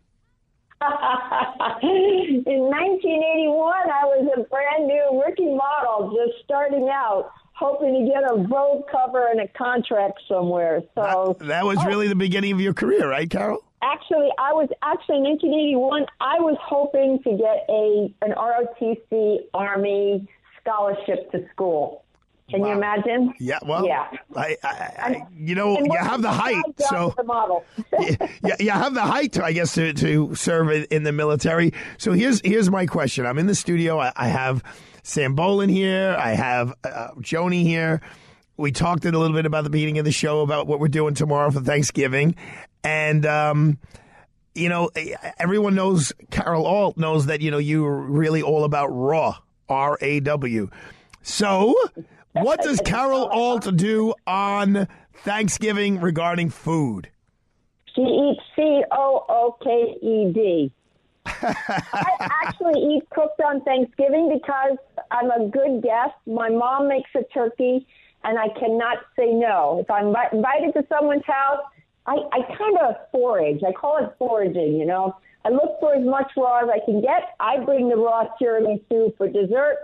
In 1.82 2.62
1981, 2.70 3.74
I 3.90 4.06
was 4.06 4.30
a 4.38 4.42
brand 4.44 4.88
new 4.88 5.24
rookie 5.26 5.54
model, 5.54 6.16
just 6.16 6.44
starting 6.44 6.90
out, 6.92 7.32
hoping 7.56 7.94
to 7.94 8.12
get 8.12 8.24
a 8.30 8.36
Vogue 8.48 8.84
cover 8.92 9.28
and 9.30 9.42
a 9.42 9.48
contract 9.50 10.20
somewhere. 10.28 10.82
So 10.94 11.38
That 11.40 11.66
was 11.66 11.78
oh. 11.80 11.86
really 11.86 12.08
the 12.08 12.16
beginning 12.16 12.52
of 12.52 12.62
your 12.62 12.74
career, 12.74 13.10
right, 13.10 13.30
Carol? 13.30 13.64
actually, 13.82 14.30
I 14.38 14.54
was 14.54 14.70
actually 14.82 15.18
in 15.18 15.24
1981. 15.24 16.06
I 16.20 16.40
was 16.40 16.58
hoping 16.62 17.22
to 17.24 17.32
get 17.38 17.66
a 17.70 18.14
an 18.22 18.34
ROTC 18.36 19.46
Army 19.54 20.28
scholarship 20.62 21.32
to 21.32 21.48
school. 21.52 22.04
Can 22.50 22.64
you 22.64 22.74
imagine? 22.74 23.34
Yeah, 23.40 23.58
well, 23.66 23.88
yeah. 23.88 24.08
I, 24.36 24.56
I, 24.64 24.70
I, 24.70 25.28
you 25.36 25.56
know, 25.56 25.80
you 25.80 25.98
have 25.98 26.22
the 26.22 26.30
height, 26.30 26.64
so 26.78 27.12
a 27.18 27.24
model. 27.24 27.66
yeah, 28.00 28.56
you 28.60 28.70
have 28.70 28.94
the 28.94 29.02
height, 29.02 29.32
to, 29.34 29.44
I 29.44 29.52
guess, 29.52 29.74
to, 29.74 29.94
to 29.94 30.36
serve 30.36 30.70
in, 30.70 30.84
in 30.92 31.04
the 31.04 31.12
military. 31.12 31.74
So 31.98 32.12
here's 32.12 32.42
here's 32.46 32.70
my 32.70 32.86
question. 32.86 33.26
I'm 33.26 33.40
in 33.40 33.48
the 33.48 33.56
studio. 33.56 34.00
I, 34.00 34.12
I 34.16 34.28
have 34.28 34.64
Sam 35.06 35.36
Bolin 35.36 35.70
here. 35.70 36.16
I 36.18 36.32
have 36.32 36.74
uh, 36.84 37.10
Joni 37.20 37.62
here. 37.62 38.02
We 38.58 38.72
talked 38.72 39.06
a 39.06 39.12
little 39.12 39.36
bit 39.36 39.46
about 39.46 39.64
the 39.64 39.70
beginning 39.70 40.00
of 40.00 40.06
the 40.06 40.12
show 40.12 40.42
about 40.42 40.66
what 40.66 40.80
we're 40.80 40.88
doing 40.88 41.14
tomorrow 41.14 41.52
for 41.52 41.60
Thanksgiving, 41.60 42.36
and 42.84 43.24
um, 43.24 43.78
you 44.56 44.68
know, 44.68 44.90
everyone 45.38 45.76
knows 45.76 46.12
Carol 46.32 46.66
Alt 46.66 46.98
knows 46.98 47.28
that 47.28 47.42
you 47.42 47.52
know 47.52 47.60
you're 47.60 48.02
really 48.02 48.42
all 48.42 48.64
about 48.64 48.88
raw, 48.88 49.38
R 49.70 50.00
A 50.02 50.22
W. 50.22 50.70
So, 51.22 51.76
what 52.32 52.64
does 52.64 52.80
Carol 52.84 53.28
Alt 53.28 53.78
do 53.78 54.16
on 54.26 54.88
Thanksgiving 55.18 56.02
regarding 56.02 56.50
food? 56.50 57.12
She 57.94 58.02
eats 58.02 58.42
C 58.56 58.82
O 58.92 59.26
O 59.30 59.56
K 59.62 59.70
E 60.02 60.32
D. 60.34 60.72
I 61.26 62.30
actually 62.44 62.82
eat 62.82 63.10
cooked 63.10 63.42
on 63.42 63.62
Thanksgiving 63.62 64.30
because 64.34 64.78
I'm 65.12 65.32
a 65.32 65.48
good 65.48 65.82
guest. 65.84 66.14
My 66.26 66.50
mom 66.50 66.88
makes 66.88 67.10
a 67.16 67.24
turkey, 67.34 67.88
and 68.24 68.38
I 68.40 68.50
cannot 68.60 68.98
say 69.16 69.32
no. 69.34 69.80
If 69.82 69.90
I'm 69.90 70.08
invited 70.34 70.74
to 70.74 70.86
someone's 70.90 71.26
house, 71.26 71.62
I, 72.08 72.16
I 72.32 72.42
kind 72.58 72.78
of 72.80 72.96
forage. 73.12 73.62
I 73.68 73.72
call 73.72 73.98
it 73.98 74.14
foraging, 74.20 74.76
you 74.78 74.86
know. 74.86 75.16
I 75.44 75.50
look 75.50 75.80
for 75.80 75.94
as 75.96 76.04
much 76.06 76.32
raw 76.38 76.60
as 76.64 76.70
I 76.70 76.84
can 76.86 77.02
get. 77.02 77.36
I 77.40 77.60
bring 77.64 77.90
the 77.90 77.98
raw 77.98 78.28
tiramisu 78.42 79.16
for 79.18 79.28
dessert, 79.28 79.78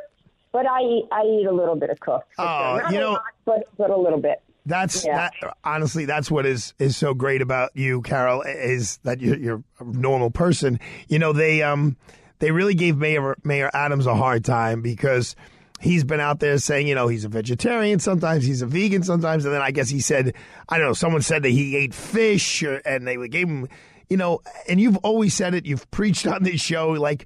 but 0.51 0.65
I 0.67 0.81
eat, 0.81 1.05
I 1.11 1.21
eat 1.23 1.45
a 1.45 1.51
little 1.51 1.75
bit 1.75 1.89
of 1.89 1.99
cooked. 1.99 2.31
Oh, 2.37 2.79
sure. 2.79 2.91
You 2.91 2.99
know- 2.99 3.11
lot, 3.11 3.21
but, 3.45 3.67
but 3.77 3.89
a 3.91 3.97
little 3.97 4.19
bit. 4.19 4.41
That's 4.65 5.03
Yeah. 5.05 5.29
that. 5.41 5.57
Honestly, 5.63 6.05
that's 6.05 6.29
what 6.29 6.45
is 6.45 6.73
is 6.79 6.95
so 6.95 7.13
great 7.13 7.41
about 7.41 7.71
you, 7.75 8.01
Carol. 8.01 8.41
Is 8.43 8.97
that 9.03 9.19
you're, 9.21 9.37
you're 9.37 9.63
a 9.79 9.83
normal 9.83 10.29
person. 10.31 10.79
You 11.07 11.19
know, 11.19 11.33
they 11.33 11.63
um 11.63 11.97
they 12.39 12.51
really 12.51 12.75
gave 12.75 12.97
Mayor 12.97 13.35
Mayor 13.43 13.69
Adams 13.73 14.05
a 14.05 14.15
hard 14.15 14.45
time 14.45 14.81
because 14.81 15.35
he's 15.79 16.03
been 16.03 16.19
out 16.19 16.39
there 16.39 16.57
saying, 16.59 16.87
you 16.87 16.93
know, 16.93 17.07
he's 17.07 17.25
a 17.25 17.29
vegetarian. 17.29 17.99
Sometimes 17.99 18.45
he's 18.45 18.61
a 18.61 18.67
vegan. 18.67 19.01
Sometimes, 19.03 19.45
and 19.45 19.53
then 19.53 19.61
I 19.63 19.71
guess 19.71 19.89
he 19.89 19.99
said, 19.99 20.35
I 20.69 20.77
don't 20.77 20.87
know. 20.87 20.93
Someone 20.93 21.23
said 21.23 21.41
that 21.43 21.49
he 21.49 21.75
ate 21.75 21.93
fish, 21.95 22.61
or, 22.61 22.75
and 22.85 23.07
they 23.07 23.15
gave 23.27 23.47
him, 23.47 23.67
you 24.09 24.17
know. 24.17 24.41
And 24.69 24.79
you've 24.79 24.97
always 24.97 25.33
said 25.33 25.55
it. 25.55 25.65
You've 25.65 25.89
preached 25.89 26.27
on 26.27 26.43
this 26.43 26.61
show, 26.61 26.89
like 26.91 27.25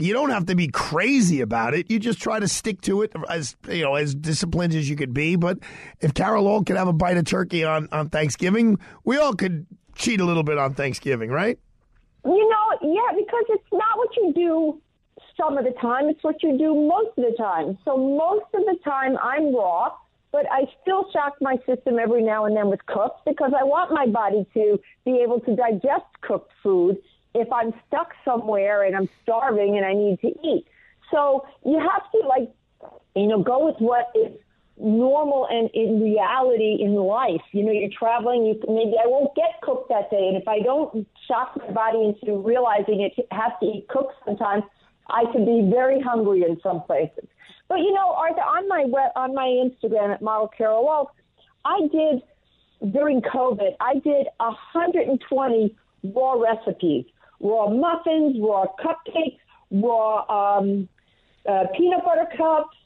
you 0.00 0.12
don't 0.12 0.30
have 0.30 0.46
to 0.46 0.54
be 0.54 0.68
crazy 0.68 1.40
about 1.40 1.74
it. 1.74 1.90
You 1.90 1.98
just 1.98 2.20
try 2.20 2.40
to 2.40 2.48
stick 2.48 2.80
to 2.82 3.02
it 3.02 3.12
as 3.28 3.56
you 3.68 3.82
know, 3.82 3.94
as 3.94 4.14
disciplined 4.14 4.74
as 4.74 4.88
you 4.88 4.96
could 4.96 5.12
be. 5.12 5.36
But 5.36 5.58
if 6.00 6.14
Carol 6.14 6.46
Alt 6.48 6.66
could 6.66 6.76
have 6.76 6.88
a 6.88 6.92
bite 6.92 7.16
of 7.16 7.24
turkey 7.24 7.64
on, 7.64 7.88
on 7.92 8.08
Thanksgiving, 8.08 8.78
we 9.04 9.18
all 9.18 9.34
could 9.34 9.66
cheat 9.94 10.20
a 10.20 10.24
little 10.24 10.42
bit 10.42 10.58
on 10.58 10.74
Thanksgiving, 10.74 11.30
right? 11.30 11.58
You 12.24 12.48
know, 12.48 12.92
yeah, 12.92 13.16
because 13.16 13.44
it's 13.48 13.72
not 13.72 13.96
what 13.96 14.08
you 14.16 14.32
do 14.34 14.80
some 15.40 15.56
of 15.56 15.64
the 15.64 15.72
time, 15.80 16.08
it's 16.08 16.22
what 16.22 16.42
you 16.42 16.56
do 16.58 16.74
most 16.74 17.16
of 17.16 17.24
the 17.24 17.34
time. 17.38 17.78
So 17.84 17.96
most 17.96 18.46
of 18.54 18.64
the 18.66 18.76
time 18.84 19.16
I'm 19.22 19.54
raw, 19.54 19.92
but 20.32 20.46
I 20.50 20.66
still 20.82 21.06
shock 21.12 21.34
my 21.40 21.56
system 21.66 21.98
every 21.98 22.22
now 22.22 22.44
and 22.44 22.56
then 22.56 22.68
with 22.68 22.84
cooked 22.86 23.24
because 23.26 23.52
I 23.58 23.64
want 23.64 23.90
my 23.92 24.06
body 24.06 24.46
to 24.54 24.78
be 25.04 25.20
able 25.22 25.40
to 25.40 25.56
digest 25.56 26.06
cooked 26.20 26.52
food 26.62 26.98
if 27.34 27.52
I'm 27.52 27.72
stuck 27.86 28.12
somewhere 28.24 28.84
and 28.84 28.96
I'm 28.96 29.08
starving 29.22 29.76
and 29.76 29.84
I 29.84 29.94
need 29.94 30.20
to 30.20 30.28
eat. 30.46 30.66
So 31.10 31.46
you 31.64 31.78
have 31.78 32.10
to 32.12 32.26
like, 32.26 32.50
you 33.14 33.26
know, 33.26 33.42
go 33.42 33.66
with 33.66 33.76
what 33.78 34.10
is 34.14 34.32
normal 34.78 35.46
and 35.50 35.68
in 35.74 36.00
reality 36.00 36.78
in 36.80 36.94
life. 36.94 37.42
You 37.52 37.64
know, 37.64 37.72
you're 37.72 37.90
traveling, 37.96 38.46
you 38.46 38.54
maybe 38.68 38.94
I 39.02 39.06
won't 39.06 39.34
get 39.34 39.60
cooked 39.62 39.88
that 39.90 40.10
day, 40.10 40.28
and 40.28 40.36
if 40.36 40.48
I 40.48 40.60
don't 40.60 41.06
shock 41.28 41.56
my 41.56 41.70
body 41.70 42.04
into 42.04 42.38
realizing 42.38 43.00
it 43.00 43.26
has 43.30 43.52
to 43.60 43.66
eat 43.66 43.88
cooked 43.88 44.14
sometimes, 44.24 44.64
I 45.08 45.24
could 45.32 45.44
be 45.44 45.68
very 45.70 46.00
hungry 46.00 46.42
in 46.42 46.58
some 46.62 46.82
places. 46.82 47.26
But 47.68 47.78
you 47.78 47.92
know, 47.92 48.12
Arthur, 48.12 48.40
on 48.40 48.68
my 48.68 48.82
on 49.16 49.34
my 49.34 49.46
Instagram 49.46 50.14
at 50.14 50.22
Model 50.22 50.48
Carol 50.48 50.88
Alt, 50.88 51.10
I 51.64 51.80
did 51.92 52.22
during 52.92 53.20
COVID, 53.20 53.76
I 53.80 53.94
did 53.94 54.26
120 54.38 55.76
raw 56.14 56.32
recipes, 56.32 57.04
raw 57.40 57.68
muffins, 57.68 58.36
raw 58.40 58.66
cupcakes, 58.78 59.38
raw 59.70 60.58
um, 60.58 60.88
uh, 61.48 61.64
peanut 61.76 62.04
butter 62.04 62.28
cups, 62.36 62.76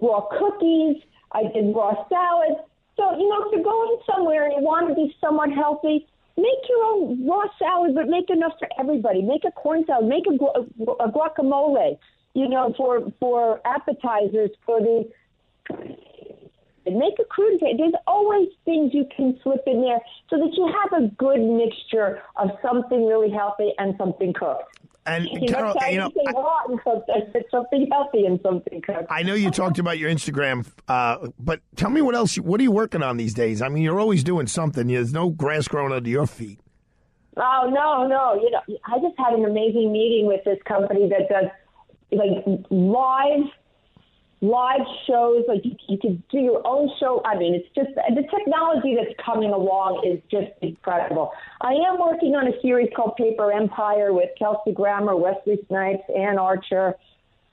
raw 0.00 0.26
cookies. 0.38 0.96
I 1.32 1.44
did 1.44 1.74
raw 1.74 1.94
salads. 2.08 2.60
So, 2.96 3.16
you 3.18 3.28
know, 3.28 3.46
if 3.46 3.52
you're 3.52 3.64
going 3.64 3.98
somewhere 4.06 4.44
and 4.44 4.54
you 4.58 4.62
want 4.62 4.88
to 4.88 4.94
be 4.94 5.14
somewhat 5.20 5.50
healthy, 5.50 6.06
make 6.36 6.68
your 6.68 6.84
own 6.84 7.26
raw 7.26 7.44
salad, 7.58 7.94
but 7.94 8.08
make 8.08 8.28
enough 8.28 8.52
for 8.58 8.68
everybody. 8.78 9.22
Make 9.22 9.44
a 9.44 9.52
corn 9.52 9.84
salad, 9.86 10.06
make 10.06 10.24
a, 10.26 10.36
gu- 10.36 10.96
a 11.00 11.10
guacamole, 11.10 11.98
you 12.34 12.48
know, 12.48 12.74
for, 12.76 13.10
for 13.18 13.60
appetizers, 13.66 14.50
for 14.66 14.80
the 14.80 15.08
and 16.86 16.96
make 16.96 17.14
a 17.18 17.24
crudité. 17.24 17.76
There's 17.76 17.94
always 18.06 18.48
things 18.64 18.92
you 18.92 19.06
can 19.16 19.38
slip 19.42 19.62
in 19.66 19.80
there 19.82 20.00
so 20.30 20.36
that 20.38 20.50
you 20.54 20.66
have 20.66 21.02
a 21.02 21.08
good 21.16 21.40
mixture 21.40 22.22
of 22.36 22.50
something 22.62 23.06
really 23.06 23.30
healthy 23.30 23.72
and 23.78 23.94
something 23.98 24.32
cooked. 24.32 24.78
And 25.04 25.24
You 25.24 25.48
Carol, 25.48 25.74
know, 25.74 25.86
you 25.88 25.98
know, 25.98 26.10
and 26.68 26.78
something, 26.84 27.42
something 27.50 27.88
healthy 27.90 28.24
and 28.24 28.38
something 28.42 28.80
cooked. 28.82 29.06
I 29.10 29.24
know 29.24 29.34
you 29.34 29.50
talked 29.50 29.80
about 29.80 29.98
your 29.98 30.10
Instagram, 30.10 30.64
uh, 30.86 31.28
but 31.40 31.60
tell 31.74 31.90
me 31.90 32.02
what 32.02 32.14
else. 32.14 32.36
What 32.36 32.60
are 32.60 32.62
you 32.62 32.70
working 32.70 33.02
on 33.02 33.16
these 33.16 33.34
days? 33.34 33.62
I 33.62 33.68
mean, 33.68 33.82
you're 33.82 33.98
always 33.98 34.22
doing 34.22 34.46
something. 34.46 34.86
There's 34.86 35.12
no 35.12 35.30
grass 35.30 35.66
growing 35.66 35.92
under 35.92 36.08
your 36.08 36.26
feet. 36.28 36.60
Oh 37.36 37.70
no, 37.72 38.06
no! 38.06 38.34
You 38.34 38.50
know, 38.50 38.60
I 38.86 38.98
just 38.98 39.18
had 39.18 39.32
an 39.32 39.44
amazing 39.44 39.90
meeting 39.90 40.26
with 40.26 40.44
this 40.44 40.58
company 40.66 41.08
that 41.08 41.28
does 41.28 41.50
like 42.12 42.44
live 42.70 43.46
live 44.42 44.80
shows. 45.06 45.44
Like 45.48 45.64
you, 45.64 45.74
you 45.88 45.96
can 45.96 46.22
do 46.30 46.38
your 46.38 46.66
own 46.66 46.90
show. 47.00 47.22
I 47.24 47.38
mean, 47.38 47.54
it's 47.54 47.68
just 47.74 47.94
the 47.94 48.22
technology 48.22 48.96
that's 48.96 49.16
coming 49.24 49.52
along 49.52 50.02
is 50.04 50.20
just 50.30 50.52
incredible. 50.60 51.32
I 51.62 51.72
am 51.72 51.98
working 51.98 52.34
on 52.34 52.48
a 52.48 52.60
series 52.60 52.90
called 52.94 53.16
Paper 53.16 53.50
Empire 53.52 54.12
with 54.12 54.28
Kelsey 54.38 54.72
Grammer, 54.72 55.16
Wesley 55.16 55.58
Snipes, 55.68 56.02
Anne 56.14 56.38
Archer. 56.38 56.94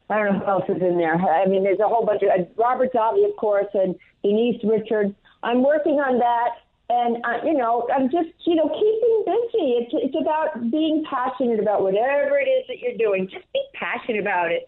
I 0.09 0.17
don't 0.17 0.33
know 0.33 0.39
who 0.39 0.45
else 0.45 0.63
is 0.67 0.81
in 0.81 0.97
there. 0.97 1.15
I 1.15 1.45
mean, 1.45 1.63
there's 1.63 1.79
a 1.79 1.87
whole 1.87 2.03
bunch 2.03 2.23
of 2.23 2.29
uh, 2.29 2.43
Robert 2.57 2.91
Davi, 2.91 3.29
of 3.29 3.37
course, 3.37 3.67
and 3.75 3.95
Denise 4.23 4.59
Richards. 4.63 5.13
I'm 5.43 5.63
working 5.63 5.99
on 5.99 6.17
that. 6.17 6.55
And, 6.91 7.23
uh, 7.23 7.45
you 7.45 7.53
know, 7.53 7.87
I'm 7.95 8.09
just, 8.09 8.29
you 8.47 8.55
know, 8.55 8.67
keeping 8.67 9.23
busy. 9.23 9.77
It's, 9.77 9.91
it's 9.93 10.15
about 10.19 10.71
being 10.71 11.05
passionate 11.07 11.59
about 11.59 11.83
whatever 11.83 12.39
it 12.39 12.49
is 12.49 12.65
that 12.67 12.79
you're 12.79 12.97
doing. 12.97 13.29
Just 13.31 13.45
be 13.53 13.61
passionate 13.75 14.19
about 14.19 14.51
it. 14.51 14.67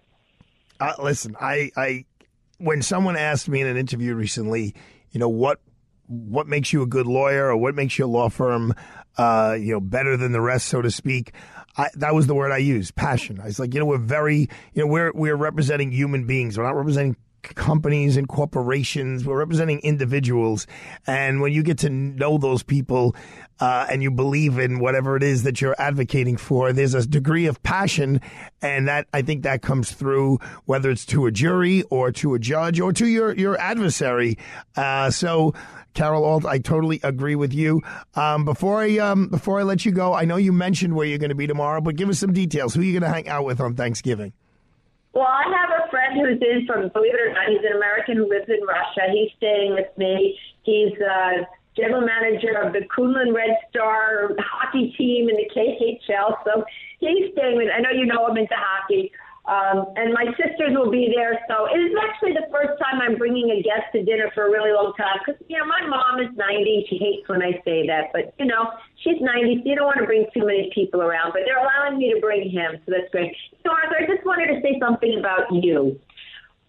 Uh, 0.79 0.93
listen, 1.01 1.35
I, 1.41 1.71
I, 1.75 2.05
when 2.61 2.81
someone 2.81 3.17
asked 3.17 3.49
me 3.49 3.61
in 3.61 3.67
an 3.67 3.77
interview 3.77 4.13
recently, 4.15 4.75
you 5.11 5.19
know, 5.19 5.29
what, 5.29 5.59
what 6.07 6.47
makes 6.47 6.71
you 6.73 6.81
a 6.81 6.87
good 6.87 7.07
lawyer 7.07 7.47
or 7.47 7.57
what 7.57 7.75
makes 7.75 7.97
your 7.97 8.07
law 8.07 8.29
firm, 8.29 8.73
uh, 9.17 9.55
you 9.59 9.73
know, 9.73 9.79
better 9.79 10.17
than 10.17 10.31
the 10.31 10.41
rest, 10.41 10.67
so 10.67 10.81
to 10.81 10.91
speak. 10.91 11.33
I, 11.77 11.89
that 11.95 12.13
was 12.13 12.27
the 12.27 12.35
word 12.35 12.51
I 12.51 12.57
used, 12.57 12.95
passion. 12.95 13.39
I 13.39 13.45
was 13.45 13.59
like, 13.59 13.73
you 13.73 13.79
know, 13.79 13.85
we're 13.85 13.97
very, 13.97 14.39
you 14.73 14.81
know, 14.83 14.87
we're 14.87 15.11
we're 15.13 15.37
representing 15.37 15.91
human 15.91 16.27
beings. 16.27 16.57
We're 16.57 16.65
not 16.65 16.75
representing 16.75 17.15
companies 17.41 18.17
and 18.17 18.27
corporations. 18.27 19.25
We're 19.25 19.39
representing 19.39 19.79
individuals. 19.79 20.67
And 21.07 21.41
when 21.41 21.53
you 21.53 21.63
get 21.63 21.79
to 21.79 21.89
know 21.89 22.37
those 22.37 22.63
people 22.63 23.15
uh, 23.59 23.87
and 23.89 24.01
you 24.01 24.11
believe 24.11 24.57
in 24.57 24.79
whatever 24.79 25.15
it 25.15 25.23
is 25.23 25.43
that 25.43 25.61
you're 25.61 25.75
advocating 25.79 26.37
for, 26.37 26.73
there's 26.73 26.93
a 26.93 27.05
degree 27.07 27.45
of 27.45 27.61
passion. 27.63 28.21
And 28.61 28.87
that 28.87 29.07
I 29.13 29.21
think 29.21 29.43
that 29.43 29.61
comes 29.61 29.91
through 29.91 30.39
whether 30.65 30.89
it's 30.89 31.05
to 31.07 31.25
a 31.25 31.31
jury 31.31 31.83
or 31.89 32.11
to 32.13 32.33
a 32.33 32.39
judge 32.39 32.79
or 32.79 32.93
to 32.93 33.07
your, 33.07 33.33
your 33.35 33.59
adversary. 33.59 34.37
Uh, 34.75 35.11
so, 35.11 35.53
Carol 35.93 36.23
Alt, 36.23 36.45
I 36.45 36.59
totally 36.59 36.99
agree 37.03 37.35
with 37.35 37.53
you. 37.53 37.81
Um, 38.15 38.45
before 38.45 38.81
I 38.81 38.97
um, 38.97 39.27
before 39.27 39.59
I 39.59 39.63
let 39.63 39.85
you 39.85 39.91
go, 39.91 40.13
I 40.13 40.23
know 40.23 40.37
you 40.37 40.53
mentioned 40.53 40.95
where 40.95 41.05
you're 41.05 41.17
going 41.17 41.29
to 41.29 41.35
be 41.35 41.47
tomorrow, 41.47 41.81
but 41.81 41.97
give 41.97 42.07
us 42.07 42.19
some 42.19 42.31
details. 42.31 42.73
Who 42.73 42.81
are 42.81 42.83
you 42.85 42.97
going 42.97 43.09
to 43.09 43.13
hang 43.13 43.27
out 43.27 43.43
with 43.43 43.59
on 43.59 43.75
Thanksgiving? 43.75 44.31
Well, 45.13 45.27
I 45.27 45.43
have 45.43 45.85
a 45.85 45.89
friend 45.89 46.15
who's 46.15 46.39
in 46.39 46.65
from, 46.65 46.87
believe 46.89 47.13
it 47.13 47.19
or 47.19 47.33
not, 47.33 47.49
he's 47.49 47.59
an 47.67 47.75
American 47.75 48.15
who 48.15 48.29
lives 48.29 48.47
in 48.47 48.63
Russia. 48.65 49.11
He's 49.11 49.29
staying 49.37 49.73
with 49.73 49.91
me. 49.97 50.39
He's 50.63 50.93
uh, 51.01 51.43
general 51.75 52.01
manager 52.01 52.55
of 52.61 52.71
the 52.73 52.87
Kunlun 52.87 53.35
Red 53.35 53.57
Star 53.69 54.31
hockey 54.39 54.93
team 54.97 55.27
in 55.29 55.35
the 55.35 55.49
KHL. 55.51 56.37
So 56.45 56.63
he's 56.99 57.31
staying 57.33 57.57
with. 57.57 57.67
I 57.75 57.81
know 57.81 57.91
you 57.91 58.05
know 58.05 58.27
him 58.27 58.37
into 58.37 58.55
hockey. 58.55 59.11
Um, 59.51 59.91
and 59.99 60.15
my 60.15 60.31
sisters 60.39 60.71
will 60.71 60.89
be 60.89 61.11
there. 61.11 61.35
So 61.51 61.67
it 61.67 61.75
is 61.75 61.91
actually 61.99 62.31
the 62.39 62.47
first 62.55 62.79
time 62.79 63.03
I'm 63.03 63.19
bringing 63.19 63.51
a 63.51 63.59
guest 63.59 63.91
to 63.91 63.99
dinner 63.99 64.31
for 64.33 64.47
a 64.47 64.49
really 64.49 64.71
long 64.71 64.95
time. 64.95 65.19
Because, 65.19 65.43
you 65.51 65.59
know, 65.59 65.67
my 65.67 65.83
mom 65.83 66.23
is 66.23 66.31
90. 66.39 66.87
She 66.87 66.95
hates 66.95 67.27
when 67.27 67.43
I 67.43 67.59
say 67.67 67.83
that. 67.91 68.15
But, 68.15 68.31
you 68.39 68.47
know, 68.47 68.71
she's 69.03 69.19
90, 69.19 69.59
so 69.59 69.67
you 69.67 69.75
don't 69.75 69.91
want 69.91 69.99
to 69.99 70.07
bring 70.07 70.23
too 70.31 70.47
many 70.47 70.71
people 70.73 71.01
around. 71.03 71.35
But 71.35 71.43
they're 71.43 71.59
allowing 71.59 71.99
me 71.99 72.15
to 72.15 72.21
bring 72.21 72.49
him. 72.49 72.79
So 72.87 72.95
that's 72.95 73.11
great. 73.11 73.35
So, 73.67 73.75
Arthur, 73.75 73.99
I 73.99 74.07
just 74.07 74.23
wanted 74.23 74.55
to 74.55 74.63
say 74.63 74.79
something 74.79 75.19
about 75.19 75.51
you. 75.51 75.99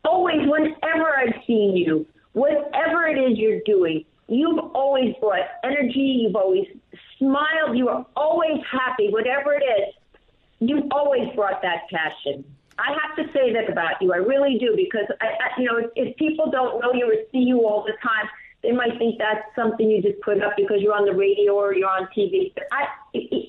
Always, 0.03 0.43
whenever 0.43 1.07
I've 1.15 1.39
seen 1.47 1.79
you, 1.79 2.05
whatever 2.33 3.07
it 3.07 3.15
is 3.15 3.39
you're 3.39 3.63
doing, 3.63 4.03
you've 4.27 4.59
always 4.75 5.15
brought 5.23 5.47
energy. 5.63 6.27
You've 6.27 6.35
always 6.35 6.67
smiled. 7.23 7.79
You 7.79 7.95
are 7.95 8.05
always 8.17 8.59
happy, 8.67 9.15
whatever 9.15 9.55
it 9.55 9.63
is. 9.63 9.95
You've 10.59 10.91
always 10.91 11.31
brought 11.37 11.63
that 11.63 11.87
passion. 11.87 12.43
I 12.79 12.97
have 13.03 13.17
to 13.17 13.33
say 13.33 13.53
that 13.53 13.71
about 13.71 14.01
you. 14.01 14.13
I 14.13 14.17
really 14.17 14.59
do 14.59 14.75
because 14.77 15.07
I, 15.21 15.27
I 15.27 15.61
you 15.61 15.67
know 15.67 15.79
if, 15.79 15.91
if 15.95 16.17
people 16.17 16.51
don't 16.51 16.81
know 16.81 16.93
you 16.93 17.07
or 17.11 17.17
see 17.31 17.39
you 17.39 17.67
all 17.67 17.85
the 17.85 17.93
time, 18.03 18.29
they 18.63 18.73
might 18.73 18.99
think 18.99 19.19
that's 19.19 19.45
something 19.55 19.91
you 19.91 20.03
just 20.03 20.21
put 20.23 20.43
up 20.43 20.55
because 20.57 20.79
you're 20.81 20.95
on 20.95 21.05
the 21.05 21.15
radio 21.15 21.53
or 21.53 21.75
you're 21.75 21.89
on 21.89 22.09
TV. 22.17 22.53
But 22.55 22.65
I 22.73 22.87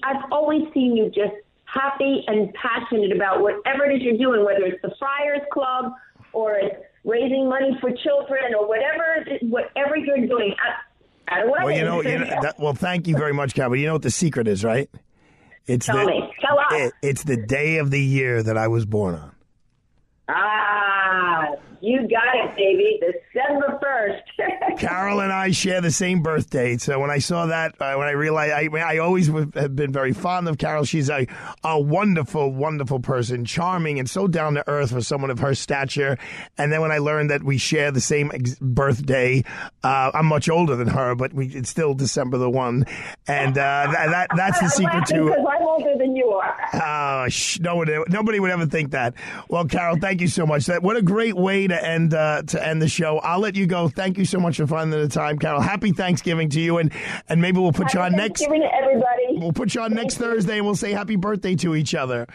I've 0.03 0.32
always 0.32 0.63
seen 0.74 0.95
you 0.95 1.09
just 1.09 1.36
happy 1.65 2.24
and 2.28 2.53
passionate 2.53 3.15
about 3.15 3.41
whatever 3.41 3.86
it 3.86 3.95
is 3.95 4.01
you're 4.03 4.17
doing, 4.17 4.45
whether 4.45 4.65
it's 4.65 4.82
the 4.82 4.93
Friars 4.99 5.41
Club 5.51 5.93
or 6.34 6.55
it's 6.55 6.76
raising 7.03 7.49
money 7.49 7.78
for 7.82 7.91
children 7.91 8.53
or 8.57 8.67
whatever 8.67 9.26
whatever 9.41 9.97
you're 9.97 10.28
doing. 10.28 10.53
I, 10.59 11.36
I 11.36 11.39
don't 11.39 11.51
well, 11.51 11.71
you 11.71 11.86
know, 11.86 12.01
you 12.01 12.19
know 12.19 12.41
that, 12.41 12.59
well, 12.59 12.74
thank 12.74 13.07
you 13.07 13.15
very 13.15 13.34
much, 13.34 13.53
Cal. 13.53 13.69
But 13.69 13.80
you 13.80 13.88
know 13.88 13.93
what 13.93 14.01
the 14.01 14.11
secret 14.11 14.47
is, 14.47 14.63
right? 14.63 14.89
It's 15.68 15.86
Tell 15.86 15.97
the, 15.97 16.05
me. 16.05 16.34
Tell 16.41 16.59
us. 16.59 16.66
It, 16.72 16.93
it's 17.01 17.24
the 17.24 17.38
day 17.38 17.78
of 17.78 17.91
the 17.91 18.01
year 18.01 18.43
that 18.43 18.57
I 18.57 18.68
was 18.68 18.86
born 18.86 19.16
on. 19.16 19.32
Ah, 20.30 21.51
you 21.82 22.01
got 22.07 22.36
it, 22.36 22.55
baby. 22.55 22.99
December 22.99 23.80
1st. 23.84 24.22
Carol 24.77 25.21
and 25.21 25.31
I 25.31 25.51
share 25.51 25.81
the 25.81 25.91
same 25.91 26.21
birthday. 26.21 26.77
So 26.77 26.99
when 26.99 27.09
I 27.11 27.19
saw 27.19 27.47
that, 27.47 27.75
uh, 27.79 27.93
when 27.95 28.07
I 28.07 28.11
realized, 28.11 28.53
I, 28.53 28.79
I 28.79 28.97
always 28.97 29.27
have 29.27 29.75
been 29.75 29.91
very 29.91 30.13
fond 30.13 30.47
of 30.47 30.57
Carol. 30.57 30.84
She's 30.84 31.09
a, 31.09 31.27
a 31.63 31.79
wonderful, 31.79 32.51
wonderful 32.51 32.99
person, 32.99 33.45
charming 33.45 33.99
and 33.99 34.09
so 34.09 34.27
down 34.27 34.55
to 34.55 34.67
earth 34.67 34.91
for 34.91 35.01
someone 35.01 35.29
of 35.29 35.39
her 35.39 35.53
stature. 35.55 36.17
And 36.57 36.71
then 36.71 36.81
when 36.81 36.91
I 36.91 36.97
learned 36.97 37.29
that 37.29 37.43
we 37.43 37.57
share 37.57 37.91
the 37.91 38.01
same 38.01 38.31
ex- 38.34 38.55
birthday, 38.59 39.43
uh, 39.84 40.11
I'm 40.13 40.25
much 40.25 40.49
older 40.49 40.75
than 40.75 40.88
her, 40.88 41.15
but 41.15 41.34
we, 41.34 41.47
it's 41.47 41.69
still 41.69 41.93
December 41.93 42.38
the 42.38 42.49
1. 42.49 42.86
And 43.27 43.57
uh, 43.57 43.88
that, 43.91 44.09
that, 44.09 44.27
that's 44.36 44.59
the 44.59 44.69
secret 44.69 45.05
to 45.07 45.25
Because 45.25 45.45
I'm 45.49 45.67
older 45.67 45.93
than 45.97 46.15
you 46.15 46.29
are. 46.29 46.57
Oh, 46.73 47.29
sh- 47.29 47.59
no 47.59 47.75
one, 47.75 47.88
nobody 48.09 48.39
would 48.39 48.51
ever 48.51 48.65
think 48.65 48.91
that. 48.91 49.13
Well, 49.49 49.65
Carol, 49.65 49.97
thank 49.97 50.21
you 50.21 50.27
so 50.27 50.45
much. 50.45 50.65
That 50.65 50.81
what 50.81 50.97
a 50.97 51.01
great 51.01 51.36
way 51.36 51.67
to 51.67 51.86
end 51.86 52.13
uh, 52.13 52.43
to 52.43 52.65
end 52.65 52.81
the 52.81 52.88
show. 52.88 53.19
I'll 53.19 53.39
let 53.39 53.55
you 53.55 53.65
go. 53.67 53.88
Thank 53.88 54.17
you 54.17 54.22
so 54.26 54.39
much 54.39 54.57
for 54.57 54.67
finding 54.67 54.99
the 54.99 55.07
time, 55.07 55.39
Carol. 55.39 55.61
Happy 55.61 55.91
Thanksgiving 55.91 56.49
to 56.49 56.59
you, 56.59 56.78
and 56.78 56.91
and 57.30 57.41
maybe 57.41 57.59
we'll 57.59 57.71
put 57.71 57.91
Happy 57.91 57.97
you 57.97 58.03
on 58.03 58.11
next. 58.13 58.41
Thanksgiving 58.41 58.61
to 58.61 58.76
everybody. 58.76 59.39
We'll 59.39 59.53
put 59.53 59.76
you 59.76 59.82
on 59.82 59.93
next 59.93 60.17
Thursday, 60.17 60.57
and 60.57 60.65
we'll 60.65 60.76
say 60.76 60.91
happy 60.91 61.15
birthday 61.15 61.55
to 61.55 61.76
each 61.76 61.95
other. 61.95 62.28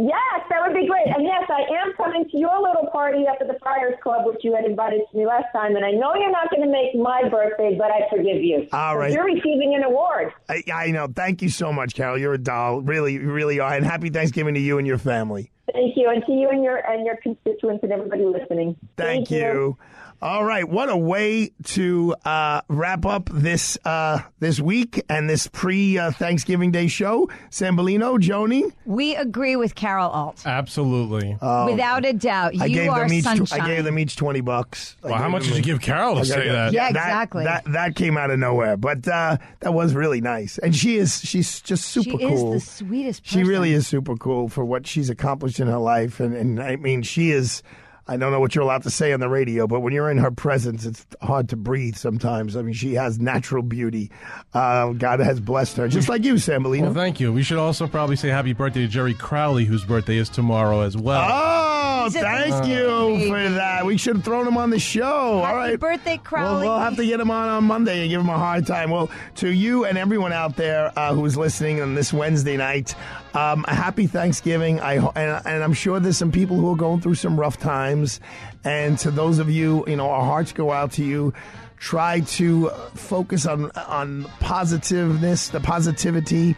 Yes, 0.00 0.40
that 0.48 0.62
would 0.66 0.74
be 0.74 0.86
great. 0.88 1.14
And 1.14 1.26
yes, 1.26 1.42
I 1.50 1.60
am 1.84 1.92
coming 1.94 2.26
to 2.30 2.38
your 2.38 2.58
little 2.58 2.88
party 2.90 3.26
up 3.28 3.36
at 3.38 3.48
the 3.48 3.58
Friars 3.62 3.96
Club, 4.02 4.24
which 4.24 4.38
you 4.42 4.54
had 4.54 4.64
invited 4.64 5.02
to 5.12 5.18
me 5.18 5.26
last 5.26 5.44
time. 5.52 5.76
And 5.76 5.84
I 5.84 5.90
know 5.90 6.14
you're 6.14 6.30
not 6.30 6.48
going 6.48 6.62
to 6.62 6.72
make 6.72 6.94
my 6.94 7.28
birthday, 7.28 7.76
but 7.76 7.90
I 7.90 8.08
forgive 8.08 8.42
you. 8.42 8.66
All 8.72 8.96
right. 8.96 9.12
You're 9.12 9.26
receiving 9.26 9.74
an 9.76 9.82
award. 9.82 10.32
I, 10.48 10.62
I 10.72 10.90
know. 10.90 11.06
Thank 11.14 11.42
you 11.42 11.50
so 11.50 11.70
much, 11.70 11.94
Carol. 11.94 12.16
You're 12.16 12.32
a 12.32 12.38
doll. 12.38 12.80
Really, 12.80 13.12
you 13.14 13.30
really 13.30 13.60
are. 13.60 13.74
And 13.74 13.84
happy 13.84 14.08
Thanksgiving 14.08 14.54
to 14.54 14.60
you 14.60 14.78
and 14.78 14.86
your 14.86 14.96
family. 14.96 15.50
Thank 15.70 15.96
you, 15.96 16.08
and 16.08 16.24
to 16.24 16.32
you 16.32 16.48
and 16.48 16.64
your 16.64 16.78
and 16.78 17.04
your 17.04 17.16
constituents 17.16 17.84
and 17.84 17.92
everybody 17.92 18.24
listening. 18.24 18.76
Thank, 18.96 19.30
you. 19.30 19.76
All 20.22 20.44
right, 20.44 20.68
what 20.68 20.90
a 20.90 20.96
way 20.98 21.50
to 21.64 22.14
uh, 22.26 22.60
wrap 22.68 23.06
up 23.06 23.30
this 23.32 23.78
uh, 23.86 24.20
this 24.38 24.60
week 24.60 25.02
and 25.08 25.30
this 25.30 25.46
pre 25.46 25.96
uh, 25.96 26.10
Thanksgiving 26.10 26.70
Day 26.70 26.88
show. 26.88 27.30
Sambolino, 27.50 28.18
Joni, 28.18 28.70
We 28.84 29.16
agree 29.16 29.56
with 29.56 29.74
Carol 29.74 30.10
Alt. 30.10 30.42
Absolutely. 30.44 31.38
Without 31.40 32.04
a 32.04 32.12
doubt. 32.12 32.54
You 32.54 32.62
I 32.64 32.68
gave 32.68 32.90
are 32.90 33.00
them 33.08 33.12
each. 33.14 33.24
sunshine. 33.24 33.60
I 33.62 33.66
gave 33.66 33.84
them 33.84 33.98
each 33.98 34.16
twenty 34.16 34.42
bucks. 34.42 34.94
I 35.02 35.06
Well, 35.06 35.14
how 35.16 35.22
gave 35.24 35.32
much 35.32 35.42
them- 35.44 35.52
did 35.54 35.66
you 35.66 35.72
give 35.72 35.80
Carol 35.80 36.16
to 36.16 36.24
say 36.26 36.48
that? 36.50 36.74
Yeah, 36.74 36.88
exactly. 36.90 37.44
That, 37.44 37.64
that 37.72 37.96
came 37.96 38.18
out 38.18 38.30
of 38.30 38.38
nowhere, 38.38 38.76
but 38.76 39.08
uh, 39.08 39.38
that 39.60 39.72
was 39.72 39.94
really 39.94 40.20
nice. 40.20 40.58
And 40.58 40.76
she 40.76 40.98
is 40.98 41.22
she's 41.22 41.62
just 41.62 41.86
super 41.86 42.18
she 42.18 42.24
is 42.26 42.40
cool. 42.40 42.52
the 42.52 42.60
sweetest 42.60 43.22
She 43.26 43.42
really 43.42 43.72
is 43.72 43.86
super 43.86 44.16
cool 44.16 44.50
for 44.50 44.66
what 44.66 44.86
she's 44.86 45.08
accomplished 45.08 45.60
in 45.60 45.66
her 45.66 45.78
life, 45.78 46.20
and, 46.20 46.34
and 46.34 46.60
I 46.62 46.76
mean, 46.76 47.00
she 47.00 47.30
is. 47.30 47.62
I 48.10 48.16
don't 48.16 48.32
know 48.32 48.40
what 48.40 48.56
you're 48.56 48.64
allowed 48.64 48.82
to 48.82 48.90
say 48.90 49.12
on 49.12 49.20
the 49.20 49.28
radio, 49.28 49.68
but 49.68 49.80
when 49.80 49.92
you're 49.92 50.10
in 50.10 50.18
her 50.18 50.32
presence, 50.32 50.84
it's 50.84 51.06
hard 51.22 51.48
to 51.50 51.56
breathe 51.56 51.94
sometimes. 51.94 52.56
I 52.56 52.62
mean, 52.62 52.74
she 52.74 52.94
has 52.94 53.20
natural 53.20 53.62
beauty. 53.62 54.10
Uh, 54.52 54.88
God 54.94 55.20
has 55.20 55.38
blessed 55.38 55.76
her, 55.76 55.86
just 55.86 56.08
like 56.08 56.24
you, 56.24 56.34
Sambolino. 56.34 56.82
Well, 56.82 56.94
thank 56.94 57.20
you. 57.20 57.32
We 57.32 57.44
should 57.44 57.58
also 57.58 57.86
probably 57.86 58.16
say 58.16 58.26
happy 58.28 58.52
birthday 58.52 58.80
to 58.80 58.88
Jerry 58.88 59.14
Crowley, 59.14 59.64
whose 59.64 59.84
birthday 59.84 60.16
is 60.16 60.28
tomorrow 60.28 60.80
as 60.80 60.96
well. 60.96 61.24
Oh, 61.32 62.10
thank 62.10 62.64
baby. 62.64 62.72
you 62.72 63.28
for 63.28 63.48
that. 63.50 63.86
We 63.86 63.96
should 63.96 64.16
have 64.16 64.24
thrown 64.24 64.48
him 64.48 64.56
on 64.56 64.70
the 64.70 64.80
show. 64.80 65.04
All 65.04 65.44
Happy 65.44 65.56
right. 65.56 65.78
birthday, 65.80 66.16
Crowley. 66.16 66.66
We'll, 66.66 66.72
we'll 66.74 66.80
have 66.80 66.96
to 66.96 67.06
get 67.06 67.20
him 67.20 67.30
on 67.30 67.48
on 67.48 67.62
Monday 67.62 68.00
and 68.00 68.10
give 68.10 68.20
him 68.20 68.28
a 68.28 68.38
hard 68.38 68.66
time. 68.66 68.90
Well, 68.90 69.08
to 69.36 69.48
you 69.50 69.84
and 69.84 69.96
everyone 69.96 70.32
out 70.32 70.56
there 70.56 70.92
uh, 70.98 71.14
who's 71.14 71.36
listening 71.36 71.80
on 71.80 71.94
this 71.94 72.12
Wednesday 72.12 72.56
night, 72.56 72.96
um, 73.34 73.64
a 73.68 73.74
happy 73.74 74.08
Thanksgiving. 74.08 74.80
I 74.80 74.96
ho- 74.96 75.12
and, 75.14 75.46
and 75.46 75.62
I'm 75.62 75.74
sure 75.74 76.00
there's 76.00 76.18
some 76.18 76.32
people 76.32 76.56
who 76.56 76.72
are 76.72 76.76
going 76.76 77.00
through 77.00 77.14
some 77.14 77.38
rough 77.38 77.58
times. 77.58 77.99
And 78.64 78.98
to 79.00 79.10
those 79.10 79.38
of 79.38 79.50
you, 79.50 79.84
you 79.86 79.96
know, 79.96 80.10
our 80.10 80.24
hearts 80.24 80.52
go 80.52 80.72
out 80.72 80.92
to 80.92 81.04
you. 81.04 81.32
Try 81.78 82.20
to 82.20 82.68
focus 82.94 83.46
on 83.46 83.70
on 83.72 84.24
positiveness, 84.40 85.48
the 85.48 85.60
positivity 85.60 86.56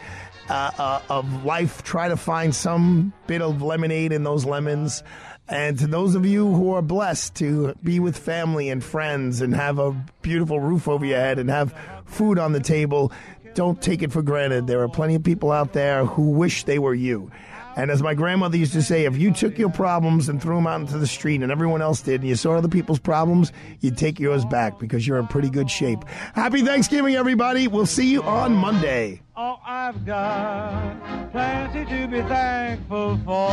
uh, 0.49 0.71
uh, 0.77 1.01
of 1.09 1.45
life. 1.45 1.83
Try 1.83 2.09
to 2.09 2.17
find 2.17 2.53
some 2.53 3.13
bit 3.27 3.41
of 3.41 3.61
lemonade 3.61 4.11
in 4.11 4.23
those 4.23 4.45
lemons. 4.45 5.03
And 5.47 5.77
to 5.79 5.87
those 5.87 6.15
of 6.15 6.25
you 6.25 6.53
who 6.53 6.73
are 6.73 6.81
blessed 6.81 7.35
to 7.35 7.75
be 7.83 7.99
with 7.99 8.17
family 8.17 8.69
and 8.69 8.83
friends 8.83 9.41
and 9.41 9.53
have 9.55 9.77
a 9.77 9.91
beautiful 10.21 10.59
roof 10.59 10.87
over 10.87 11.05
your 11.05 11.19
head 11.19 11.37
and 11.37 11.49
have 11.49 11.73
food 12.05 12.39
on 12.39 12.53
the 12.53 12.61
table, 12.61 13.11
don't 13.53 13.81
take 13.81 14.01
it 14.01 14.11
for 14.11 14.21
granted. 14.21 14.67
There 14.67 14.81
are 14.81 14.89
plenty 14.89 15.15
of 15.15 15.23
people 15.23 15.51
out 15.51 15.73
there 15.73 16.05
who 16.05 16.31
wish 16.31 16.63
they 16.63 16.79
were 16.79 16.93
you. 16.93 17.29
And 17.75 17.89
as 17.89 18.03
my 18.03 18.13
grandmother 18.13 18.57
used 18.57 18.73
to 18.73 18.83
say, 18.83 19.05
if 19.05 19.17
you 19.17 19.33
took 19.33 19.57
your 19.57 19.71
problems 19.71 20.29
and 20.29 20.41
threw 20.41 20.55
them 20.55 20.67
out 20.67 20.81
into 20.81 20.97
the 20.97 21.07
street 21.07 21.41
and 21.41 21.51
everyone 21.51 21.81
else 21.81 22.01
did, 22.01 22.21
and 22.21 22.29
you 22.29 22.35
saw 22.35 22.55
other 22.55 22.67
people's 22.67 22.99
problems, 22.99 23.51
you'd 23.79 23.97
take 23.97 24.19
yours 24.19 24.45
back 24.45 24.79
because 24.79 25.07
you're 25.07 25.17
in 25.17 25.27
pretty 25.27 25.49
good 25.49 25.71
shape. 25.71 26.03
Happy 26.35 26.61
Thanksgiving, 26.61 27.15
everybody. 27.15 27.67
We'll 27.67 27.85
see 27.87 28.11
you 28.11 28.21
on 28.23 28.53
Monday. 28.53 29.21
Oh, 29.35 29.57
I've 29.65 30.05
got 30.05 31.31
plenty 31.31 31.85
to 31.85 32.07
be 32.07 32.21
thankful 32.21 33.17
for. 33.25 33.49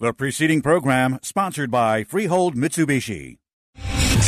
The 0.00 0.14
preceding 0.14 0.62
program 0.62 1.18
sponsored 1.22 1.70
by 1.70 2.04
Freehold 2.04 2.54
Mitsubishi. 2.54 3.38